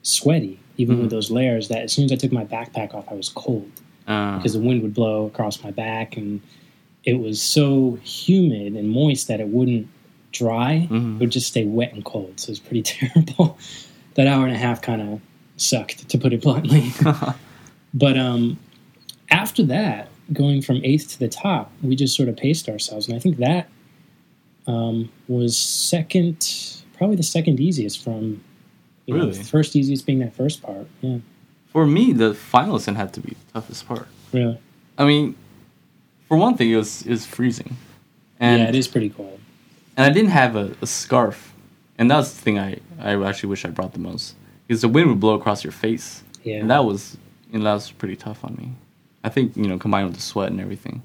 sweaty, 0.02 0.58
even 0.76 0.96
Mhm. 0.96 1.00
with 1.02 1.10
those 1.10 1.30
layers, 1.30 1.68
that 1.68 1.82
as 1.82 1.92
soon 1.92 2.04
as 2.06 2.12
I 2.12 2.16
took 2.16 2.32
my 2.32 2.44
backpack 2.44 2.94
off, 2.94 3.04
I 3.10 3.14
was 3.14 3.28
cold 3.28 3.70
Uh, 4.06 4.36
because 4.36 4.54
the 4.54 4.60
wind 4.60 4.82
would 4.82 4.94
blow 4.94 5.26
across 5.26 5.62
my 5.62 5.70
back 5.70 6.16
and 6.16 6.40
it 7.04 7.14
was 7.20 7.40
so 7.40 7.98
humid 8.02 8.74
and 8.74 8.88
moist 8.90 9.28
that 9.28 9.40
it 9.40 9.48
wouldn't 9.48 9.86
dry. 10.32 10.86
Mhm. 10.90 11.16
it 11.16 11.20
would 11.20 11.30
just 11.30 11.46
stay 11.48 11.64
wet 11.64 11.92
and 11.94 12.04
cold. 12.04 12.32
So 12.36 12.46
it 12.46 12.50
was 12.50 12.58
pretty 12.60 12.82
terrible. 12.94 13.56
That 14.14 14.26
hour 14.26 14.46
and 14.46 14.54
a 14.54 14.58
half 14.58 14.80
kind 14.82 15.00
of 15.02 15.20
sucked 15.56 16.08
to 16.08 16.18
put 16.18 16.32
it 16.32 16.42
bluntly. 16.42 16.92
But 17.94 18.18
um, 18.18 18.58
after 19.30 19.62
that 19.64 20.08
going 20.32 20.60
from 20.60 20.80
eighth 20.84 21.08
to 21.12 21.18
the 21.18 21.28
top 21.28 21.72
we 21.82 21.96
just 21.96 22.14
sort 22.14 22.28
of 22.28 22.36
paced 22.36 22.68
ourselves 22.68 23.08
and 23.08 23.16
i 23.16 23.18
think 23.18 23.38
that 23.38 23.66
um, 24.68 25.10
was 25.26 25.56
second 25.58 26.36
probably 26.96 27.16
the 27.16 27.22
second 27.22 27.58
easiest 27.60 28.02
from 28.04 28.40
you 29.06 29.14
know, 29.14 29.26
Really? 29.26 29.42
first 29.42 29.74
easiest 29.76 30.04
being 30.06 30.18
that 30.20 30.34
first 30.34 30.62
part 30.62 30.86
yeah. 31.00 31.18
For 31.72 31.86
me, 31.86 32.12
the 32.12 32.34
final 32.34 32.76
ascent 32.76 32.96
had 32.96 33.12
to 33.14 33.20
be 33.20 33.30
the 33.30 33.52
toughest 33.60 33.86
part. 33.88 34.06
really? 34.32 34.58
I 34.96 35.04
mean, 35.04 35.34
for 36.26 36.36
one 36.36 36.56
thing, 36.56 36.70
it 36.70 36.76
was 36.76 37.02
it 37.02 37.10
was 37.10 37.24
freezing, 37.26 37.76
and 38.40 38.62
yeah 38.62 38.68
it 38.68 38.74
is 38.74 38.88
pretty 38.88 39.10
cold. 39.10 39.38
and 39.96 40.04
I 40.06 40.10
didn't 40.10 40.30
have 40.30 40.56
a, 40.56 40.74
a 40.82 40.86
scarf, 40.86 41.52
and 41.98 42.10
that's 42.10 42.32
the 42.32 42.40
thing 42.40 42.58
I, 42.58 42.78
I 43.00 43.10
actually 43.28 43.50
wish 43.50 43.64
I 43.64 43.70
brought 43.70 43.92
the 43.92 43.98
most. 44.00 44.34
Because 44.66 44.80
the 44.82 44.88
wind 44.88 45.08
would 45.08 45.20
blow 45.20 45.34
across 45.34 45.62
your 45.64 45.72
face, 45.72 46.22
yeah. 46.42 46.56
And 46.60 46.70
that 46.70 46.84
was 46.84 47.16
and 47.52 47.64
that 47.64 47.72
was 47.74 47.90
pretty 47.92 48.16
tough 48.16 48.44
on 48.44 48.54
me. 48.56 48.72
I 49.24 49.28
think 49.28 49.56
you 49.56 49.66
know 49.68 49.78
combined 49.78 50.06
with 50.08 50.16
the 50.16 50.22
sweat 50.22 50.50
and 50.50 50.60
everything, 50.60 51.02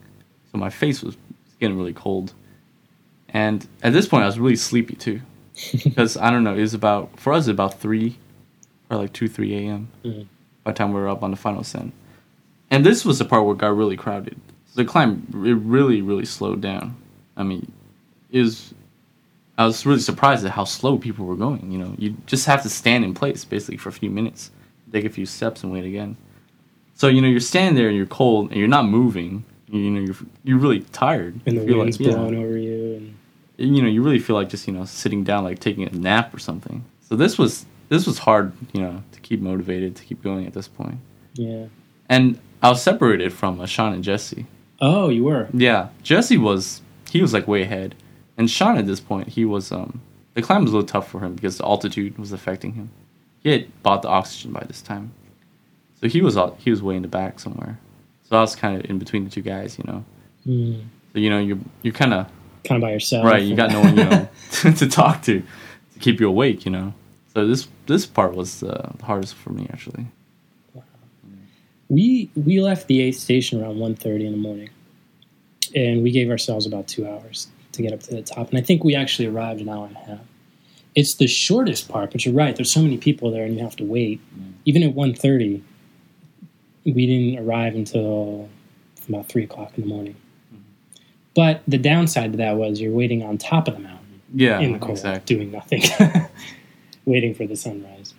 so 0.52 0.58
my 0.58 0.70
face 0.70 1.02
was 1.04 1.16
getting 1.60 1.78
really 1.78 1.94
cold, 1.94 2.34
and 3.34 3.68
at 3.82 3.94
this 3.94 4.08
point 4.08 4.24
I 4.24 4.28
was 4.28 4.40
really 4.40 4.56
sleepy 4.56 4.96
too, 4.96 5.22
because 5.84 6.18
I 6.18 6.30
don't 6.32 6.44
know 6.44 6.54
it 6.56 6.62
was 6.62 6.74
about 6.74 7.20
for 7.20 7.34
us 7.34 7.38
it 7.48 7.50
was 7.52 7.56
about 7.56 7.80
three, 7.80 8.18
or 8.90 8.98
like 8.98 9.14
two 9.14 9.28
three 9.28 9.54
a.m. 9.66 9.88
Mhm. 10.06 10.28
by 10.64 10.72
the 10.72 10.78
time 10.78 10.94
we 10.94 11.00
were 11.02 11.10
up 11.10 11.24
on 11.24 11.32
the 11.32 11.38
final 11.38 11.62
ascent, 11.62 11.94
and 12.72 12.86
this 12.86 13.04
was 13.06 13.20
the 13.20 13.26
part 13.26 13.44
where 13.46 13.54
it 13.56 13.60
got 13.60 13.76
really 13.76 13.98
crowded. 13.98 14.40
So 14.68 14.82
the 14.82 14.86
climb 14.86 15.28
it 15.34 15.56
really 15.58 16.02
really 16.02 16.26
slowed 16.26 16.62
down. 16.62 16.96
I 17.36 17.44
mean, 17.44 17.72
is 18.32 18.74
I 19.58 19.66
was 19.66 19.86
really 19.86 20.00
surprised 20.00 20.46
at 20.46 20.52
how 20.52 20.64
slow 20.64 20.98
people 20.98 21.26
were 21.26 21.36
going. 21.36 21.72
You 21.72 21.78
know, 21.80 21.96
you 21.98 22.16
just 22.26 22.46
have 22.48 22.62
to 22.64 22.70
stand 22.70 23.04
in 23.04 23.14
place 23.14 23.46
basically 23.46 23.78
for 23.78 23.90
a 23.90 23.94
few 23.94 24.10
minutes, 24.10 24.50
take 24.92 25.06
a 25.06 25.10
few 25.10 25.26
steps, 25.26 25.64
and 25.64 25.72
wait 25.72 25.86
again. 25.86 26.18
So 26.96 27.08
you 27.08 27.22
know, 27.22 27.28
you're 27.28 27.40
standing 27.40 27.76
there 27.76 27.88
and 27.88 27.98
you're 27.98 28.06
cold 28.06 28.50
and 28.52 28.60
you're 28.60 28.68
not 28.68 28.86
moving. 28.86 29.44
You 29.68 29.90
know, 29.90 30.00
you're 30.02 30.16
you're 30.44 30.60
really 30.60 30.82
tired. 30.92 31.40
and 31.48 31.58
the 31.68 31.74
wind's 31.74 32.00
like, 32.00 32.08
yeah. 32.10 32.16
blowing 32.16 32.36
over 32.44 32.58
you 32.58 32.96
and 32.96 33.16
You 33.58 33.82
know, 33.82 33.88
you 33.88 34.02
really 34.02 34.20
feel 34.20 34.36
like 34.36 34.50
just 34.50 34.68
you 34.68 34.74
know 34.74 34.86
sitting 34.86 35.24
down, 35.24 35.44
like 35.44 35.60
taking 35.60 35.84
a 35.88 35.92
nap 35.92 36.34
or 36.34 36.40
something. 36.40 36.84
So 37.02 37.16
this 37.16 37.38
was 37.38 37.66
this 37.90 38.06
was 38.08 38.20
hard. 38.20 38.52
You 38.74 38.82
know, 38.82 39.04
to 39.12 39.20
keep 39.22 39.40
motivated, 39.42 39.96
to 39.98 40.04
keep 40.04 40.24
going 40.24 40.46
at 40.48 40.54
this 40.54 40.68
point. 40.68 40.98
yeah 41.36 41.66
And 42.10 42.40
I 42.62 42.70
was 42.70 42.82
separated 42.82 43.32
from 43.34 43.60
uh, 43.62 43.66
Sean 43.66 43.94
and 43.94 44.04
Jesse. 44.04 44.46
oh 44.82 45.10
you 45.10 45.24
were 45.26 45.48
Yeah, 45.54 45.90
Jesse 46.02 46.38
was 46.38 46.82
he 47.12 47.22
was 47.22 47.32
like 47.34 47.48
way 47.48 47.62
ahead, 47.62 47.94
and 48.38 48.50
Sean 48.50 48.78
at 48.78 48.88
this 48.88 49.00
point 49.00 49.30
he 49.30 49.46
was 49.46 49.72
um 49.72 50.02
the 50.34 50.42
climb 50.42 50.64
was 50.64 50.72
a 50.72 50.76
little 50.76 50.88
tough 50.88 51.08
for 51.12 51.20
him 51.20 51.36
because 51.36 51.58
the 51.60 51.66
altitude 51.66 52.18
was 52.18 52.32
affecting 52.32 52.74
him. 52.74 52.90
He 53.44 53.50
had 53.52 53.84
bought 53.84 54.02
the 54.02 54.08
oxygen 54.10 54.52
by 54.52 54.64
this 54.68 54.82
time, 54.82 55.12
so 56.02 56.08
he 56.08 56.22
was 56.22 56.36
he 56.58 56.70
was 56.72 56.82
way 56.82 56.96
in 56.96 57.02
the 57.04 57.08
back 57.08 57.40
somewhere. 57.40 57.78
So 58.28 58.38
I 58.38 58.42
was 58.42 58.56
kind 58.56 58.80
of 58.80 58.90
in 58.90 58.98
between 58.98 59.26
the 59.26 59.30
two 59.30 59.42
guys, 59.42 59.78
you 59.78 59.84
know. 59.86 60.04
mm, 60.48 60.82
So 61.14 61.20
you 61.20 61.30
know 61.30 61.40
you're 61.40 61.60
you're 61.84 61.94
kind 61.94 62.14
of 62.14 62.26
kind 62.64 62.82
of 62.82 62.88
by 62.88 62.92
yourself 62.92 63.26
right. 63.26 63.44
You 63.44 63.56
got 63.56 63.72
no 63.72 63.82
one 63.82 63.98
you 63.98 64.04
know 64.06 64.30
to 64.52 64.88
talk 64.88 65.22
to 65.24 65.42
to 65.42 66.00
keep 66.00 66.20
you 66.20 66.28
awake, 66.28 66.66
you 66.66 66.72
know. 66.72 66.94
So 67.34 67.48
this 67.48 67.68
this 67.88 68.06
part 68.06 68.36
was 68.36 68.64
uh, 68.64 68.94
the 68.98 69.06
hardest 69.06 69.36
for 69.36 69.52
me 69.52 69.68
actually. 69.72 70.08
we 71.90 72.30
we 72.36 72.62
left 72.62 72.88
the 72.88 73.02
eighth 73.02 73.20
station 73.20 73.62
around 73.62 73.76
1.30 73.78 74.26
in 74.26 74.32
the 74.32 74.38
morning 74.38 74.70
and 75.76 76.04
we 76.04 76.12
gave 76.12 76.30
ourselves 76.30 76.66
about 76.66 76.88
two 76.88 77.08
hours 77.08 77.48
to 77.72 77.82
get 77.82 77.92
up 77.94 78.00
to 78.02 78.12
the 78.16 78.22
top 78.22 78.50
and 78.50 78.58
i 78.58 78.62
think 78.62 78.84
we 78.84 78.96
actually 78.96 79.28
arrived 79.28 79.60
an 79.62 79.70
hour 79.70 79.86
and 79.88 79.96
a 79.96 80.00
half 80.00 80.20
it's 80.96 81.16
the 81.16 81.28
shortest 81.28 81.90
part 81.90 82.12
but 82.12 82.26
you're 82.26 82.34
right 82.34 82.56
there's 82.56 82.72
so 82.72 82.82
many 82.82 82.98
people 82.98 83.32
there 83.32 83.44
and 83.44 83.56
you 83.56 83.64
have 83.64 83.76
to 83.76 83.84
wait 83.84 84.22
even 84.66 84.82
at 84.84 84.94
1.30 84.96 85.62
we 86.86 87.06
didn't 87.06 87.46
arrive 87.46 87.76
until 87.76 88.50
about 89.10 89.28
3 89.28 89.44
o'clock 89.44 89.78
in 89.78 89.84
the 89.84 89.90
morning 89.90 90.16
but 91.36 91.62
the 91.68 91.78
downside 91.78 92.32
to 92.34 92.38
that 92.38 92.56
was 92.58 92.80
you're 92.82 92.92
waiting 92.94 93.24
on 93.24 93.38
top 93.38 93.68
of 93.68 93.74
the 93.76 93.80
mountain 93.80 94.22
Yeah, 94.34 94.60
in 94.60 94.74
the 94.74 94.80
cold, 94.80 94.92
exactly. 94.98 95.36
doing 95.36 95.52
nothing, 95.52 95.82
waiting 97.06 97.34
for 97.34 97.46
the 97.48 97.56
sunrise. 97.56 98.14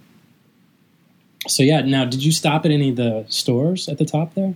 So 1.46 1.62
yeah, 1.62 1.82
now 1.82 2.04
did 2.06 2.24
you 2.24 2.32
stop 2.32 2.64
at 2.64 2.70
any 2.70 2.90
of 2.90 2.96
the 2.96 3.26
stores 3.28 3.88
at 3.88 3.98
the 3.98 4.04
top 4.06 4.34
there? 4.34 4.54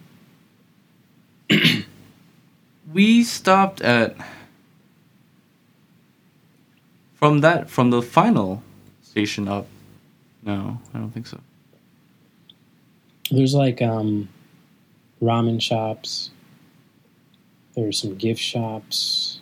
we 2.92 3.22
stopped 3.24 3.80
at 3.82 4.16
from 7.14 7.40
that 7.40 7.68
from 7.68 7.90
the 7.90 8.00
final 8.02 8.62
station 9.02 9.48
up 9.48 9.66
no 10.42 10.78
i 10.94 10.98
don't 10.98 11.10
think 11.10 11.26
so 11.26 11.38
There's 13.30 13.54
like 13.54 13.82
um, 13.82 14.28
ramen 15.20 15.60
shops. 15.60 16.30
There's 17.82 18.00
some 18.00 18.16
gift 18.16 18.40
shops. 18.40 19.40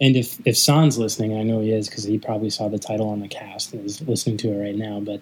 And 0.00 0.16
if 0.16 0.38
if 0.46 0.56
San's 0.56 0.98
listening, 0.98 1.38
I 1.38 1.42
know 1.42 1.60
he 1.60 1.72
is 1.72 1.88
because 1.88 2.04
he 2.04 2.18
probably 2.18 2.50
saw 2.50 2.68
the 2.68 2.78
title 2.78 3.08
on 3.08 3.20
the 3.20 3.28
cast 3.28 3.72
and 3.72 3.84
is 3.84 4.00
listening 4.02 4.36
to 4.38 4.52
it 4.52 4.58
right 4.62 4.76
now. 4.76 5.00
But 5.00 5.20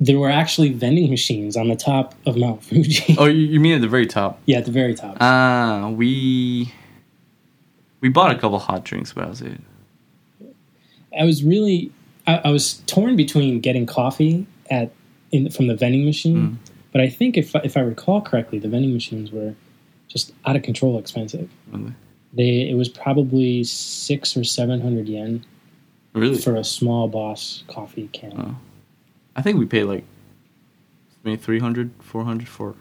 there 0.00 0.18
were 0.18 0.30
actually 0.30 0.72
vending 0.72 1.10
machines 1.10 1.56
on 1.56 1.68
the 1.68 1.76
top 1.76 2.14
of 2.26 2.36
Mount 2.36 2.62
Fuji. 2.64 3.16
oh 3.18 3.26
you, 3.26 3.58
mean 3.60 3.74
at 3.74 3.80
the 3.80 3.88
very 3.88 4.06
top 4.06 4.40
yeah, 4.46 4.58
at 4.58 4.64
the 4.64 4.70
very 4.70 4.94
top. 4.94 5.16
ah 5.20 5.90
we 5.94 6.72
we 8.00 8.08
bought 8.08 8.30
a 8.30 8.38
couple 8.38 8.58
hot 8.60 8.84
drinks 8.84 9.12
but 9.12 9.22
that 9.22 9.30
was 9.30 9.42
it 9.42 9.60
I 11.18 11.24
was 11.24 11.42
really 11.42 11.90
I, 12.26 12.36
I 12.44 12.50
was 12.50 12.74
torn 12.86 13.16
between 13.16 13.60
getting 13.60 13.86
coffee 13.86 14.46
at 14.70 14.92
in, 15.32 15.50
from 15.50 15.66
the 15.66 15.74
vending 15.74 16.04
machine, 16.04 16.36
Mm. 16.36 16.56
but 16.92 17.00
I 17.00 17.08
think 17.08 17.36
if 17.36 17.54
if 17.56 17.76
I 17.76 17.80
recall 17.80 18.20
correctly, 18.22 18.58
the 18.58 18.68
vending 18.68 18.92
machines 18.94 19.32
were 19.32 19.54
just 20.08 20.32
out 20.46 20.56
of 20.56 20.62
control 20.62 20.98
expensive. 20.98 21.48
Really? 21.70 21.94
They 22.32 22.68
it 22.68 22.74
was 22.74 22.88
probably 22.88 23.64
six 23.64 24.36
or 24.36 24.44
seven 24.44 24.80
hundred 24.80 25.08
yen 25.08 25.44
really 26.14 26.38
for 26.38 26.56
a 26.56 26.64
small 26.64 27.08
Boss 27.08 27.64
coffee 27.68 28.08
can. 28.12 28.32
Oh. 28.36 28.56
i 29.36 29.42
think 29.42 29.58
we 29.58 29.66
paid 29.66 29.84
like 29.84 30.04
maybe 31.24 31.36
300 31.36 31.90
400 32.00 32.48
for 32.48 32.74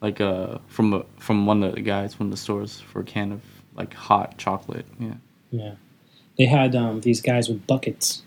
like 0.00 0.20
uh 0.20 0.58
from 0.68 0.92
a, 0.92 1.04
from 1.18 1.46
one 1.46 1.62
of 1.62 1.74
the 1.74 1.80
guys 1.80 2.14
from 2.14 2.30
the 2.30 2.36
stores 2.36 2.80
for 2.80 3.00
a 3.00 3.04
can 3.04 3.32
of 3.32 3.40
like 3.74 3.94
hot 3.94 4.36
chocolate 4.38 4.86
yeah 4.98 5.14
Yeah, 5.50 5.74
they 6.38 6.46
had 6.46 6.74
um, 6.74 7.00
these 7.00 7.20
guys 7.20 7.48
with 7.48 7.66
buckets 7.66 8.22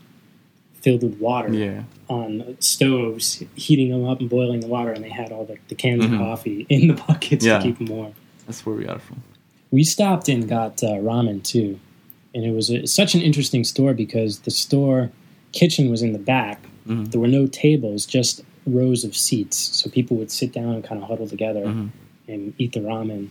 filled 0.88 1.04
with 1.04 1.20
water 1.20 1.52
yeah 1.54 1.84
on 2.10 2.56
stoves, 2.60 3.44
heating 3.56 3.90
them 3.92 4.06
up 4.06 4.20
and 4.22 4.30
boiling 4.30 4.62
the 4.62 4.68
water, 4.68 4.92
and 4.94 5.04
they 5.04 5.10
had 5.10 5.30
all 5.34 5.44
the, 5.44 5.58
the 5.68 5.76
cans 5.76 6.02
Mhm. 6.06 6.14
of 6.14 6.20
coffee 6.20 6.66
in 6.70 6.88
the 6.88 6.94
buckets 7.08 7.44
Yeah. 7.46 7.58
to 7.60 7.64
keep 7.66 7.78
them 7.80 7.88
warm. 7.88 8.14
that's 8.46 8.66
where 8.66 8.76
we 8.76 8.86
got 8.86 8.98
it 8.98 9.02
from 9.02 9.22
we 9.72 9.84
stopped 9.84 10.30
and 10.30 10.48
got 10.48 10.82
uh, 10.84 10.94
ramen 11.10 11.44
too, 11.44 11.78
and 12.34 12.46
it 12.46 12.52
was 12.60 12.70
a, 12.70 12.88
such 12.88 13.16
an 13.16 13.22
interesting 13.22 13.64
store 13.66 13.94
because 13.94 14.40
the 14.48 14.52
store 14.52 15.12
kitchen 15.52 15.90
was 15.90 16.02
in 16.02 16.14
the 16.14 16.24
back. 16.36 16.60
Mhm. 16.88 17.12
There 17.12 17.20
were 17.20 17.28
no 17.28 17.48
tables, 17.48 18.06
just 18.06 18.42
rows 18.66 19.04
of 19.04 19.14
seats, 19.28 19.58
so 19.78 19.90
people 19.90 20.16
would 20.20 20.32
sit 20.32 20.54
down 20.54 20.72
and 20.76 20.84
kind 20.90 21.02
of 21.02 21.10
huddle 21.10 21.28
together 21.28 21.66
Mhm. 21.66 21.90
and 22.30 22.54
eat 22.58 22.72
the 22.78 22.80
ramen 22.80 23.28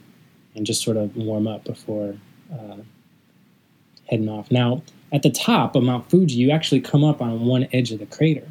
and 0.54 0.66
just 0.66 0.82
sort 0.82 0.98
of 0.98 1.16
warm 1.16 1.46
up 1.54 1.64
before 1.64 2.16
uh, 2.52 2.76
heading 4.10 4.28
off. 4.28 4.50
Now, 4.50 4.82
at 5.12 5.22
the 5.22 5.30
top 5.30 5.76
of 5.76 5.82
Mount 5.82 6.10
Fuji, 6.10 6.34
you 6.36 6.50
actually 6.50 6.80
come 6.80 7.04
up 7.04 7.22
on 7.22 7.46
one 7.46 7.68
edge 7.72 7.92
of 7.92 7.98
the 7.98 8.06
crater 8.06 8.48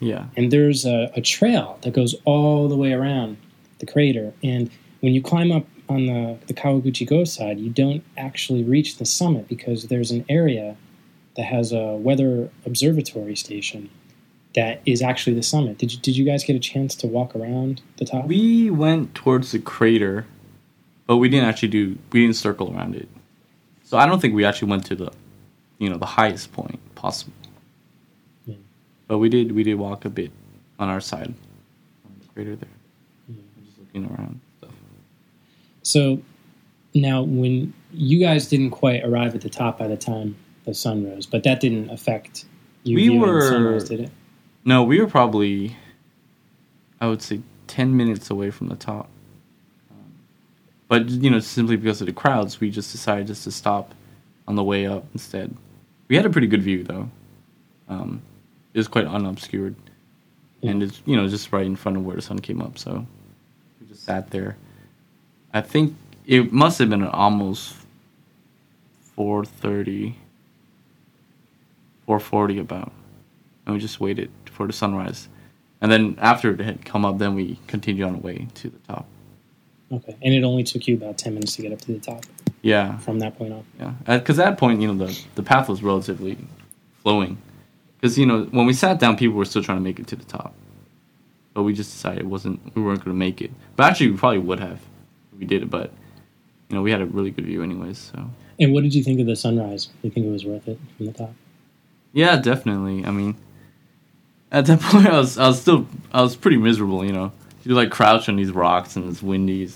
yeah 0.00 0.26
and 0.36 0.50
there's 0.50 0.84
a, 0.84 1.10
a 1.14 1.20
trail 1.20 1.78
that 1.82 1.92
goes 1.92 2.16
all 2.24 2.68
the 2.68 2.76
way 2.76 2.92
around 2.92 3.36
the 3.78 3.92
crater. 3.92 4.32
And 4.42 4.70
when 5.00 5.14
you 5.14 5.22
climb 5.22 5.52
up 5.52 5.66
on 5.88 6.06
the, 6.06 6.38
the 6.46 6.54
Kawaguchiko 6.54 7.26
side, 7.26 7.58
you 7.58 7.70
don't 7.70 8.02
actually 8.16 8.62
reach 8.62 8.98
the 8.98 9.04
summit 9.04 9.48
because 9.48 9.88
there's 9.88 10.10
an 10.10 10.24
area 10.28 10.76
that 11.36 11.44
has 11.44 11.72
a 11.72 11.94
weather 11.94 12.50
observatory 12.64 13.36
station 13.36 13.90
that 14.54 14.80
is 14.86 15.02
actually 15.02 15.34
the 15.34 15.42
summit. 15.42 15.78
Did 15.78 15.92
you, 15.92 15.98
did 15.98 16.16
you 16.16 16.24
guys 16.24 16.44
get 16.44 16.54
a 16.54 16.60
chance 16.60 16.94
to 16.96 17.06
walk 17.06 17.34
around 17.34 17.82
the 17.96 18.04
top? 18.04 18.26
We 18.26 18.70
went 18.70 19.14
towards 19.14 19.50
the 19.50 19.58
crater, 19.58 20.26
but 21.06 21.16
we 21.16 21.28
didn't 21.28 21.48
actually 21.48 21.68
do. 21.68 21.98
We 22.12 22.22
didn't 22.22 22.36
circle 22.36 22.72
around 22.74 22.94
it. 22.94 23.08
So 23.82 23.98
I 23.98 24.06
don't 24.06 24.20
think 24.20 24.34
we 24.34 24.44
actually 24.44 24.70
went 24.70 24.86
to 24.86 24.94
the, 24.94 25.12
you 25.78 25.88
know, 25.90 25.96
the 25.98 26.06
highest 26.06 26.52
point 26.52 26.78
possible. 26.94 27.32
But 29.06 29.18
we 29.18 29.28
did 29.28 29.52
we 29.52 29.62
did 29.62 29.74
walk 29.74 30.04
a 30.06 30.10
bit 30.10 30.30
on 30.78 30.88
our 30.88 31.00
side 31.00 31.34
crater 32.32 32.56
there, 32.56 32.68
just 33.28 33.78
looking 33.78 34.06
around 34.06 34.40
stuff. 34.58 34.70
So 35.82 36.20
now, 36.94 37.22
when 37.22 37.74
you 37.92 38.18
guys 38.18 38.48
didn't 38.48 38.70
quite 38.70 39.04
arrive 39.04 39.34
at 39.34 39.42
the 39.42 39.50
top 39.50 39.78
by 39.78 39.88
the 39.88 39.96
time 39.96 40.36
the 40.64 40.72
sun 40.74 41.04
rose, 41.04 41.26
but 41.26 41.44
that 41.44 41.60
didn't 41.60 41.90
affect 41.90 42.46
you 42.82 42.96
We 42.96 43.02
viewing 43.02 43.20
the 43.20 43.26
were- 43.26 43.40
sunrise, 43.48 43.88
did 43.88 44.00
it? 44.00 44.10
No, 44.64 44.82
we 44.82 44.98
were 44.98 45.06
probably, 45.06 45.76
I 47.00 47.06
would 47.08 47.20
say, 47.20 47.40
ten 47.66 47.94
minutes 47.96 48.30
away 48.30 48.50
from 48.50 48.68
the 48.68 48.76
top. 48.76 49.08
Um, 49.90 49.96
But 50.88 51.10
you 51.10 51.28
know, 51.30 51.40
simply 51.40 51.76
because 51.76 52.00
of 52.00 52.06
the 52.06 52.12
crowds, 52.14 52.58
we 52.58 52.70
just 52.70 52.90
decided 52.90 53.26
just 53.26 53.44
to 53.44 53.52
stop 53.52 53.94
on 54.46 54.56
the 54.56 54.64
way 54.64 54.86
up 54.86 55.04
instead. 55.12 55.54
We 56.08 56.16
had 56.16 56.26
a 56.26 56.30
pretty 56.30 56.46
good 56.46 56.62
view 56.62 56.84
though. 56.84 57.10
Um, 57.88 58.22
it 58.72 58.78
was 58.78 58.88
quite 58.88 59.06
unobscured, 59.06 59.74
and 60.62 60.82
it's 60.82 61.02
you 61.06 61.16
know 61.16 61.28
just 61.28 61.52
right 61.52 61.66
in 61.66 61.76
front 61.76 61.96
of 61.96 62.04
where 62.04 62.16
the 62.16 62.22
sun 62.22 62.38
came 62.38 62.60
up. 62.60 62.78
So 62.78 63.06
we 63.80 63.86
just 63.86 64.04
sat 64.04 64.30
there. 64.30 64.56
I 65.52 65.60
think 65.60 65.96
it 66.26 66.52
must 66.52 66.78
have 66.78 66.90
been 66.90 67.04
almost 67.04 67.76
four 69.14 69.44
thirty, 69.44 70.16
four 72.06 72.20
forty 72.20 72.58
about, 72.58 72.92
and 73.66 73.74
we 73.74 73.80
just 73.80 74.00
waited 74.00 74.30
for 74.46 74.66
the 74.66 74.72
sunrise. 74.72 75.28
And 75.80 75.92
then 75.92 76.16
after 76.20 76.50
it 76.52 76.60
had 76.60 76.84
come 76.84 77.04
up, 77.04 77.18
then 77.18 77.34
we 77.34 77.58
continued 77.66 78.06
on 78.06 78.14
the 78.14 78.18
way 78.20 78.48
to 78.54 78.70
the 78.70 78.78
top. 78.88 79.06
Okay, 79.92 80.16
and 80.22 80.34
it 80.34 80.42
only 80.44 80.64
took 80.64 80.86
you 80.88 80.96
about 80.96 81.18
ten 81.18 81.34
minutes 81.34 81.56
to 81.56 81.62
get 81.62 81.72
up 81.72 81.80
to 81.82 81.92
the 81.92 82.00
top 82.00 82.24
Yeah, 82.64 82.96
from 82.98 83.18
that 83.20 83.36
point 83.36 83.52
on. 83.52 83.64
yeah. 83.78 83.92
Because 84.18 84.38
at 84.38 84.44
that 84.46 84.58
point, 84.58 84.80
you 84.80 84.92
know, 84.92 85.06
the 85.06 85.18
the 85.34 85.42
path 85.42 85.68
was 85.68 85.82
relatively 85.82 86.38
flowing. 87.02 87.36
Because 88.00 88.18
you 88.18 88.26
know, 88.26 88.44
when 88.50 88.66
we 88.66 88.72
sat 88.72 88.98
down, 88.98 89.16
people 89.16 89.36
were 89.36 89.44
still 89.44 89.62
trying 89.62 89.78
to 89.78 89.82
make 89.84 89.98
it 90.00 90.06
to 90.08 90.16
the 90.16 90.24
top, 90.24 90.54
but 91.52 91.62
we 91.62 91.72
just 91.74 91.92
decided 91.92 92.20
it 92.20 92.26
wasn't. 92.26 92.58
We 92.74 92.82
weren't 92.82 93.00
going 93.04 93.14
to 93.14 93.18
make 93.18 93.40
it. 93.42 93.50
But 93.76 93.84
actually, 93.90 94.10
we 94.12 94.16
probably 94.16 94.38
would 94.38 94.60
have 94.60 94.80
if 95.32 95.38
we 95.38 95.44
did 95.46 95.62
it. 95.62 95.70
But 95.70 95.92
you 96.70 96.76
know, 96.76 96.82
we 96.82 96.90
had 96.90 97.00
a 97.02 97.06
really 97.06 97.30
good 97.30 97.44
view, 97.44 97.62
anyways. 97.62 97.98
So 98.14 98.30
And 98.58 98.72
what 98.72 98.82
did 98.82 98.94
you 98.94 99.02
think 99.04 99.20
of 99.20 99.26
the 99.26 99.36
sunrise? 99.36 99.86
Do 99.86 99.92
you 100.02 100.10
think 100.10 100.26
it 100.26 100.30
was 100.30 100.44
worth 100.46 100.66
it 100.68 100.78
from 100.96 101.06
the 101.06 101.12
top? 101.12 101.32
yeah, 102.12 102.36
definitely. 102.36 103.04
I 103.04 103.10
mean, 103.10 103.36
at 104.52 104.64
that 104.66 104.80
point, 104.90 105.06
I 105.06 105.18
was 105.18 105.36
I 105.36 105.48
was 105.48 105.60
still 105.60 105.86
I 106.12 106.22
was 106.22 106.34
pretty 106.34 106.56
miserable. 106.56 107.04
You 107.04 107.12
know, 107.12 107.32
you 107.64 107.74
like 107.74 107.90
crouch 107.90 108.28
on 108.30 108.36
these 108.36 108.52
rocks 108.52 108.96
and 108.96 109.08
it's 109.10 109.22
windy. 109.22 109.68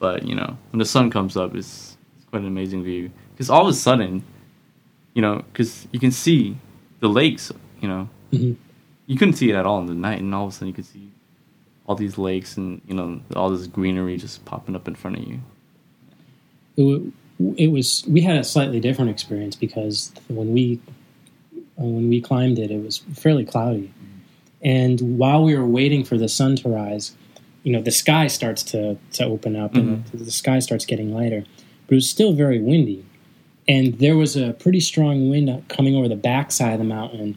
But 0.00 0.24
you 0.24 0.34
know, 0.36 0.56
when 0.70 0.78
the 0.78 0.84
sun 0.84 1.10
comes 1.10 1.36
up, 1.36 1.56
it's, 1.56 1.96
quite 2.30 2.42
an 2.42 2.48
amazing 2.48 2.82
view. 2.82 3.10
Because 3.32 3.50
all 3.50 3.62
of 3.62 3.68
a 3.68 3.74
sudden, 3.74 4.22
you 5.14 5.22
know, 5.22 5.44
because 5.52 5.86
you 5.92 6.00
can 6.00 6.10
see 6.10 6.56
the 7.00 7.08
lakes. 7.08 7.52
You 7.80 7.88
know, 7.88 8.08
hmm 8.30 8.52
you 9.08 9.16
couldn't 9.16 9.34
see 9.34 9.50
it 9.50 9.54
at 9.54 9.64
all 9.66 9.80
in 9.80 9.86
the 9.86 9.94
night, 9.94 10.20
and 10.20 10.32
all 10.34 10.44
of 10.46 10.50
a 10.50 10.52
sudden 10.52 10.68
you 10.68 10.74
could 10.74 10.84
see 10.84 11.10
all 11.86 11.96
these 11.96 12.18
lakes 12.18 12.58
and 12.58 12.80
you 12.86 12.94
know 12.94 13.20
all 13.34 13.48
this 13.48 13.66
greenery 13.66 14.18
just 14.18 14.44
popping 14.44 14.76
up 14.76 14.86
in 14.86 14.94
front 14.94 15.16
of 15.16 15.24
you. 15.26 15.40
It, 16.76 17.12
it 17.56 17.66
was. 17.68 18.04
We 18.06 18.20
had 18.20 18.36
a 18.36 18.44
slightly 18.44 18.78
different 18.78 19.10
experience 19.10 19.56
because 19.56 20.12
when 20.28 20.52
we 20.52 20.78
uh, 21.80 21.84
when 21.84 22.08
we 22.10 22.20
climbed 22.20 22.58
it, 22.58 22.70
it 22.70 22.84
was 22.84 22.98
fairly 23.14 23.46
cloudy, 23.46 23.92
and 24.62 25.18
while 25.18 25.42
we 25.42 25.56
were 25.56 25.66
waiting 25.66 26.04
for 26.04 26.18
the 26.18 26.28
sun 26.28 26.56
to 26.56 26.68
rise, 26.68 27.16
you 27.62 27.72
know, 27.72 27.80
the 27.80 27.90
sky 27.90 28.26
starts 28.26 28.62
to 28.64 28.98
to 29.14 29.24
open 29.24 29.56
up 29.56 29.74
and 29.74 30.04
the, 30.12 30.18
the 30.18 30.30
sky 30.30 30.58
starts 30.58 30.84
getting 30.84 31.14
lighter, 31.14 31.44
but 31.88 31.94
it 31.94 31.96
was 31.96 32.08
still 32.08 32.32
very 32.34 32.60
windy, 32.60 33.04
and 33.66 33.98
there 33.98 34.16
was 34.16 34.36
a 34.36 34.52
pretty 34.52 34.78
strong 34.80 35.28
wind 35.28 35.64
coming 35.68 35.96
over 35.96 36.06
the 36.08 36.14
backside 36.16 36.74
of 36.74 36.78
the 36.78 36.84
mountain, 36.84 37.36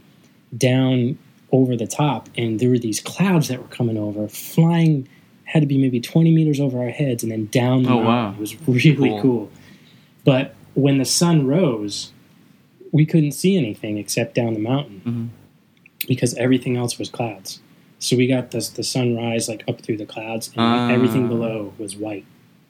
down 0.56 1.18
over 1.52 1.76
the 1.76 1.88
top, 1.88 2.30
and 2.38 2.60
there 2.60 2.70
were 2.70 2.78
these 2.80 3.00
clouds 3.00 3.48
that 3.48 3.60
were 3.60 3.68
coming 3.70 3.98
over, 3.98 4.28
flying. 4.28 5.08
Had 5.46 5.60
to 5.62 5.66
be 5.66 5.78
maybe 5.78 6.00
twenty 6.00 6.32
meters 6.32 6.62
over 6.62 6.80
our 6.80 6.90
heads, 6.92 7.24
and 7.24 7.32
then 7.32 7.48
down 7.48 7.84
the 7.84 7.90
Oh, 7.90 7.96
mountain. 7.96 8.06
wow. 8.08 8.32
It 8.34 8.40
was 8.40 8.68
really 8.68 9.10
Cool. 9.10 9.22
cool. 9.22 9.52
But 10.24 10.56
when 10.76 10.98
the 10.98 11.04
sun 11.06 11.46
rose, 11.46 12.14
we 12.94 13.06
couldn't 13.06 13.34
see 13.34 13.58
anything 13.58 13.98
except 13.98 14.34
down 14.36 14.54
the 14.54 14.60
mountain 14.62 15.02
Mhm. 15.06 16.08
because 16.08 16.34
everything 16.36 16.78
else 16.78 16.98
was 16.98 17.10
clouds. 17.10 17.60
So 18.00 18.16
we 18.16 18.28
got 18.28 18.52
this, 18.52 18.70
the 18.70 18.84
sunrise 18.84 19.50
like 19.50 19.64
up 19.68 19.82
through 19.82 19.98
the 19.98 20.06
clouds, 20.06 20.48
and 20.56 20.62
Ah. 20.64 20.90
everything 20.90 21.28
below 21.28 21.74
was 21.78 21.98
white. 21.98 22.24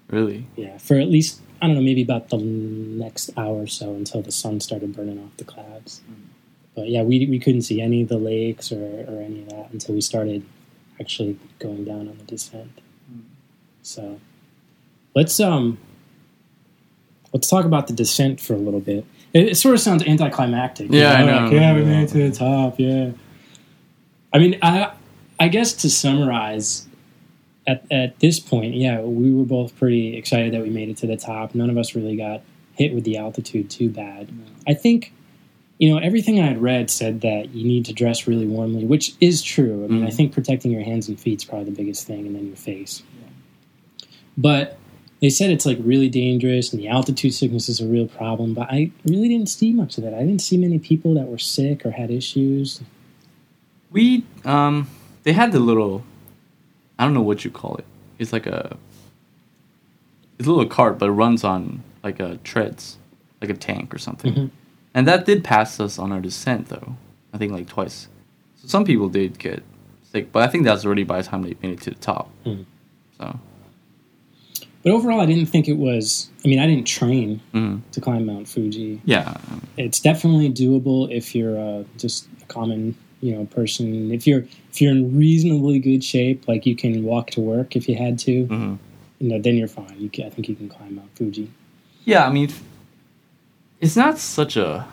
Really? 0.09 0.45
Yeah, 0.57 0.77
for 0.79 0.95
at 0.99 1.09
least 1.09 1.39
I 1.61 1.67
don't 1.67 1.75
know, 1.75 1.81
maybe 1.81 2.01
about 2.01 2.29
the 2.29 2.37
next 2.37 3.29
hour 3.37 3.61
or 3.61 3.67
so 3.67 3.93
until 3.93 4.21
the 4.21 4.31
sun 4.31 4.59
started 4.59 4.95
burning 4.95 5.19
off 5.19 5.37
the 5.37 5.43
clouds. 5.43 6.01
But 6.75 6.89
yeah, 6.89 7.03
we 7.03 7.25
we 7.27 7.37
couldn't 7.37 7.63
see 7.63 7.81
any 7.81 8.01
of 8.01 8.09
the 8.09 8.17
lakes 8.17 8.71
or, 8.71 9.05
or 9.07 9.21
any 9.21 9.41
of 9.43 9.49
that 9.49 9.71
until 9.71 9.93
we 9.95 10.01
started 10.01 10.43
actually 10.99 11.37
going 11.59 11.85
down 11.85 12.07
on 12.07 12.17
the 12.17 12.23
descent. 12.23 12.81
So 13.83 14.19
let's 15.15 15.39
um 15.39 15.77
let's 17.33 17.49
talk 17.49 17.65
about 17.65 17.87
the 17.87 17.93
descent 17.93 18.39
for 18.39 18.53
a 18.53 18.57
little 18.57 18.79
bit. 18.79 19.05
It, 19.33 19.49
it 19.49 19.55
sort 19.55 19.75
of 19.75 19.81
sounds 19.81 20.03
anticlimactic. 20.03 20.87
Yeah, 20.91 21.13
I 21.13 21.25
know. 21.25 21.43
Like, 21.43 21.53
yeah, 21.53 21.73
we 21.73 21.83
made 21.83 22.03
it 22.03 22.09
to 22.09 22.29
the 22.29 22.31
top. 22.31 22.79
Yeah. 22.79 23.11
I 24.33 24.39
mean, 24.39 24.57
I 24.61 24.93
I 25.39 25.47
guess 25.47 25.73
to 25.73 25.89
summarize, 25.89 26.87
at 27.67 27.83
at 27.91 28.19
this 28.19 28.39
point, 28.39 28.75
yeah, 28.75 29.01
we 29.01 29.33
were 29.33 29.45
both 29.45 29.75
pretty 29.77 30.17
excited 30.17 30.53
that 30.53 30.61
we 30.61 30.69
made 30.69 30.89
it 30.89 30.97
to 30.97 31.07
the 31.07 31.17
top. 31.17 31.53
None 31.55 31.69
of 31.69 31.77
us 31.77 31.95
really 31.95 32.15
got 32.15 32.41
hit 32.75 32.93
with 32.93 33.03
the 33.03 33.17
altitude 33.17 33.69
too 33.69 33.89
bad. 33.89 34.29
I 34.67 34.73
think. 34.73 35.13
You 35.77 35.89
know, 35.89 35.97
everything 35.97 36.39
I 36.39 36.45
had 36.45 36.61
read 36.61 36.91
said 36.91 37.21
that 37.21 37.55
you 37.55 37.67
need 37.67 37.85
to 37.85 37.93
dress 37.93 38.27
really 38.27 38.45
warmly, 38.45 38.85
which 38.85 39.15
is 39.19 39.41
true. 39.41 39.83
I 39.83 39.87
mean, 39.87 40.03
I 40.03 40.09
Mhm. 40.09 40.13
think 40.13 40.31
protecting 40.31 40.69
your 40.69 40.83
hands 40.83 41.09
and 41.09 41.19
feet 41.19 41.39
is 41.39 41.43
probably 41.43 41.71
the 41.71 41.75
biggest 41.75 42.05
thing, 42.05 42.27
and 42.27 42.35
then 42.35 42.45
your 42.45 42.55
face. 42.55 43.01
But 44.37 44.77
they 45.21 45.29
said 45.31 45.49
it's 45.49 45.65
like 45.65 45.79
really 45.81 46.07
dangerous, 46.07 46.71
and 46.71 46.79
the 46.81 46.87
altitude 46.87 47.33
sickness 47.33 47.67
is 47.67 47.79
a 47.81 47.87
real 47.87 48.07
problem. 48.07 48.53
But 48.53 48.67
I 48.71 48.91
really 49.05 49.27
didn't 49.27 49.49
see 49.49 49.73
much 49.73 49.97
of 49.97 50.03
that. 50.03 50.13
I 50.13 50.19
didn't 50.19 50.41
see 50.41 50.55
many 50.57 50.77
people 50.77 51.15
that 51.15 51.27
were 51.27 51.39
sick 51.39 51.83
or 51.85 51.91
had 51.91 52.11
issues. 52.11 52.81
We 53.91 54.23
um 54.45 54.87
they 55.23 55.33
had 55.33 55.51
the 55.51 55.59
little 55.59 56.03
I 57.01 57.05
don't 57.05 57.15
know 57.15 57.21
what 57.23 57.43
you 57.43 57.49
call 57.49 57.75
it. 57.77 57.85
It's 58.19 58.31
like 58.31 58.45
a 58.45 58.77
it's 60.37 60.47
a 60.47 60.51
little 60.51 60.67
cart 60.69 60.99
but 60.99 61.07
it 61.09 61.13
runs 61.13 61.43
on 61.43 61.83
like 62.03 62.19
a 62.19 62.37
treads, 62.43 62.97
like 63.41 63.49
a 63.49 63.55
tank 63.55 63.93
or 63.93 63.97
something. 63.97 64.33
Mhm. 64.33 64.49
And 64.93 65.07
that 65.07 65.25
did 65.25 65.43
pass 65.43 65.79
us 65.79 65.97
on 65.97 66.11
our 66.11 66.19
descent 66.19 66.67
though. 66.69 66.95
I 67.33 67.37
think 67.39 67.51
like 67.51 67.67
twice. 67.67 68.07
So 68.57 68.67
some 68.67 68.85
people 68.85 69.09
did 69.09 69.39
get 69.39 69.63
sick, 70.11 70.31
but 70.31 70.43
I 70.43 70.47
think 70.47 70.63
that's 70.63 70.85
already 70.85 71.03
by 71.03 71.21
the 71.21 71.27
time 71.27 71.41
they 71.41 71.55
made 71.63 71.71
it 71.73 71.81
to 71.81 71.89
the 71.89 71.95
top. 71.95 72.29
Mhm. 72.45 72.65
So 73.17 73.39
But 74.83 74.91
overall, 74.93 75.21
I 75.21 75.25
didn't 75.27 75.45
think 75.47 75.67
it 75.67 75.77
was. 75.77 76.29
I 76.43 76.47
mean, 76.47 76.59
I 76.59 76.65
didn't 76.67 76.85
train 76.87 77.39
mm, 77.53 77.81
to 77.93 78.01
climb 78.01 78.25
Mount 78.27 78.47
Fuji. 78.47 78.99
yeah. 79.05 79.37
It's 79.77 79.99
definitely 79.99 80.49
doable 80.51 81.09
if 81.11 81.33
you're 81.35 81.57
uh, 81.59 81.83
just 81.97 82.27
a 82.41 82.45
common, 82.45 82.95
you 83.21 83.35
know, 83.35 83.45
person. 83.45 84.11
If 84.11 84.27
you're 84.27 84.45
if 84.71 84.81
you're 84.81 84.91
in 84.91 85.15
reasonably 85.17 85.79
good 85.79 86.03
shape, 86.03 86.47
like 86.47 86.65
you 86.65 86.75
can 86.75 87.03
walk 87.03 87.31
to 87.31 87.41
work 87.41 87.75
if 87.75 87.87
you 87.87 87.95
had 87.95 88.19
to, 88.19 88.45
hmm 88.45 88.75
you 89.19 89.29
know, 89.29 89.39
then 89.39 89.55
you're 89.55 89.67
fine. 89.67 89.95
You 89.99 90.09
can, 90.09 90.25
I 90.25 90.29
think 90.31 90.49
you 90.49 90.55
can 90.55 90.67
climb 90.67 90.95
Mount 90.95 91.15
Fuji. 91.15 91.51
Yeah, 92.05 92.25
I 92.27 92.31
mean, 92.31 92.49
it's 93.79 93.95
not 93.95 94.17
such 94.17 94.57
a 94.57 94.87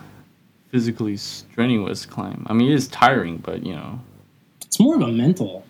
physically 0.71 1.17
strenuous 1.17 2.05
climb. 2.05 2.47
I 2.49 2.53
mean, 2.53 2.71
it 2.71 2.75
is 2.75 2.89
tiring, 2.89 3.39
but 3.39 3.65
you 3.65 3.75
know, 3.75 4.01
It's 4.67 4.79
more 4.79 4.97
of 4.97 5.01
a 5.01 5.09
mental, 5.11 5.65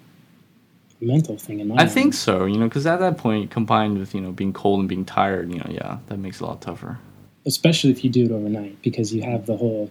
mental 1.00 1.36
thing 1.38 1.60
in 1.60 1.68
my. 1.68 1.74
I 1.74 1.78
mind. 1.78 1.90
think 1.92 2.14
so. 2.14 2.46
You 2.46 2.58
know, 2.58 2.66
because 2.66 2.84
at 2.86 2.98
that 2.98 3.16
point, 3.18 3.50
combined 3.52 3.98
with 3.98 4.12
you 4.14 4.20
know 4.20 4.32
being 4.32 4.52
cold 4.52 4.80
and 4.80 4.88
being 4.88 5.04
tired, 5.04 5.52
you 5.52 5.58
know, 5.58 5.70
yeah, 5.70 5.98
that 6.08 6.18
makes 6.18 6.40
it 6.40 6.42
a 6.42 6.46
lot 6.46 6.60
tougher. 6.60 6.98
especially 7.46 7.90
if 7.90 8.02
you 8.04 8.10
do 8.10 8.24
it 8.24 8.32
overnight 8.32 8.82
because 8.82 9.14
you 9.14 9.22
have 9.22 9.46
the 9.46 9.56
whole 9.56 9.88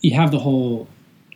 you 0.00 0.14
have 0.14 0.30
the 0.30 0.38
whole 0.38 0.86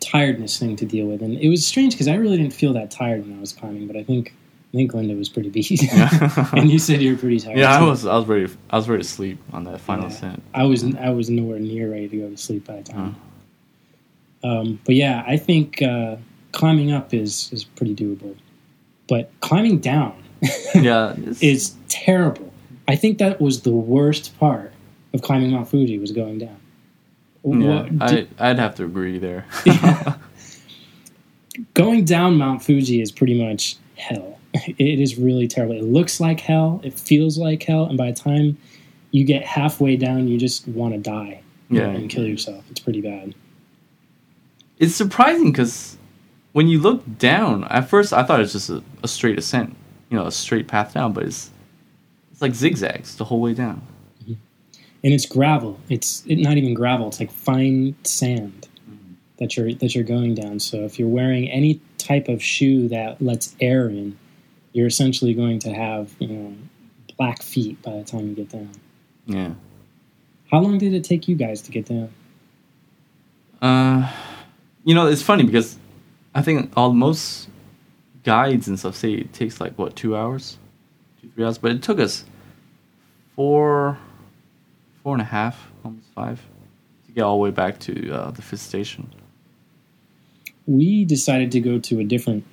tiredness 0.01 0.57
thing 0.59 0.75
to 0.75 0.85
deal 0.85 1.05
with 1.07 1.21
and 1.21 1.37
it 1.39 1.49
was 1.49 1.65
strange 1.65 1.93
because 1.93 2.07
i 2.07 2.15
really 2.15 2.37
didn't 2.37 2.53
feel 2.53 2.73
that 2.73 2.89
tired 2.91 3.25
when 3.25 3.35
i 3.37 3.39
was 3.39 3.51
climbing 3.53 3.87
but 3.87 3.95
i 3.95 4.03
think 4.03 4.33
i 4.73 4.77
think 4.77 4.93
linda 4.93 5.15
was 5.15 5.27
pretty 5.29 5.49
beat 5.49 5.69
Yeah. 5.81 6.49
and 6.53 6.69
you 6.69 6.77
said 6.79 7.01
you 7.01 7.11
were 7.13 7.17
pretty 7.17 7.39
tired 7.39 7.57
Yeah, 7.57 7.75
I 7.77 7.81
was. 7.83 8.05
I 8.05 8.15
was 8.15 8.25
ready. 8.27 8.47
I 8.69 8.75
was 8.77 8.87
ready 8.87 9.03
to 9.03 9.09
sleep 9.09 9.39
on 9.53 9.63
that 9.65 9.79
final 9.81 10.05
Yeah. 10.09 10.11
ascent. 10.15 10.43
i 10.53 10.63
was 10.63 10.83
i 10.97 11.09
was 11.09 11.29
nowhere 11.29 11.59
near 11.59 11.89
ready 11.91 12.07
to 12.09 12.17
go 12.17 12.29
to 12.29 12.37
sleep 12.37 12.65
by 12.67 12.77
the 12.81 12.91
time 12.91 13.15
um, 14.43 14.79
but 14.85 14.95
yeah 14.95 15.23
i 15.27 15.35
think 15.37 15.81
uh, 15.81 16.15
climbing 16.51 16.91
up 16.91 17.13
is 17.13 17.49
is 17.51 17.63
pretty 17.63 17.95
doable 17.95 18.35
but 19.07 19.31
climbing 19.39 19.79
down 19.79 20.13
Yeah, 20.75 21.15
is 21.41 21.73
terrible. 21.89 22.53
I 22.87 22.95
think 22.95 23.17
that 23.17 23.41
was 23.41 23.61
the 23.61 23.71
worst 23.71 24.37
part 24.37 24.71
of 25.11 25.23
climbing 25.23 25.49
Mount 25.49 25.67
Fuji 25.67 25.97
was 25.97 26.11
going 26.11 26.37
down. 26.37 26.57
Yeah, 27.43 27.87
I, 28.01 28.27
I'd 28.39 28.59
have 28.59 28.75
to 28.75 28.85
agree 28.85 29.19
there. 29.19 29.45
going 31.73 32.05
down 32.05 32.37
Mount 32.37 32.63
Fuji 32.63 33.01
is 33.01 33.11
pretty 33.11 33.41
much 33.41 33.77
hell. 33.97 34.39
It 34.53 34.99
is 34.99 35.17
really 35.17 35.47
terrible. 35.47 35.75
It 35.75 35.83
looks 35.83 36.19
like 36.19 36.39
hell. 36.39 36.81
It 36.83 36.93
feels 36.93 37.37
like 37.37 37.63
hell, 37.63 37.85
and 37.85 37.97
by 37.97 38.11
the 38.11 38.17
time 38.17 38.57
you 39.11 39.23
get 39.23 39.43
halfway 39.45 39.95
down, 39.95 40.27
you 40.27 40.37
just 40.37 40.67
want 40.67 40.93
to 40.93 40.99
die 40.99 41.41
yeah, 41.69 41.87
and 41.87 42.09
kill 42.09 42.25
yourself. 42.25 42.63
It's 42.69 42.79
pretty 42.79 43.01
bad. 43.01 43.35
it's 44.77 44.95
surprising 44.95 45.51
because 45.51 45.97
when 46.53 46.67
you 46.67 46.79
look 46.79 47.03
down, 47.17 47.65
at 47.65 47.89
first 47.89 48.13
I 48.13 48.23
thought 48.23 48.39
it 48.39 48.43
was 48.43 48.53
just 48.53 48.69
a, 48.69 48.83
a 49.03 49.07
straight 49.07 49.37
ascent, 49.37 49.75
you 50.09 50.17
know, 50.17 50.25
a 50.25 50.31
straight 50.31 50.67
path 50.67 50.93
down, 50.93 51.13
but 51.13 51.23
it's 51.23 51.51
it's 52.31 52.41
like 52.41 52.53
zigzags 52.53 53.15
the 53.15 53.25
whole 53.25 53.41
way 53.41 53.53
down. 53.53 53.81
And 55.07 55.13
it's 55.13 55.25
gravel. 55.25 55.79
It's 55.87 56.21
it, 56.25 56.35
not 56.35 56.57
even 56.57 56.73
gravel. 56.73 57.07
It's 57.07 57.21
like 57.21 57.31
fine 57.31 57.95
sand 58.03 58.67
that 59.37 59.55
you're 59.55 59.73
that 59.75 59.95
you're 59.95 60.03
going 60.03 60.35
down. 60.35 60.59
So 60.59 60.79
if 60.79 60.99
you're 60.99 61.07
wearing 61.07 61.49
any 61.49 61.79
type 61.97 62.27
of 62.27 62.43
shoe 62.43 62.89
that 62.89 63.21
lets 63.21 63.55
air 63.61 63.87
in, 63.87 64.19
you're 64.73 64.87
essentially 64.87 65.33
going 65.33 65.59
to 65.59 65.73
have 65.73 66.13
you 66.19 66.27
know 66.27 66.53
black 67.17 67.41
feet 67.41 67.81
by 67.81 67.93
the 67.93 68.03
time 68.03 68.27
you 68.27 68.35
get 68.35 68.49
down. 68.49 68.69
Yeah. 69.27 69.53
How 70.51 70.59
long 70.59 70.77
did 70.77 70.93
it 70.93 71.05
take 71.05 71.29
you 71.29 71.37
guys 71.37 71.61
to 71.61 71.71
get 71.71 71.85
down? 71.85 72.09
Uh, 73.61 74.11
you 74.83 74.93
know, 74.93 75.07
it's 75.07 75.21
funny 75.21 75.43
because 75.43 75.77
I 76.35 76.41
think 76.41 76.73
all 76.75 76.91
most 76.91 77.47
guides 78.25 78.67
and 78.67 78.77
stuff 78.77 78.97
say 78.97 79.13
it 79.13 79.31
takes 79.31 79.61
like 79.61 79.77
what 79.77 79.95
two 79.95 80.17
hours, 80.17 80.57
two 81.21 81.29
three 81.29 81.45
hours, 81.45 81.57
but 81.57 81.71
it 81.71 81.81
took 81.81 81.97
us 81.97 82.25
four, 83.37 83.97
four 85.07 85.13
and 85.15 85.21
a 85.21 85.25
half, 85.25 85.71
almost 85.85 86.05
five, 86.13 86.41
to 87.05 87.13
get 87.13 87.21
all 87.21 87.37
the 87.37 87.41
way 87.41 87.49
back 87.49 87.79
to 87.79 88.11
uh, 88.11 88.29
the 88.31 88.41
fifth 88.41 88.59
station. 88.59 89.09
we 90.65 91.05
decided 91.05 91.49
to 91.49 91.61
go 91.61 91.79
to 91.79 92.01
a 92.01 92.03
different 92.03 92.43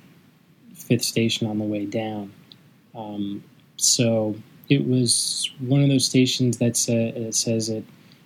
fifth 0.73 1.03
station 1.03 1.47
on 1.47 1.57
the 1.59 1.65
way 1.65 1.85
down. 1.85 2.31
Um, 2.95 3.43
so 3.75 4.35
it 4.69 4.87
was 4.87 5.51
one 5.59 5.81
of 5.81 5.89
those 5.89 6.05
stations 6.05 6.59
that 6.59 6.77
sa- 6.77 7.11
says 7.31 7.67
that 7.67 7.83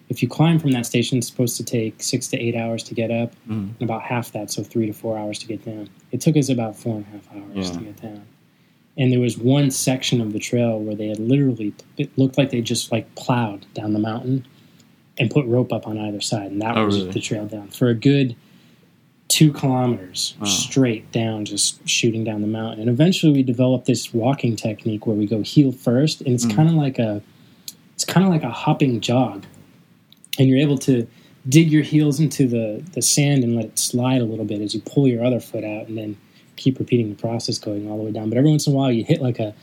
if 0.09 0.21
you 0.21 0.29
climb 0.29 0.59
from 0.59 0.73
that 0.73 0.85
station, 0.85 1.17
it's 1.17 1.25
supposed 1.25 1.57
to 1.57 1.63
take 1.63 1.95
six 2.03 2.27
to 2.27 2.37
eight 2.37 2.55
hours 2.55 2.83
to 2.83 2.93
get 2.93 3.09
up, 3.09 3.31
Mm. 3.47 3.69
and 3.79 3.81
about 3.81 4.03
half 4.03 4.31
that, 4.33 4.51
so 4.51 4.61
three 4.61 4.85
to 4.85 4.93
four 4.93 5.17
hours 5.17 5.39
to 5.39 5.47
get 5.47 5.65
down. 5.65 5.89
It 6.11 6.21
took 6.21 6.37
us 6.37 6.49
about 6.49 6.75
four 6.75 6.97
and 6.97 7.05
a 7.07 7.09
half 7.09 7.27
hours 7.35 7.71
Yeah. 7.71 7.77
to 7.79 7.83
get 7.83 8.01
down. 8.03 8.21
And 8.97 9.11
there 9.11 9.19
was 9.19 9.37
one 9.37 9.71
section 9.71 10.19
of 10.19 10.33
the 10.33 10.39
trail 10.39 10.79
where 10.79 10.95
they 10.95 11.07
had 11.07 11.19
literally, 11.19 11.73
it 11.97 12.09
looked 12.17 12.37
like 12.37 12.49
they 12.51 12.61
just 12.61 12.91
like 12.91 13.13
plowed 13.15 13.65
down 13.73 13.93
the 13.93 13.99
mountain 13.99 14.45
and 15.17 15.29
put 15.31 15.45
rope 15.45 15.71
up 15.71 15.87
on 15.87 15.97
either 15.97 16.21
side, 16.21 16.51
and 16.51 16.61
that 16.61 16.77
Oh, 16.77 16.85
was 16.85 16.97
really? 16.97 17.11
the 17.11 17.19
trail 17.21 17.45
down 17.45 17.67
for 17.69 17.87
a 17.89 17.93
good 17.93 18.35
two 19.27 19.53
kilometers 19.53 20.33
Wow. 20.39 20.45
straight 20.47 21.11
down, 21.11 21.45
just 21.45 21.87
shooting 21.87 22.23
down 22.23 22.41
the 22.41 22.47
mountain. 22.47 22.79
And 22.81 22.89
eventually, 22.89 23.31
we 23.31 23.43
developed 23.43 23.85
this 23.85 24.13
walking 24.13 24.55
technique 24.55 25.05
where 25.05 25.15
we 25.15 25.27
go 25.27 25.41
heel 25.41 25.71
first, 25.71 26.21
and 26.21 26.33
it's 26.33 26.45
Mm. 26.45 26.55
kind 26.55 26.69
of 26.69 26.75
like 26.75 26.97
a, 26.99 27.21
it's 27.93 28.05
kind 28.05 28.25
of 28.25 28.31
like 28.31 28.43
a 28.43 28.49
hopping 28.49 28.99
jog, 29.01 29.45
and 30.39 30.49
you're 30.49 30.57
able 30.57 30.77
to 30.79 31.05
dig 31.47 31.71
your 31.71 31.83
heels 31.83 32.19
into 32.19 32.47
the 32.47 32.83
the 32.93 33.01
sand 33.01 33.43
and 33.43 33.55
let 33.55 33.65
it 33.65 33.79
slide 33.79 34.21
a 34.21 34.25
little 34.25 34.45
bit 34.45 34.61
as 34.61 34.73
you 34.73 34.81
pull 34.81 35.07
your 35.07 35.23
other 35.23 35.39
foot 35.39 35.63
out, 35.63 35.87
and 35.87 35.97
then 35.97 36.17
keep 36.59 36.77
repeating 36.79 37.09
the 37.09 37.15
process 37.15 37.57
going 37.57 37.89
all 37.89 37.97
the 37.97 38.03
way 38.03 38.11
down. 38.11 38.29
But 38.29 38.37
every 38.37 38.49
once 38.51 38.67
in 38.67 38.73
a 38.73 38.75
while, 38.75 38.91
you 38.91 39.03
hit 39.03 39.21
like 39.21 39.39
a 39.39 39.53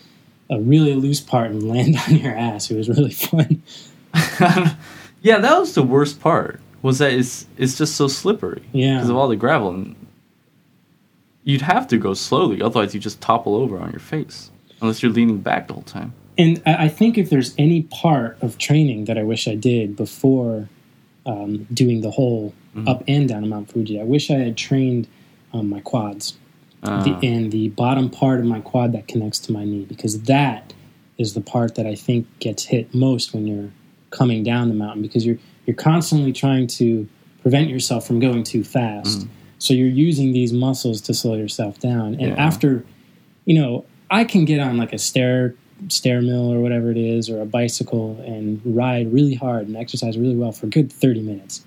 a 0.49 0.61
really 0.61 0.95
loose 0.95 1.21
part 1.21 1.51
and 1.51 1.63
land 1.69 1.97
on 2.09 2.17
your 2.17 2.35
ass. 2.37 2.71
It 2.71 2.77
was 2.77 2.89
really 2.89 3.11
fun. 3.13 3.63
yeah, 5.23 5.39
that 5.39 5.59
was 5.59 5.75
the 5.75 5.83
worst 5.83 6.21
part. 6.21 6.61
Was 6.83 6.99
that 6.99 7.13
it's 7.13 7.47
it's 7.57 7.77
just 7.79 7.97
so 7.97 8.07
slippery 8.09 8.63
Yeah. 8.73 8.95
because 8.97 9.11
of 9.11 9.17
all 9.17 9.29
the 9.29 9.37
gravel, 9.37 9.71
and 9.71 9.97
you'd 11.45 11.63
have 11.63 11.89
to 11.89 11.99
go 11.99 12.15
slowly, 12.15 12.63
otherwise 12.63 12.95
you 12.95 13.01
just 13.01 13.21
topple 13.21 13.55
over 13.57 13.79
on 13.79 13.91
your 13.91 14.01
face 14.01 14.51
unless 14.81 15.03
you're 15.03 15.13
leaning 15.13 15.39
back 15.39 15.69
the 15.69 15.75
whole 15.75 15.83
time. 15.83 16.13
And 16.39 16.61
I 16.67 16.89
think 16.89 17.17
if 17.17 17.31
there's 17.31 17.55
any 17.57 17.83
part 17.85 18.37
of 18.43 18.59
training 18.59 19.07
that 19.07 19.17
I 19.17 19.23
wish 19.23 19.49
I 19.49 19.55
did 19.55 19.97
before 19.97 20.69
um, 21.25 21.67
doing 21.73 22.03
the 22.03 22.11
whole 22.11 22.53
Mhm. 22.77 22.87
up 22.89 23.03
and 23.09 23.27
down 23.27 23.43
of 23.43 23.49
Mount 23.49 23.71
Fuji, 23.73 23.99
I 23.99 24.05
wish 24.05 24.31
I 24.31 24.35
had 24.35 24.57
trained 24.57 25.09
um, 25.55 25.71
my 25.71 25.81
quads 25.81 26.35
Uh, 26.87 27.03
the, 27.03 27.27
and 27.27 27.51
the 27.53 27.69
bottom 27.71 28.09
part 28.11 28.41
of 28.41 28.47
my 28.47 28.61
quad 28.61 28.93
that 28.93 29.09
connects 29.09 29.39
to 29.41 29.53
my 29.53 29.65
knee 29.65 29.85
because 29.85 30.23
that 30.23 30.73
is 31.19 31.35
the 31.35 31.41
part 31.41 31.75
that 31.75 31.87
I 31.87 31.95
think 31.95 32.27
gets 32.39 32.65
hit 32.65 32.95
most 32.95 33.33
when 33.35 33.47
you're 33.47 33.71
coming 34.11 34.43
down 34.43 34.69
the 34.69 34.75
mountain 34.75 35.03
because 35.03 35.25
you're 35.27 35.39
you're 35.67 35.77
constantly 35.77 36.33
trying 36.33 36.67
to 36.69 37.09
prevent 37.43 37.69
yourself 37.69 38.07
from 38.07 38.21
going 38.21 38.45
too 38.45 38.63
fast. 38.63 39.21
Mhm. 39.21 39.29
So 39.59 39.75
you're 39.75 39.89
using 39.89 40.33
these 40.33 40.53
muscles 40.53 41.01
to 41.03 41.15
slow 41.15 41.35
yourself 41.35 41.81
down. 41.81 42.15
And 42.15 42.29
Yeah. 42.29 42.35
after, 42.37 42.85
you 43.47 43.55
know, 43.61 43.85
I 44.11 44.23
can 44.25 44.45
get 44.45 44.61
on 44.61 44.77
like 44.77 44.93
a 44.93 44.99
stair 44.99 45.55
stair 45.89 46.23
mill 46.23 46.53
or 46.53 46.61
whatever 46.61 46.91
it 46.91 46.97
is 46.97 47.29
or 47.29 47.41
a 47.41 47.47
bicycle 47.47 48.17
and 48.25 48.61
ride 48.65 49.13
really 49.13 49.35
hard 49.35 49.67
and 49.67 49.77
exercise 49.77 50.17
really 50.17 50.37
well 50.37 50.53
for 50.53 50.67
a 50.67 50.71
good 50.71 50.91
30 50.93 51.21
minutes. 51.21 51.65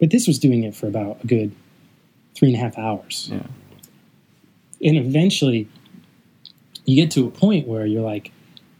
But 0.00 0.10
this 0.10 0.26
was 0.26 0.38
doing 0.38 0.64
it 0.64 0.74
for 0.74 0.86
about 0.88 1.18
a 1.22 1.26
good 1.26 1.52
three 2.34 2.48
and 2.48 2.56
a 2.56 2.60
half 2.60 2.76
hours 2.78 3.28
yeah. 3.32 3.40
And 4.82 4.96
eventually 4.96 5.68
you 6.84 6.96
get 6.96 7.10
to 7.12 7.26
a 7.26 7.30
point 7.30 7.66
where 7.66 7.86
you're 7.86 8.02
like 8.02 8.30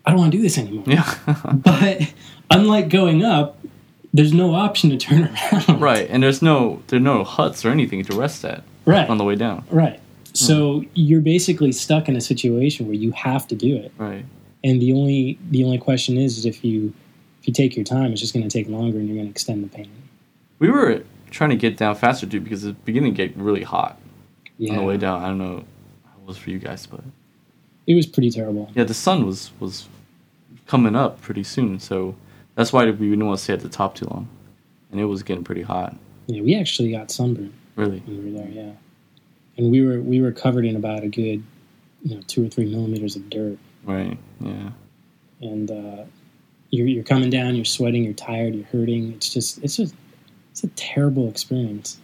i 0.05 0.11
don't 0.11 0.18
want 0.20 0.30
to 0.32 0.38
do 0.38 0.42
this 0.42 0.59
anymore 0.59 0.84
Yeah. 0.86 1.14
but 1.55 2.12
unlike 2.51 2.88
going 2.88 3.24
up 3.24 3.59
there's 4.14 4.32
no 4.32 4.55
option 4.55 4.90
to 4.90 4.97
turn 4.97 5.24
around 5.53 5.80
right, 5.80 6.09
and 6.09 6.22
there's 6.22 6.40
no 6.42 6.82
there 6.88 6.99
are 6.99 7.03
no 7.03 7.24
huts 7.24 7.64
or 7.64 7.70
anything 7.70 8.03
to 8.05 8.16
rest 8.16 8.44
at 8.44 8.62
right 8.84 9.09
on 9.11 9.18
the 9.18 9.24
way 9.24 9.34
down. 9.34 9.64
right 9.70 9.99
hmm. 9.99 10.34
so 10.34 10.84
you're 10.94 11.20
basically 11.20 11.72
stuck 11.72 12.09
in 12.09 12.16
a 12.16 12.20
situation 12.20 12.86
where 12.86 12.94
you 12.94 13.11
have 13.12 13.47
to 13.49 13.55
do 13.55 13.76
it 13.76 13.92
Right. 13.99 14.24
and 14.64 14.80
the 14.80 14.92
only 14.92 15.38
the 15.51 15.64
only 15.64 15.78
question 15.78 16.16
is, 16.16 16.38
is 16.38 16.47
if 16.47 16.64
you 16.64 16.92
if 17.40 17.49
you 17.49 17.53
take 17.55 17.76
your 17.76 17.84
time 17.84 18.12
it's 18.12 18.20
just 18.20 18.32
going 18.34 18.47
to 18.49 18.51
take 18.59 18.68
longer 18.68 18.99
and 18.99 19.07
you're 19.09 19.16
going 19.16 19.26
to 19.28 19.30
extend 19.30 19.64
the 19.64 19.68
pain 19.68 19.90
We 20.59 20.70
were 20.70 21.03
trying 21.30 21.51
to 21.51 21.57
get 21.57 21.76
down 21.76 21.97
faster 21.97 22.26
too 22.26 22.40
because 22.40 22.64
it's 22.64 22.78
beginning 22.84 23.14
to 23.14 23.16
get 23.26 23.36
really 23.36 23.64
hot 23.64 23.99
yeah 24.59 24.70
on 24.70 24.76
the 24.78 24.84
way 24.84 24.97
down. 24.97 25.22
I 25.22 25.26
don't 25.26 25.38
know 25.38 25.64
was 26.27 26.37
for 26.37 26.51
you 26.51 26.59
guys, 26.59 26.87
but 26.87 27.01
it 27.87 27.95
was 27.95 28.07
pretty 28.07 28.31
terrible 28.31 28.70
yeah, 28.74 28.85
the 28.85 28.95
sun 28.95 29.24
was 29.27 29.51
was 29.61 29.89
coming 30.66 30.97
up 30.97 31.20
pretty 31.22 31.45
soon, 31.45 31.79
so 31.79 32.14
that's 32.57 32.72
why 32.72 32.85
we 32.87 33.11
didn't 33.11 33.24
want 33.27 33.39
to 33.39 33.45
stay 33.45 33.53
at 33.53 33.61
the 33.61 33.68
top 33.68 33.95
too 33.95 34.07
long, 34.07 34.29
and 34.91 35.01
it 35.01 35.05
was 35.05 35.22
getting 35.22 35.45
pretty 35.45 35.62
hot. 35.62 35.97
yeah 36.27 36.43
we 36.43 36.55
actually 36.55 36.91
got 36.91 37.11
sunburned 37.11 37.53
Really. 37.77 38.01
when 38.07 38.24
we 38.24 38.33
were 38.33 38.39
there 38.41 38.49
yeah 38.51 38.72
and 39.57 39.70
we 39.70 39.87
were 39.87 40.01
we 40.01 40.20
were 40.20 40.33
covered 40.33 40.64
in 40.64 40.77
about 40.77 41.03
a 41.05 41.09
good 41.09 41.43
you 42.03 42.14
know 42.16 42.22
two 42.27 42.45
or 42.45 42.49
three 42.49 42.66
millimeters 42.66 43.16
of 43.16 43.29
dirt 43.31 43.59
Right. 43.85 44.18
Yeah. 44.41 44.70
and 45.41 45.70
uh, 45.70 46.05
you're 46.70 46.89
you're 46.89 47.05
coming 47.05 47.31
down, 47.31 47.55
you're 47.55 47.64
sweating, 47.64 48.03
you're 48.03 48.12
tired, 48.14 48.55
you're 48.57 48.64
hurting. 48.66 49.12
It's 49.12 49.33
just 49.33 49.62
it's 49.62 49.77
just 49.77 49.95
it's 50.51 50.64
a 50.64 50.68
terrible 50.68 51.29
experience. 51.29 51.99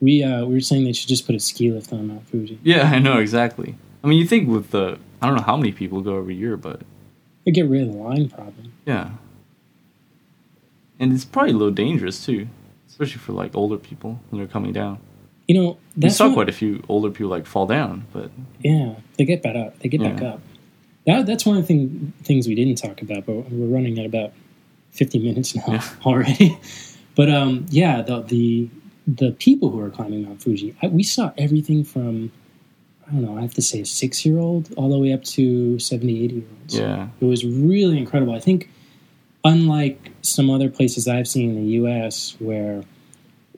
We 0.00 0.22
uh, 0.22 0.44
we 0.44 0.54
were 0.54 0.60
saying 0.60 0.84
they 0.84 0.92
should 0.92 1.08
just 1.08 1.26
put 1.26 1.34
a 1.34 1.40
ski 1.40 1.70
lift 1.70 1.92
on 1.92 2.06
Mount 2.08 2.26
Fuji. 2.28 2.58
Yeah, 2.62 2.90
I 2.92 2.98
know 2.98 3.18
exactly. 3.18 3.74
I 4.04 4.06
mean, 4.08 4.18
you 4.18 4.26
think 4.26 4.48
with 4.48 4.70
the 4.70 4.98
I 5.22 5.26
don't 5.26 5.36
know 5.36 5.42
how 5.42 5.56
many 5.56 5.72
people 5.72 6.00
go 6.02 6.18
every 6.18 6.34
year, 6.36 6.56
but 6.56 6.82
They 7.44 7.52
get 7.52 7.66
rid 7.68 7.82
of 7.88 7.92
the 7.94 7.98
line 7.98 8.28
problem. 8.28 8.72
yeah, 8.84 9.10
and 10.98 11.12
it's 11.12 11.24
probably 11.24 11.52
a 11.52 11.56
little 11.56 11.72
dangerous 11.74 12.24
too, 12.24 12.48
especially 12.88 13.18
for 13.18 13.32
like 13.32 13.54
older 13.56 13.76
people 13.76 14.20
when 14.30 14.40
they're 14.40 14.48
coming 14.48 14.72
down. 14.72 14.98
You 15.48 15.54
know 15.62 15.76
We 15.96 16.10
saw 16.10 16.26
what- 16.26 16.34
quite 16.34 16.48
a 16.48 16.52
few 16.52 16.82
older 16.88 17.10
people 17.10 17.30
like 17.30 17.46
fall 17.46 17.66
down, 17.66 18.06
but 18.12 18.30
yeah 18.60 18.96
they 19.16 19.24
get 19.24 19.42
back 19.42 19.56
up. 19.56 19.78
They 19.78 19.88
get 19.88 20.00
back 20.02 20.20
up. 20.22 20.40
That 21.06 21.24
that's 21.26 21.46
one 21.46 21.56
of 21.56 21.62
the 21.62 21.66
thing, 21.68 22.12
things 22.22 22.48
we 22.48 22.54
didn't 22.54 22.76
talk 22.78 23.00
about, 23.00 23.26
but 23.26 23.50
we're 23.50 23.68
running 23.74 23.98
at 23.98 24.06
about 24.06 24.32
fifty 24.90 25.18
minutes 25.20 25.54
now 25.54 25.64
Yeah. 25.68 25.84
already. 26.04 26.58
But 27.14 27.30
um, 27.30 27.64
yeah, 27.70 28.02
the 28.02 28.22
the 28.22 28.68
the 29.06 29.32
people 29.32 29.70
who 29.70 29.80
are 29.80 29.90
climbing 29.90 30.24
Mount 30.24 30.42
Fuji, 30.42 30.74
I, 30.82 30.88
we 30.88 31.02
saw 31.02 31.32
everything 31.38 31.84
from 31.84 32.32
I 33.08 33.12
don't 33.12 33.22
know, 33.22 33.38
I 33.38 33.42
have 33.42 33.54
to 33.54 33.62
say 33.62 33.80
a 33.80 33.86
six 33.86 34.26
year 34.26 34.38
old 34.38 34.72
all 34.76 34.90
the 34.90 34.98
way 34.98 35.12
up 35.12 35.22
to 35.24 35.78
70, 35.78 36.24
80 36.24 36.34
year 36.34 36.44
olds. 36.60 36.74
yeah, 36.76 37.08
It 37.20 37.24
was 37.24 37.44
really 37.44 37.98
incredible. 37.98 38.34
I 38.34 38.40
think, 38.40 38.68
unlike 39.44 40.10
some 40.22 40.50
other 40.50 40.68
places 40.68 41.06
I've 41.06 41.28
seen 41.28 41.50
in 41.50 41.56
the 41.56 41.70
U.S., 41.74 42.34
where 42.40 42.82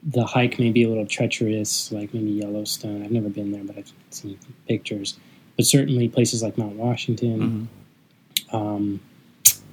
the 0.03 0.23
hike 0.23 0.59
may 0.59 0.69
be 0.69 0.83
a 0.83 0.87
little 0.87 1.07
treacherous, 1.07 1.91
like 1.91 2.13
maybe 2.13 2.29
Yellowstone. 2.29 3.03
I've 3.03 3.11
never 3.11 3.27
been 3.29 3.51
there, 3.51 3.63
but 3.63 3.75
I've 3.77 3.91
seen 4.11 4.37
pictures. 4.67 5.17
But 5.57 5.65
certainly 5.65 6.07
places 6.07 6.43
like 6.43 6.57
Mount 6.57 6.75
Washington, 6.75 7.69
hmm 8.51 8.55
um, 8.55 8.99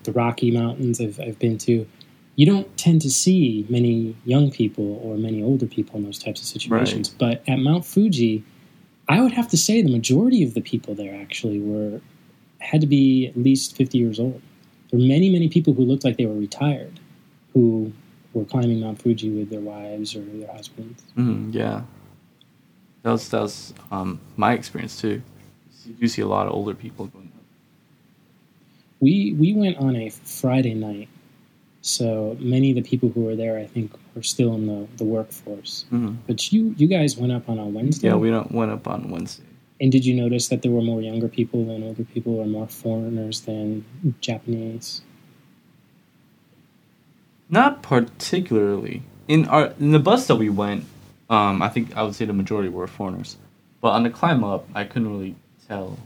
the 0.04 0.12
Rocky 0.12 0.50
Mountains, 0.50 1.00
I've, 1.00 1.18
I've 1.20 1.38
been 1.38 1.58
to. 1.58 1.86
You 2.36 2.46
don't 2.46 2.76
tend 2.76 3.00
to 3.02 3.10
see 3.10 3.66
many 3.68 4.14
young 4.24 4.50
people 4.50 5.00
or 5.02 5.16
many 5.16 5.42
older 5.42 5.66
people 5.66 5.96
in 5.96 6.04
those 6.04 6.18
types 6.18 6.40
of 6.40 6.46
situations. 6.46 7.08
But 7.08 7.42
at 7.48 7.58
Mount 7.58 7.84
Fuji, 7.84 8.44
I 9.08 9.20
would 9.22 9.32
have 9.32 9.48
to 9.48 9.56
say 9.56 9.82
the 9.82 9.90
majority 9.90 10.42
of 10.42 10.54
the 10.54 10.60
people 10.60 10.94
there 10.94 11.14
actually 11.20 11.60
were 11.60 12.00
had 12.58 12.80
to 12.80 12.86
be 12.86 13.26
at 13.26 13.36
least 13.36 13.76
50 13.76 13.98
years 13.98 14.18
old. 14.18 14.42
There 14.90 15.00
were 15.00 15.06
many, 15.06 15.30
many 15.30 15.48
people 15.48 15.72
who 15.72 15.82
looked 15.82 16.04
like 16.04 16.16
they 16.16 16.26
were 16.26 16.34
retired 16.34 17.00
who 17.52 17.92
were 18.34 18.44
climbing 18.44 18.80
Mount 18.80 19.00
Fuji 19.00 19.30
with 19.30 19.50
their 19.50 19.60
wives 19.60 20.14
or 20.14 20.20
their 20.20 20.52
husbands. 20.52 21.02
hmm 21.14 21.50
yeah. 21.52 21.82
That 23.02 23.12
was 23.12 23.28
that 23.28 23.40
was 23.40 23.72
um, 23.92 24.20
my 24.36 24.52
experience 24.52 25.00
too. 25.00 25.22
You 25.86 25.94
do 25.94 26.08
see 26.08 26.22
a 26.22 26.26
lot 26.26 26.48
of 26.48 26.52
older 26.52 26.74
people 26.74 27.06
going 27.06 27.30
up. 27.36 27.44
We 29.00 29.32
we 29.38 29.52
went 29.52 29.76
on 29.78 29.94
a 29.94 30.10
Friday 30.10 30.74
night, 30.74 31.08
So 31.86 32.36
many 32.40 32.70
of 32.70 32.76
the 32.76 32.82
people 32.82 33.10
who 33.10 33.20
were 33.20 33.36
there, 33.36 33.56
I 33.58 33.66
think, 33.68 33.92
were 34.16 34.22
still 34.24 34.54
in 34.54 34.66
the, 34.66 34.88
the 34.96 35.04
workforce. 35.04 35.84
Mhm. 35.92 36.16
But 36.26 36.52
you 36.52 36.74
you 36.76 36.88
guys 36.88 37.16
went 37.16 37.30
up 37.32 37.48
on 37.48 37.58
a 37.60 37.66
Wednesday. 37.66 38.08
Yeah, 38.08 38.16
we 38.16 38.28
don't 38.28 38.50
went 38.50 38.72
up 38.72 38.88
on 38.88 39.08
Wednesday. 39.08 39.44
and 39.80 39.92
did 39.92 40.04
you 40.04 40.14
notice 40.14 40.48
that 40.48 40.62
there 40.62 40.72
were 40.72 40.82
more 40.82 41.00
younger 41.02 41.28
people 41.28 41.64
than 41.66 41.82
older 41.84 42.02
people, 42.02 42.34
or 42.40 42.46
more 42.46 42.66
foreigners 42.66 43.42
than 43.42 43.84
Japanese? 44.20 45.02
Not 47.48 47.82
particularly. 47.82 49.02
In 49.28 49.46
our 49.46 49.72
in 49.78 49.92
the 49.92 50.00
bus 50.00 50.26
that 50.26 50.36
we 50.36 50.48
went, 50.48 50.84
um, 51.30 51.62
I 51.62 51.68
think 51.68 51.96
I 51.96 52.02
would 52.02 52.14
say 52.16 52.24
the 52.24 52.32
majority 52.32 52.68
were 52.68 52.86
foreigners. 52.88 53.36
But 53.80 53.90
on 53.90 54.02
the 54.02 54.10
climb 54.10 54.42
up, 54.42 54.66
I 54.74 54.82
couldn't 54.84 55.08
really 55.10 55.36
tell. 55.68 55.98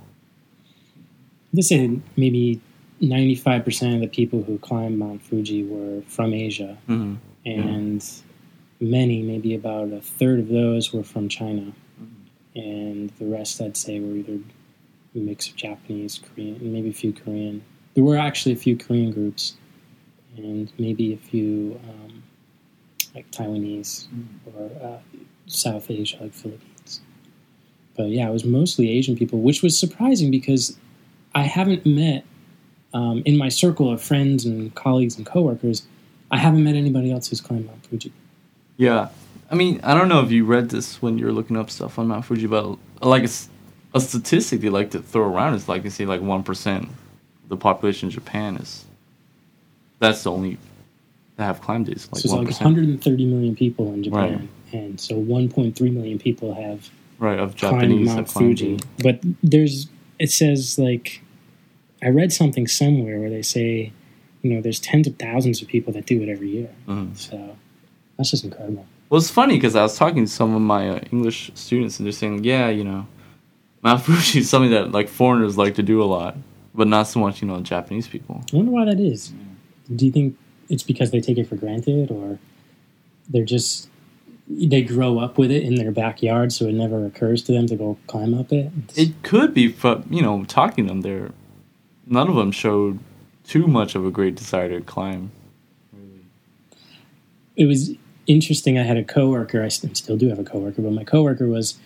They 1.55 1.63
said 1.63 2.03
maybe 2.17 2.61
ninety 3.01 3.35
five 3.35 3.65
percent 3.65 3.95
of 3.95 4.01
the 4.01 4.09
people 4.09 4.43
who 4.43 4.59
climbed 4.59 4.99
Mount 4.99 5.23
Fuji 5.23 5.65
were 5.65 6.03
from 6.03 6.33
Asia, 6.33 6.77
hmm 6.87 7.17
and 7.47 8.05
many, 8.81 9.23
maybe 9.23 9.55
about 9.55 9.93
a 9.93 10.01
third 10.01 10.41
of 10.41 10.49
those, 10.49 10.93
were 10.93 11.03
from 11.03 11.29
China, 11.29 11.73
and 12.55 13.11
the 13.19 13.27
rest, 13.27 13.61
I'd 13.61 13.77
say, 13.77 14.01
were 14.01 14.15
either 14.15 14.39
a 15.15 15.19
mix 15.19 15.49
of 15.49 15.57
Japanese, 15.57 16.19
Korean, 16.19 16.57
and 16.57 16.73
maybe 16.73 16.91
a 16.91 16.93
few 16.93 17.13
Korean. 17.13 17.63
There 17.95 18.05
were 18.05 18.17
actually 18.17 18.53
a 18.53 18.57
few 18.57 18.77
Korean 18.77 19.11
groups, 19.11 19.57
and 20.37 20.73
maybe 20.79 21.13
a 21.13 21.17
few 21.17 21.81
um, 21.89 22.23
like 23.15 23.31
Taiwanese 23.31 24.07
or 24.55 24.71
uh, 24.87 24.99
South 25.47 25.91
Asia, 25.91 26.19
like 26.21 26.35
Philippines. 26.35 27.01
But 27.97 28.09
yeah, 28.11 28.29
it 28.29 28.33
was 28.33 28.45
mostly 28.45 28.91
Asian 28.91 29.17
people, 29.17 29.41
which 29.41 29.63
was 29.63 29.79
surprising 29.79 30.31
because 30.31 30.79
I 31.35 31.43
haven't 31.43 31.85
met 31.85 32.25
um, 32.93 33.23
in 33.25 33.37
my 33.37 33.49
circle 33.49 33.93
of 33.93 34.03
friends 34.03 34.45
and 34.45 34.75
colleagues 34.75 35.17
and 35.17 35.27
coworkers. 35.27 35.83
I 36.31 36.37
haven't 36.37 36.63
met 36.63 36.77
anybody 36.77 37.11
else 37.11 37.29
who's 37.29 37.41
climbed 37.41 37.67
Mount 37.67 37.85
Fuji. 37.87 38.13
Yeah, 38.77 39.09
I 39.51 39.57
mean, 39.57 39.81
I 39.83 39.95
don't 39.95 40.09
know 40.09 40.23
if 40.23 40.31
you 40.31 40.45
read 40.45 40.71
this 40.71 41.03
when 41.03 41.19
you 41.19 41.27
were 41.27 41.33
looking 41.33 41.57
up 41.57 41.71
stuff 41.71 41.99
on 41.99 42.07
Mount 42.07 42.25
Fuji, 42.25 42.47
but 42.47 42.79
like 43.03 43.25
a, 43.25 43.31
a 43.95 44.01
statistic 44.01 44.61
they 44.61 44.69
like 44.69 44.93
to 44.93 45.01
throw 45.01 45.25
around 45.25 45.55
is 45.55 45.69
like 45.69 45.83
they 45.83 45.89
say 45.89 46.07
like 46.07 46.21
one 46.21 46.43
percent 46.43 46.85
of 46.85 47.49
the 47.49 47.57
population 47.57 48.09
in 48.09 48.11
Japan 48.13 48.57
is 48.57 48.85
that's 49.99 50.23
the 50.23 50.31
only 50.31 50.57
that 51.37 51.45
have 51.45 51.61
climbed 51.61 51.89
it. 51.89 51.93
It's 51.93 52.13
like 52.13 52.21
so 52.21 52.27
it's 52.27 52.33
one 52.33 52.45
like 52.45 52.55
130 52.55 53.25
million 53.27 53.57
people 53.57 53.93
in 53.93 54.05
Japan, 54.05 54.49
and 54.73 55.01
so 55.01 55.15
1.3 55.17 55.81
million 55.93 56.19
people 56.19 56.55
have 56.55 56.89
right? 57.19 57.39
Of 57.39 57.57
climbed 57.57 57.81
Japanese 57.81 58.07
Mount 58.07 58.19
have 58.19 58.29
climbed 58.29 58.59
Fuji. 58.59 58.75
it. 58.75 58.85
But 59.03 59.21
there's 59.43 59.89
it 60.19 60.31
says 60.31 60.79
like 60.79 61.23
I 62.03 62.09
read 62.09 62.33
something 62.33 62.67
somewhere 62.67 63.19
where 63.21 63.31
they 63.31 63.43
say 63.43 63.93
you 64.43 64.55
know 64.55 64.61
there's 64.61 64.81
tens 64.81 65.07
of 65.07 65.17
thousands 65.17 65.61
of 65.63 65.69
people 65.69 65.93
that 65.93 66.07
do 66.07 66.23
it 66.23 66.29
every 66.29 66.49
year. 66.49 66.71
Mhm. 66.89 67.17
So 67.17 67.57
that's 68.17 68.31
just 68.31 68.45
incredible. 68.45 68.87
Well, 69.09 69.19
it's 69.19 69.31
funny 69.31 69.57
because 69.57 69.75
I 69.77 69.83
was 69.83 69.97
talking 69.99 70.25
to 70.25 70.31
some 70.31 70.55
of 70.55 70.63
my 70.63 70.89
uh, 70.89 71.01
English 71.13 71.51
students, 71.55 71.99
and 71.99 72.07
they're 72.07 72.13
saying, 72.13 72.45
"Yeah, 72.45 72.69
you 72.71 72.85
know, 72.85 73.07
Mount 73.83 74.03
Fuji 74.03 74.39
is 74.41 74.49
something 74.49 74.71
that 74.71 74.93
like 74.93 75.09
foreigners 75.09 75.59
like 75.59 75.75
to 75.75 75.83
do 75.83 76.03
a 76.03 76.05
lot, 76.07 76.37
but 76.75 76.87
not 76.89 77.09
so 77.09 77.21
much, 77.21 77.43
you 77.43 77.49
know, 77.49 77.61
Japanese 77.61 78.07
people." 78.09 78.43
I 78.53 78.57
wonder 78.57 78.71
why 78.73 78.85
that 78.85 79.01
is. 79.01 79.33
Do 79.95 80.07
you 80.07 80.13
think 80.13 80.37
it's 80.69 80.85
because 80.85 81.11
they 81.11 81.21
take 81.21 81.39
it 81.39 81.49
for 81.49 81.57
granted, 81.57 82.11
or 82.11 82.39
they're 83.29 83.45
just 83.45 83.89
they 84.49 84.83
grow 84.83 85.19
up 85.19 85.39
with 85.39 85.51
it 85.51 85.63
in 85.63 85.75
their 85.77 85.93
backyard, 85.93 86.53
so 86.53 86.67
it 86.67 86.73
never 86.75 87.05
occurs 87.05 87.43
to 87.45 87.53
them 87.53 87.67
to 87.67 87.77
go 87.77 87.99
climb 88.07 88.33
up 88.35 88.53
it? 88.53 88.71
It 88.97 89.23
could 89.23 89.53
be, 89.55 89.69
but 89.69 90.11
you 90.13 90.23
know, 90.23 90.45
talking 90.45 90.85
to 90.87 90.89
them, 90.89 91.01
there, 91.03 91.33
none 92.11 92.29
of 92.29 92.35
them 92.35 92.51
showed 92.53 92.99
too 93.47 93.67
much 93.67 93.95
of 93.95 94.05
a 94.05 94.11
great 94.11 94.35
desire 94.35 94.69
to 94.69 94.85
climb. 94.85 95.31
it 97.57 97.67
was 97.67 97.93
interesting. 98.27 98.79
I 98.79 98.85
had 98.85 98.97
a 98.97 99.05
coworker. 99.05 99.63
I 99.63 99.69
still 99.69 100.17
do 100.17 100.29
have 100.29 100.39
a 100.39 100.45
coworker, 100.45 100.81
but 100.81 100.93
my 100.93 101.05
coworker 101.05 101.47
was 101.47 101.79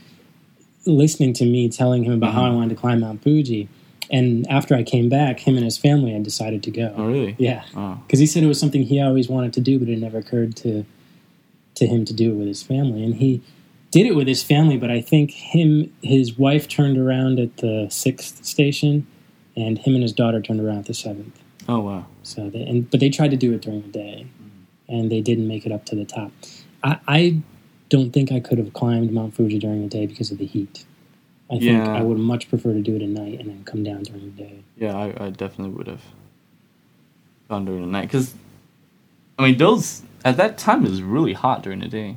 listening 0.86 1.32
to 1.32 1.44
me 1.44 1.68
telling 1.68 2.04
him 2.04 2.12
about 2.12 2.32
how 2.34 2.44
I 2.44 2.50
Mhm. 2.50 2.54
wanted 2.54 2.68
to 2.70 2.74
climb 2.76 3.00
Mount 3.00 3.22
Fuji. 3.24 3.68
And 4.10 4.46
after 4.48 4.76
I 4.76 4.84
came 4.84 5.08
back, 5.08 5.40
him 5.40 5.56
and 5.56 5.64
his 5.64 5.76
family 5.78 6.12
had 6.12 6.22
decided 6.22 6.62
to 6.64 6.70
go. 6.70 6.92
Oh, 6.96 7.06
really? 7.08 7.34
Yeah, 7.38 7.62
Oh, 7.74 7.98
because 8.06 8.20
he 8.20 8.26
said 8.26 8.44
it 8.44 8.46
was 8.46 8.60
something 8.60 8.82
he 8.82 9.00
always 9.00 9.28
wanted 9.28 9.52
to 9.54 9.60
do, 9.60 9.78
but 9.80 9.88
it 9.88 9.98
never 9.98 10.18
occurred 10.18 10.54
to 10.56 10.84
to 11.76 11.86
him 11.88 12.04
to 12.04 12.12
do 12.14 12.30
it 12.30 12.34
with 12.36 12.46
his 12.46 12.62
family. 12.62 13.02
And 13.02 13.16
he 13.16 13.40
did 13.90 14.06
it 14.06 14.14
with 14.14 14.28
his 14.28 14.44
family, 14.44 14.76
but 14.76 14.92
I 14.92 15.00
think 15.00 15.32
him 15.32 15.90
his 16.02 16.38
wife 16.38 16.68
turned 16.68 16.98
around 16.98 17.40
at 17.40 17.56
the 17.56 17.88
sixth 17.90 18.44
station, 18.44 19.08
and 19.57 19.78
him 19.78 19.94
and 19.94 20.02
his 20.02 20.12
daughter 20.12 20.40
turned 20.40 20.61
around 20.61 20.78
at 20.78 20.86
the 20.86 20.94
seventh. 20.94 21.38
oh 21.68 21.80
wow. 21.80 22.07
So 22.22 22.50
they, 22.50 22.62
and 22.62 22.90
but 22.90 23.00
they 23.00 23.11
tried 23.11 23.30
to 23.30 23.36
do 23.36 23.52
it 23.55 23.61
during 23.62 23.82
the 23.82 23.88
day, 23.88 24.26
and 24.88 25.11
they 25.11 25.20
didn't 25.20 25.46
make 25.48 25.64
it 25.66 25.72
up 25.72 25.84
to 25.86 25.94
the 25.96 26.05
top. 26.05 26.32
I, 26.82 26.98
I 27.09 27.40
don't 27.88 28.11
think 28.12 28.32
I 28.32 28.40
could 28.40 28.59
have 28.59 28.72
climbed 28.72 29.12
Mount 29.12 29.34
Fuji 29.34 29.59
during 29.59 29.82
the 29.82 29.88
day 29.88 30.07
because 30.07 30.30
of 30.30 30.38
the 30.38 30.46
heat. 30.46 30.84
I 31.50 31.59
think 31.59 31.64
Yeah. 31.84 31.92
I 31.94 32.00
would 32.02 32.18
much 32.18 32.48
prefer 32.48 32.72
to 32.72 32.80
do 32.80 32.96
it 32.96 33.02
at 33.02 33.09
night 33.09 33.38
and 33.40 33.48
then 33.50 33.62
come 33.64 33.84
down 33.84 34.02
during 34.02 34.24
the 34.34 34.42
day. 34.42 34.62
Yeah, 34.76 34.96
I, 34.96 35.26
I 35.26 35.30
definitely 35.30 35.74
would 35.76 35.86
have 35.86 36.02
gone 37.48 37.64
during 37.66 37.82
the 37.82 37.86
night 37.86 38.02
because, 38.09 38.34
I 39.38 39.42
mean, 39.46 39.59
those 39.59 40.02
at 40.24 40.36
that 40.38 40.57
time 40.57 40.84
it 40.86 40.90
was 40.90 41.02
really 41.02 41.34
hot 41.34 41.62
during 41.62 41.80
the 41.80 41.88
day. 41.88 42.16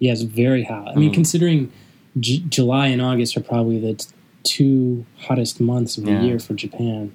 Yeah, 0.00 0.12
it's 0.12 0.22
very 0.22 0.64
hot. 0.64 0.88
I 0.88 0.94
mean, 0.96 1.10
Mm. 1.10 1.14
considering 1.14 1.72
J- 2.18 2.38
July 2.48 2.88
and 2.88 3.00
August 3.00 3.36
are 3.36 3.40
probably 3.40 3.78
the 3.78 3.94
t- 3.94 4.06
two 4.44 5.04
hottest 5.18 5.60
months 5.60 5.98
of 5.98 6.04
the 6.04 6.12
Yeah. 6.12 6.22
year 6.22 6.38
for 6.38 6.54
Japan, 6.54 7.12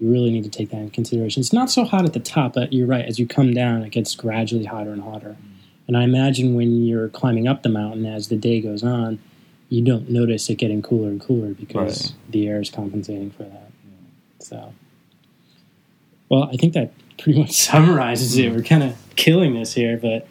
you 0.00 0.10
really 0.10 0.30
need 0.30 0.44
to 0.44 0.50
take 0.50 0.70
that 0.70 0.78
in 0.80 0.90
consideration. 0.90 1.40
It's 1.40 1.52
not 1.52 1.70
so 1.70 1.84
hot 1.84 2.04
at 2.04 2.12
the 2.12 2.20
top, 2.20 2.54
but 2.54 2.72
you're 2.72 2.86
right. 2.86 3.04
As 3.04 3.18
you 3.18 3.26
come 3.26 3.54
down, 3.54 3.82
it 3.82 3.90
gets 3.92 4.14
gradually 4.14 4.64
hotter 4.64 4.92
and 4.92 5.02
hotter. 5.02 5.36
And 5.88 5.96
I 5.96 6.02
imagine 6.04 6.54
when 6.54 6.84
you're 6.84 7.08
climbing 7.08 7.46
up 7.48 7.62
the 7.62 7.68
mountain 7.68 8.04
as 8.06 8.28
the 8.28 8.36
day 8.36 8.60
goes 8.60 8.82
on, 8.82 9.18
you 9.68 9.82
don't 9.82 10.10
notice 10.10 10.48
it 10.50 10.56
getting 10.56 10.82
cooler 10.82 11.08
and 11.08 11.20
cooler 11.20 11.54
because 11.54 12.10
Right. 12.12 12.32
the 12.32 12.46
air 12.48 12.60
is 12.60 12.70
compensating 12.70 13.30
for 13.30 13.44
that. 13.44 13.70
So, 14.38 14.72
well, 16.28 16.44
I 16.52 16.56
think 16.56 16.72
that 16.74 16.92
pretty 17.18 17.38
much 17.40 17.52
summarizes 17.52 18.36
it. 18.36 18.52
We're 18.52 18.62
kind 18.62 18.82
of 18.82 18.94
killing 19.16 19.54
this 19.54 19.74
here, 19.74 19.96
but 19.96 20.26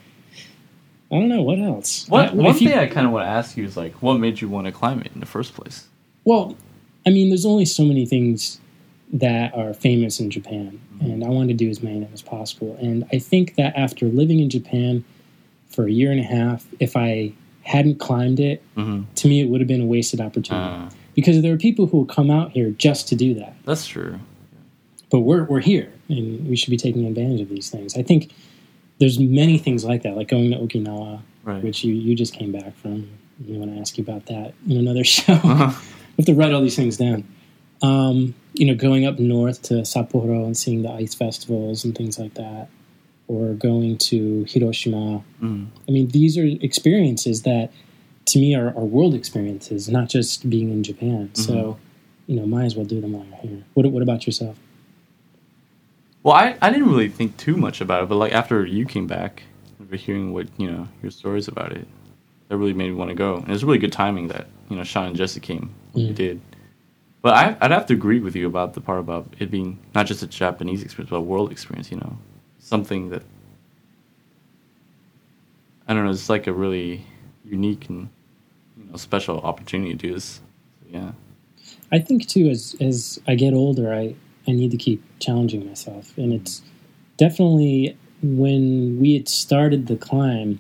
I 1.12 1.20
don't 1.20 1.30
know 1.30 1.42
what 1.42 1.60
else. 1.60 2.08
What 2.10 2.32
I- 2.32 2.34
one 2.34 2.46
you- 2.54 2.70
thing 2.70 2.78
I 2.78 2.88
kind 2.88 3.06
of 3.08 3.14
want 3.14 3.26
to 3.26 3.30
ask 3.30 3.58
you 3.58 3.64
is 3.66 3.76
like, 3.78 3.94
what 4.02 4.20
made 4.20 4.42
you 4.42 4.50
want 4.50 4.66
to 4.66 4.72
climb 4.72 5.00
it 5.02 5.12
in 5.14 5.20
the 5.20 5.26
first 5.26 5.54
place? 5.54 5.88
Well, 6.26 6.56
I 7.06 7.10
mean, 7.12 7.30
there's 7.30 7.46
only 7.46 7.66
so 7.66 7.84
many 7.86 8.06
things 8.06 8.60
that 9.14 9.54
are 9.56 9.74
famous 9.74 10.20
in 10.20 10.30
Japan, 10.32 10.80
and 11.00 11.24
I 11.24 11.30
wanted 11.30 11.50
to 11.50 11.64
do 11.66 11.70
as 11.70 11.82
many 11.84 11.98
of 11.98 12.02
them 12.04 12.14
as 12.14 12.22
possible. 12.22 12.76
And 12.82 13.06
I 13.14 13.20
think 13.20 13.56
that 13.56 13.76
after 13.78 14.08
living 14.08 14.40
in 14.40 14.50
Japan 14.50 15.06
for 15.70 15.86
a 15.86 15.92
year 15.92 16.12
and 16.12 16.20
a 16.20 16.24
half, 16.24 16.66
if 16.80 16.96
I 16.98 17.32
hadn't 17.64 18.00
climbed 18.00 18.40
it, 18.40 18.62
Mm-hmm. 18.76 19.04
to 19.16 19.28
me 19.28 19.42
it 19.42 19.46
would 19.50 19.62
have 19.62 19.68
been 19.68 19.82
a 19.82 19.86
wasted 19.86 20.20
opportunity. 20.20 20.86
Uh, 20.86 20.90
because 21.16 21.42
there 21.42 21.54
are 21.54 21.58
people 21.58 21.86
who 21.86 21.98
will 22.00 22.06
come 22.06 22.30
out 22.30 22.52
here 22.52 22.72
just 22.72 23.08
to 23.10 23.16
do 23.16 23.34
that. 23.36 23.56
that's 23.64 23.88
true. 23.88 24.20
But 25.12 25.20
we're 25.22 25.44
we're 25.46 25.62
here, 25.62 25.94
and 26.10 26.50
we 26.50 26.56
should 26.58 26.72
be 26.72 26.78
taking 26.78 27.06
advantage 27.06 27.40
of 27.42 27.50
these 27.50 27.70
things. 27.70 27.96
I 27.96 28.02
think 28.02 28.34
there's 29.00 29.20
many 29.20 29.58
things 29.58 29.86
like 29.86 30.02
that, 30.04 30.18
like 30.18 30.28
going 30.28 30.50
to 30.52 30.58
Okinawa, 30.58 31.22
Right. 31.44 31.64
which 31.64 31.84
you, 31.84 31.94
you 31.94 32.16
just 32.16 32.34
came 32.34 32.52
back 32.52 32.76
from. 32.78 33.08
We 33.48 33.58
want 33.58 33.72
to 33.74 33.80
ask 33.80 33.98
you 33.98 34.04
about 34.04 34.26
that 34.26 34.54
in 34.68 34.78
another 34.78 35.04
show. 35.16 35.34
Uh-huh. 35.34 35.80
I 36.18 36.22
have 36.22 36.26
to 36.28 36.34
write 36.34 36.54
all 36.54 36.62
these 36.62 36.78
things 36.78 36.96
down. 36.96 37.28
Um, 37.82 38.36
you 38.54 38.66
know, 38.66 38.74
going 38.74 39.06
up 39.06 39.20
north 39.20 39.62
to 39.64 39.74
Sapporo 39.82 40.46
and 40.46 40.56
seeing 40.56 40.82
the 40.82 40.92
ice 40.92 41.14
festivals 41.14 41.84
and 41.84 41.94
things 41.94 42.18
like 42.18 42.36
that, 42.36 42.70
or 43.28 43.54
going 43.54 43.98
to 43.98 44.46
Hiroshima. 44.48 45.22
Mm. 45.42 45.68
I 45.88 45.92
mean, 45.92 46.08
these 46.08 46.38
are 46.38 46.46
experiences 46.46 47.42
that, 47.42 47.72
to 48.28 48.40
me, 48.40 48.56
are, 48.56 48.68
are 48.68 48.86
world 48.86 49.14
experiences, 49.14 49.90
not 49.90 50.08
just 50.08 50.50
being 50.50 50.72
in 50.72 50.84
Japan. 50.84 51.32
So, 51.34 51.78
you 52.28 52.38
know, 52.40 52.46
might 52.46 52.64
as 52.64 52.78
well 52.78 52.86
do 52.86 53.02
them 53.02 53.12
while 53.12 53.26
you're 53.26 53.38
here. 53.38 53.64
What, 53.74 53.86
what 53.92 54.02
about 54.02 54.26
yourself? 54.26 54.58
Well, 56.24 56.34
I, 56.34 56.58
I 56.62 56.72
didn't 56.72 56.90
really 56.90 57.10
think 57.10 57.36
too 57.36 57.58
much 57.58 57.82
about 57.82 58.04
it, 58.04 58.10
but 58.10 58.16
like 58.16 58.32
after 58.32 58.66
you 58.66 58.86
came 58.86 59.06
back, 59.06 59.44
after 59.82 59.98
hearing 59.98 60.34
what 60.34 60.48
you 60.58 60.72
know 60.72 60.88
your 61.04 61.12
stories 61.12 61.48
about 61.48 61.74
it, 61.74 61.88
that 62.48 62.58
really 62.58 62.74
made 62.74 62.90
me 62.90 62.96
want 62.96 63.10
to 63.10 63.16
go. 63.16 63.36
And 63.36 63.50
it 63.50 63.52
was 63.52 63.64
really 63.64 63.78
good 63.78 63.92
timing 63.92 64.30
that 64.30 64.48
you 64.70 64.78
know 64.78 64.84
Sean 64.84 65.08
and 65.08 65.16
Jesse 65.16 65.40
came 65.40 65.76
Mm. 65.96 66.16
did. 66.16 66.42
But 67.22 67.34
I, 67.34 67.58
I'd 67.60 67.72
have 67.72 67.88
to 67.88 67.94
agree 67.94 68.20
with 68.20 68.36
you 68.36 68.46
about 68.46 68.74
the 68.76 68.82
part 68.82 69.00
about 69.00 69.34
it 69.40 69.50
being 69.50 69.80
not 69.96 70.06
just 70.06 70.22
a 70.22 70.28
Japanese 70.28 70.84
experience, 70.84 71.10
but 71.10 71.18
a 71.18 71.22
world 71.22 71.52
experience. 71.52 71.90
You 71.92 71.98
know, 71.98 72.18
something 72.60 73.10
that 73.10 73.24
I 75.88 75.94
don't 75.94 76.06
know. 76.06 76.12
It's 76.12 76.30
like 76.30 76.48
a 76.48 76.54
really 76.54 77.06
unique 77.44 77.90
and 77.90 78.10
you 78.78 78.86
know 78.92 78.98
special 78.98 79.40
opportunity 79.40 79.92
to 79.92 79.98
do 79.98 80.14
this. 80.14 80.42
Yeah. 80.90 81.12
I 81.92 82.00
think 82.00 82.28
too, 82.28 82.48
as 82.50 82.76
as 82.80 83.20
I 83.28 83.36
get 83.36 83.54
older, 83.54 83.94
I 83.94 84.16
I 84.48 84.52
need 84.52 84.72
to 84.72 84.78
keep 84.78 85.04
challenging 85.20 85.66
myself, 85.66 86.16
and 86.18 86.34
it's 86.34 86.62
definitely 87.18 87.98
when 88.22 89.00
we 89.00 89.14
had 89.14 89.28
started 89.28 89.88
the 89.88 89.96
climb, 89.96 90.60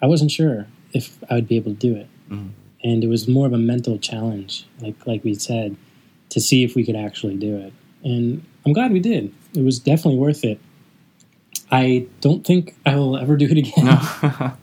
I 0.00 0.06
wasn't 0.06 0.30
sure 0.30 0.66
if 0.92 1.18
I 1.30 1.34
would 1.36 1.48
be 1.48 1.56
able 1.56 1.72
to 1.72 1.78
do 1.78 1.94
it, 1.96 2.08
Mhm. 2.30 2.50
And 2.84 3.02
it 3.04 3.08
was 3.08 3.28
more 3.28 3.46
of 3.46 3.52
a 3.52 3.58
mental 3.58 3.98
challenge, 3.98 4.66
like 4.80 5.06
like 5.06 5.24
we 5.24 5.34
said, 5.34 5.76
to 6.30 6.40
see 6.40 6.64
if 6.64 6.74
we 6.74 6.84
could 6.84 6.96
actually 6.96 7.36
do 7.36 7.56
it. 7.56 7.72
And 8.04 8.44
I'm 8.66 8.72
glad 8.72 8.92
we 8.92 9.00
did. 9.00 9.32
It 9.54 9.62
was 9.62 9.78
definitely 9.78 10.18
worth 10.18 10.44
it. 10.44 10.60
I 11.70 12.06
don't 12.20 12.44
think 12.44 12.74
I 12.84 12.96
will 12.96 13.16
ever 13.16 13.36
do 13.36 13.46
it 13.46 13.58
again. 13.58 13.84
No. 13.84 14.52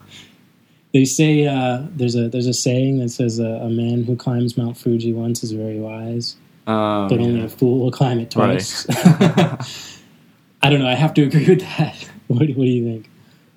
They 0.92 1.04
say 1.04 1.46
uh, 1.46 1.84
there's 1.94 2.16
a 2.16 2.28
there's 2.28 2.48
a 2.48 2.52
saying 2.52 2.98
that 2.98 3.10
says 3.10 3.38
uh, 3.38 3.44
a 3.44 3.68
man 3.68 4.02
who 4.02 4.16
climbs 4.16 4.58
Mount 4.58 4.76
Fuji 4.76 5.12
once 5.12 5.44
is 5.44 5.52
very 5.52 5.78
wise, 5.78 6.34
um, 6.66 7.06
but 7.06 7.20
only 7.20 7.38
yeah. 7.38 7.44
a 7.44 7.48
fool 7.48 7.78
will 7.78 7.92
climb 7.92 8.18
it 8.18 8.34
Right. 8.34 8.54
twice. 8.54 8.86
I 10.62 10.68
don't 10.68 10.80
know. 10.80 10.88
I 10.88 10.94
have 10.96 11.14
to 11.14 11.22
agree 11.22 11.48
with 11.48 11.60
that. 11.60 11.94
What, 12.26 12.40
what 12.40 12.64
do 12.64 12.64
you 12.64 12.84
think? 12.84 13.09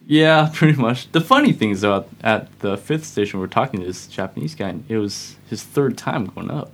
Yeah, 0.06 0.50
pretty 0.54 0.80
much. 0.80 1.12
The 1.12 1.22
funny 1.22 1.54
thing 1.54 1.72
is, 1.72 1.82
though, 1.82 2.06
at 2.22 2.60
the 2.60 2.78
fifth 2.78 3.06
station, 3.06 3.40
we 3.40 3.46
are 3.46 3.50
talking 3.50 3.80
to 3.80 3.86
this 3.86 4.08
Japanese 4.08 4.56
guy, 4.56 4.70
and 4.70 4.84
it 4.90 4.98
was 4.98 5.36
his 5.50 5.64
third 5.64 5.98
time 5.98 6.26
going 6.28 6.52
up. 6.52 6.72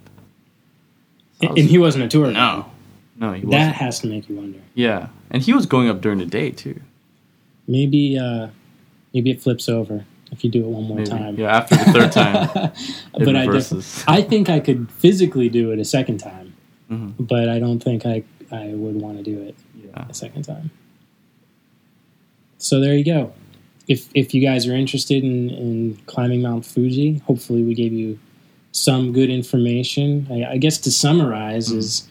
So 1.42 1.48
I 1.48 1.50
And, 1.50 1.58
was- 1.58 1.70
he 1.70 1.78
wasn't 1.78 2.04
a 2.06 2.08
tour. 2.08 2.32
no, 2.32 2.66
no, 3.18 3.34
he 3.34 3.42
that 3.42 3.48
wasn't. 3.48 3.52
That 3.52 3.76
has 3.76 4.00
to 4.02 4.08
make 4.08 4.30
you 4.30 4.36
wonder. 4.36 4.60
Yeah, 4.74 5.08
and 5.32 5.42
he 5.44 5.54
was 5.54 5.66
going 5.66 5.90
up 5.90 6.02
during 6.02 6.18
the 6.20 6.26
day 6.26 6.52
too. 6.52 6.80
Maybe 7.68 8.18
uh, 8.18 8.48
maybe 9.14 9.30
it 9.32 9.42
flips 9.42 9.70
over 9.70 10.06
if 10.32 10.44
you 10.44 10.50
do 10.50 10.64
it 10.64 10.68
one 10.68 10.84
more 10.86 10.98
Maybe. 10.98 11.10
time. 11.10 11.36
Yeah, 11.38 11.56
after 11.56 11.76
the 11.76 11.84
third 11.92 12.12
time, 12.12 12.50
it 12.56 13.26
but 13.26 13.36
I, 13.36 13.46
def- 13.46 14.08
I 14.10 14.22
think 14.24 14.50
I 14.50 14.60
could 14.60 14.90
physically 14.92 15.50
do 15.50 15.72
it 15.72 15.78
a 15.80 15.86
second 15.86 16.18
time, 16.20 16.54
Mhm. 16.90 17.14
but 17.20 17.48
I 17.48 17.60
don't 17.60 17.80
think 17.82 18.06
I 18.08 18.24
I 18.52 18.70
would 18.74 18.96
want 18.96 19.18
to 19.18 19.24
do 19.24 19.40
it 19.42 19.56
Yeah, 19.76 20.06
a 20.10 20.14
second 20.16 20.44
time. 20.44 20.72
So 22.60 22.80
there 22.80 22.94
you 22.94 23.04
go. 23.06 23.34
If 23.88 24.08
if 24.14 24.34
you 24.36 24.42
guys 24.42 24.68
are 24.68 24.76
interested 24.76 25.24
in, 25.24 25.50
in 25.50 25.98
climbing 26.06 26.44
Mount 26.44 26.66
Fuji, 26.66 27.18
hopefully 27.26 27.64
we 27.64 27.74
gave 27.74 27.92
you 27.92 28.20
some 28.72 29.12
good 29.14 29.32
information. 29.32 30.28
I, 30.30 30.52
I 30.54 30.58
guess 30.58 30.78
to 30.80 30.92
summarize 30.92 31.72
is 31.72 32.08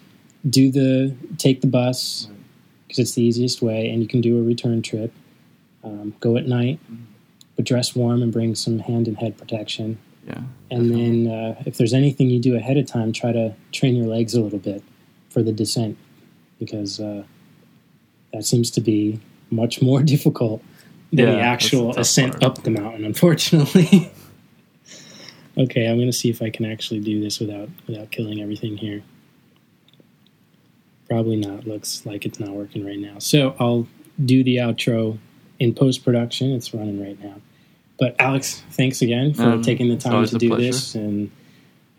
do 0.49 0.72
the 0.72 1.14
take 1.36 1.61
the 1.61 1.66
bus 1.68 2.28
because 2.88 2.99
it's 2.99 3.14
the 3.14 3.22
easiest 3.22 3.62
way, 3.62 3.88
and 3.88 4.03
you 4.03 4.09
can 4.09 4.20
do 4.20 4.38
a 4.40 4.42
return 4.42 4.82
trip. 4.82 5.12
Um, 5.84 6.14
go 6.18 6.36
at 6.36 6.49
night, 6.49 6.80
but 7.55 7.64
dress 7.64 7.94
warm 7.94 8.22
and 8.22 8.32
bring 8.32 8.57
some 8.57 8.80
hand 8.80 9.07
and 9.07 9.16
head 9.16 9.38
protection. 9.38 9.99
yeah, 10.26 10.40
And 10.72 10.90
then, 10.90 11.32
uh, 11.32 11.62
if 11.66 11.76
there's 11.78 11.94
anything 11.94 12.28
you 12.30 12.40
do 12.40 12.57
ahead 12.57 12.76
of 12.76 12.86
time, 12.86 13.12
try 13.12 13.30
to 13.30 13.55
train 13.70 13.94
your 13.94 14.07
legs 14.07 14.34
a 14.34 14.40
little 14.40 14.59
bit 14.59 14.82
for 15.30 15.42
the 15.42 15.53
descent 15.53 15.96
because 16.59 16.99
uh, 16.99 17.22
that 18.32 18.44
seems 18.44 18.70
to 18.72 18.80
be 18.80 19.20
much 19.51 19.80
more 19.82 20.03
difficult 20.14 20.62
than 21.12 21.26
Yeah, 21.28 21.34
the 21.34 21.40
actual 21.40 21.92
the 21.92 22.01
ascent 22.01 22.32
part. 22.40 22.44
up 22.59 22.62
the 22.64 22.70
mountain. 22.70 23.05
Unfortunately. 23.05 24.11
okay, 25.59 25.86
I'm 25.86 25.96
going 25.96 26.09
to 26.09 26.12
see 26.12 26.30
if 26.30 26.42
I 26.42 26.51
can 26.51 26.64
actually 26.66 27.01
do 27.01 27.20
this 27.20 27.40
without 27.40 27.68
without 27.86 28.11
killing 28.11 28.40
everything 28.40 28.76
here. 28.76 29.03
Probably 31.09 31.36
not. 31.36 31.66
Looks 31.66 32.05
like 32.05 32.26
it's 32.26 32.38
not 32.38 32.51
working 32.51 32.84
right 32.84 32.99
now. 32.99 33.18
So 33.18 33.57
I'll 33.59 33.86
do 34.24 34.44
the 34.44 34.57
outro 34.57 35.18
in 35.59 35.74
post 35.74 36.05
production. 36.05 36.53
It's 36.53 36.74
running 36.74 37.03
right 37.03 37.18
now. 37.22 37.36
But 37.99 38.14
Alex, 38.18 38.62
thanks 38.72 39.01
again 39.03 39.32
for 39.34 39.42
Um, 39.44 39.62
taking 39.62 39.88
the 39.88 39.96
time 39.96 40.24
to 40.26 40.38
do 40.38 40.55
this. 40.57 40.94
And 40.94 41.30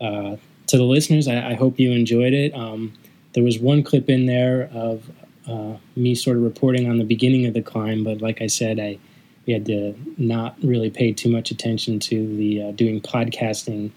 uh, 0.00 0.36
to 0.68 0.76
the 0.76 0.84
listeners, 0.84 1.26
I, 1.28 1.50
I 1.50 1.54
hope 1.54 1.78
you 1.80 1.90
enjoyed 1.90 2.32
it. 2.32 2.54
Um, 2.54 2.92
there 3.32 3.42
was 3.42 3.58
one 3.58 3.82
clip 3.82 4.08
in 4.08 4.26
there 4.26 4.70
of 4.72 5.10
uh, 5.50 5.76
me 5.96 6.14
sort 6.14 6.36
of 6.36 6.42
reporting 6.42 6.88
on 6.88 6.98
the 6.98 7.04
beginning 7.04 7.46
of 7.46 7.54
the 7.54 7.62
climb, 7.62 8.04
but 8.04 8.20
like 8.22 8.40
I 8.40 8.46
said, 8.46 8.78
I 8.78 8.98
we 9.46 9.52
had 9.54 9.66
to 9.66 9.94
not 10.18 10.56
really 10.62 10.90
pay 10.90 11.12
too 11.12 11.30
much 11.30 11.50
attention 11.50 11.98
to 12.00 12.36
the 12.36 12.62
uh, 12.62 12.70
doing 12.72 13.00
podcasting. 13.00 13.90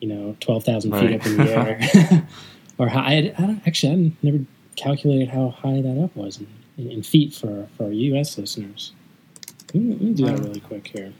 You 0.00 0.08
know, 0.08 0.36
twelve 0.40 0.64
thousand 0.64 0.92
feet 0.92 1.10
Right. 1.10 1.20
up 1.20 1.26
in 1.26 1.36
the 1.36 1.50
air, 1.52 2.28
or 2.78 2.88
high. 2.88 3.00
I, 3.14 3.16
I 3.36 3.46
don't, 3.46 3.66
actually, 3.66 3.92
I 3.92 4.12
never 4.22 4.44
calculated 4.76 5.28
how 5.28 5.50
high 5.50 5.80
that 5.82 6.02
up 6.02 6.14
was 6.16 6.40
in, 6.78 6.90
in 6.90 7.02
feet 7.02 7.34
for 7.34 7.68
for 7.76 7.84
our 7.84 7.92
U.S. 7.92 8.38
listeners. 8.38 8.92
Let 9.74 9.82
me, 9.82 9.92
let 9.92 10.00
me 10.00 10.14
do 10.14 10.24
that 10.26 10.38
really 10.40 10.60
quick 10.60 10.86
here. 10.88 11.12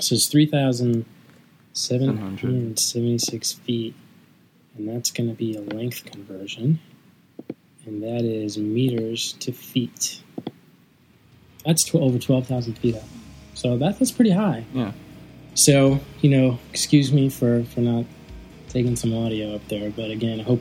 So 0.00 0.14
it's 0.14 0.26
three 0.26 0.46
thousand 0.46 1.06
seven 1.72 2.18
hundred 2.18 2.78
seventy-six 2.78 3.52
feet, 3.52 3.94
and 4.76 4.88
that's 4.88 5.10
going 5.10 5.28
to 5.28 5.34
be 5.34 5.56
a 5.56 5.60
length 5.62 6.04
conversion, 6.04 6.78
and 7.86 8.02
that 8.02 8.24
is 8.24 8.58
meters 8.58 9.34
to 9.40 9.52
feet. 9.52 10.20
That's 11.64 11.84
tw- 11.84 11.96
over 11.96 12.18
twelve 12.18 12.46
thousand 12.46 12.74
feet 12.78 12.96
up, 12.96 13.02
so 13.54 13.76
that, 13.78 13.98
that's 13.98 14.12
pretty 14.12 14.30
high. 14.32 14.64
yeah. 14.72 14.92
So 15.54 16.00
you 16.20 16.30
know, 16.30 16.58
excuse 16.70 17.12
me 17.12 17.28
for 17.30 17.64
for 17.64 17.80
not 17.80 18.04
taking 18.68 18.94
some 18.96 19.14
audio 19.14 19.54
up 19.54 19.66
there, 19.68 19.90
but 19.90 20.10
again, 20.10 20.40
I 20.40 20.42
hope 20.42 20.60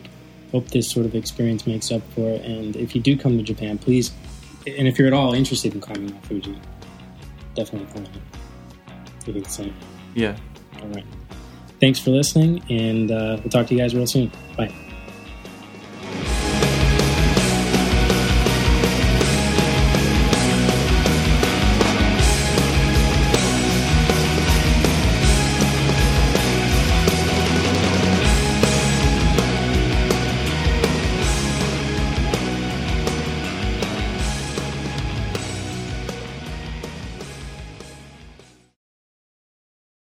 hope 0.52 0.70
this 0.70 0.90
sort 0.90 1.06
of 1.06 1.16
experience 1.16 1.68
makes 1.68 1.92
up 1.92 2.02
for 2.14 2.30
it. 2.30 2.42
And 2.46 2.76
if 2.76 2.96
you 2.96 3.02
do 3.02 3.18
come 3.18 3.38
to 3.38 3.44
Japan, 3.44 3.78
please, 3.78 4.12
and 4.66 4.88
if 4.88 4.98
you're 4.98 5.08
at 5.08 5.14
all 5.14 5.34
interested 5.34 5.74
in 5.74 5.82
climbing 5.82 6.12
Mount 6.12 6.26
Fuji, 6.28 6.58
definitely 7.56 7.92
climb 7.92 8.06
it. 8.06 8.12
You 9.28 9.34
think 9.34 9.46
the 9.46 9.52
same? 9.52 9.76
Yeah. 10.14 10.38
All 10.82 10.88
right. 10.90 11.06
Thanks 11.82 12.00
for 12.00 12.12
listening, 12.12 12.64
and 12.70 13.12
uh, 13.12 13.38
we'll 13.42 13.50
talk 13.50 13.68
to 13.68 13.74
you 13.74 13.82
guys 13.82 13.94
real 13.94 14.08
soon. 14.08 14.32
Bye. 14.56 14.74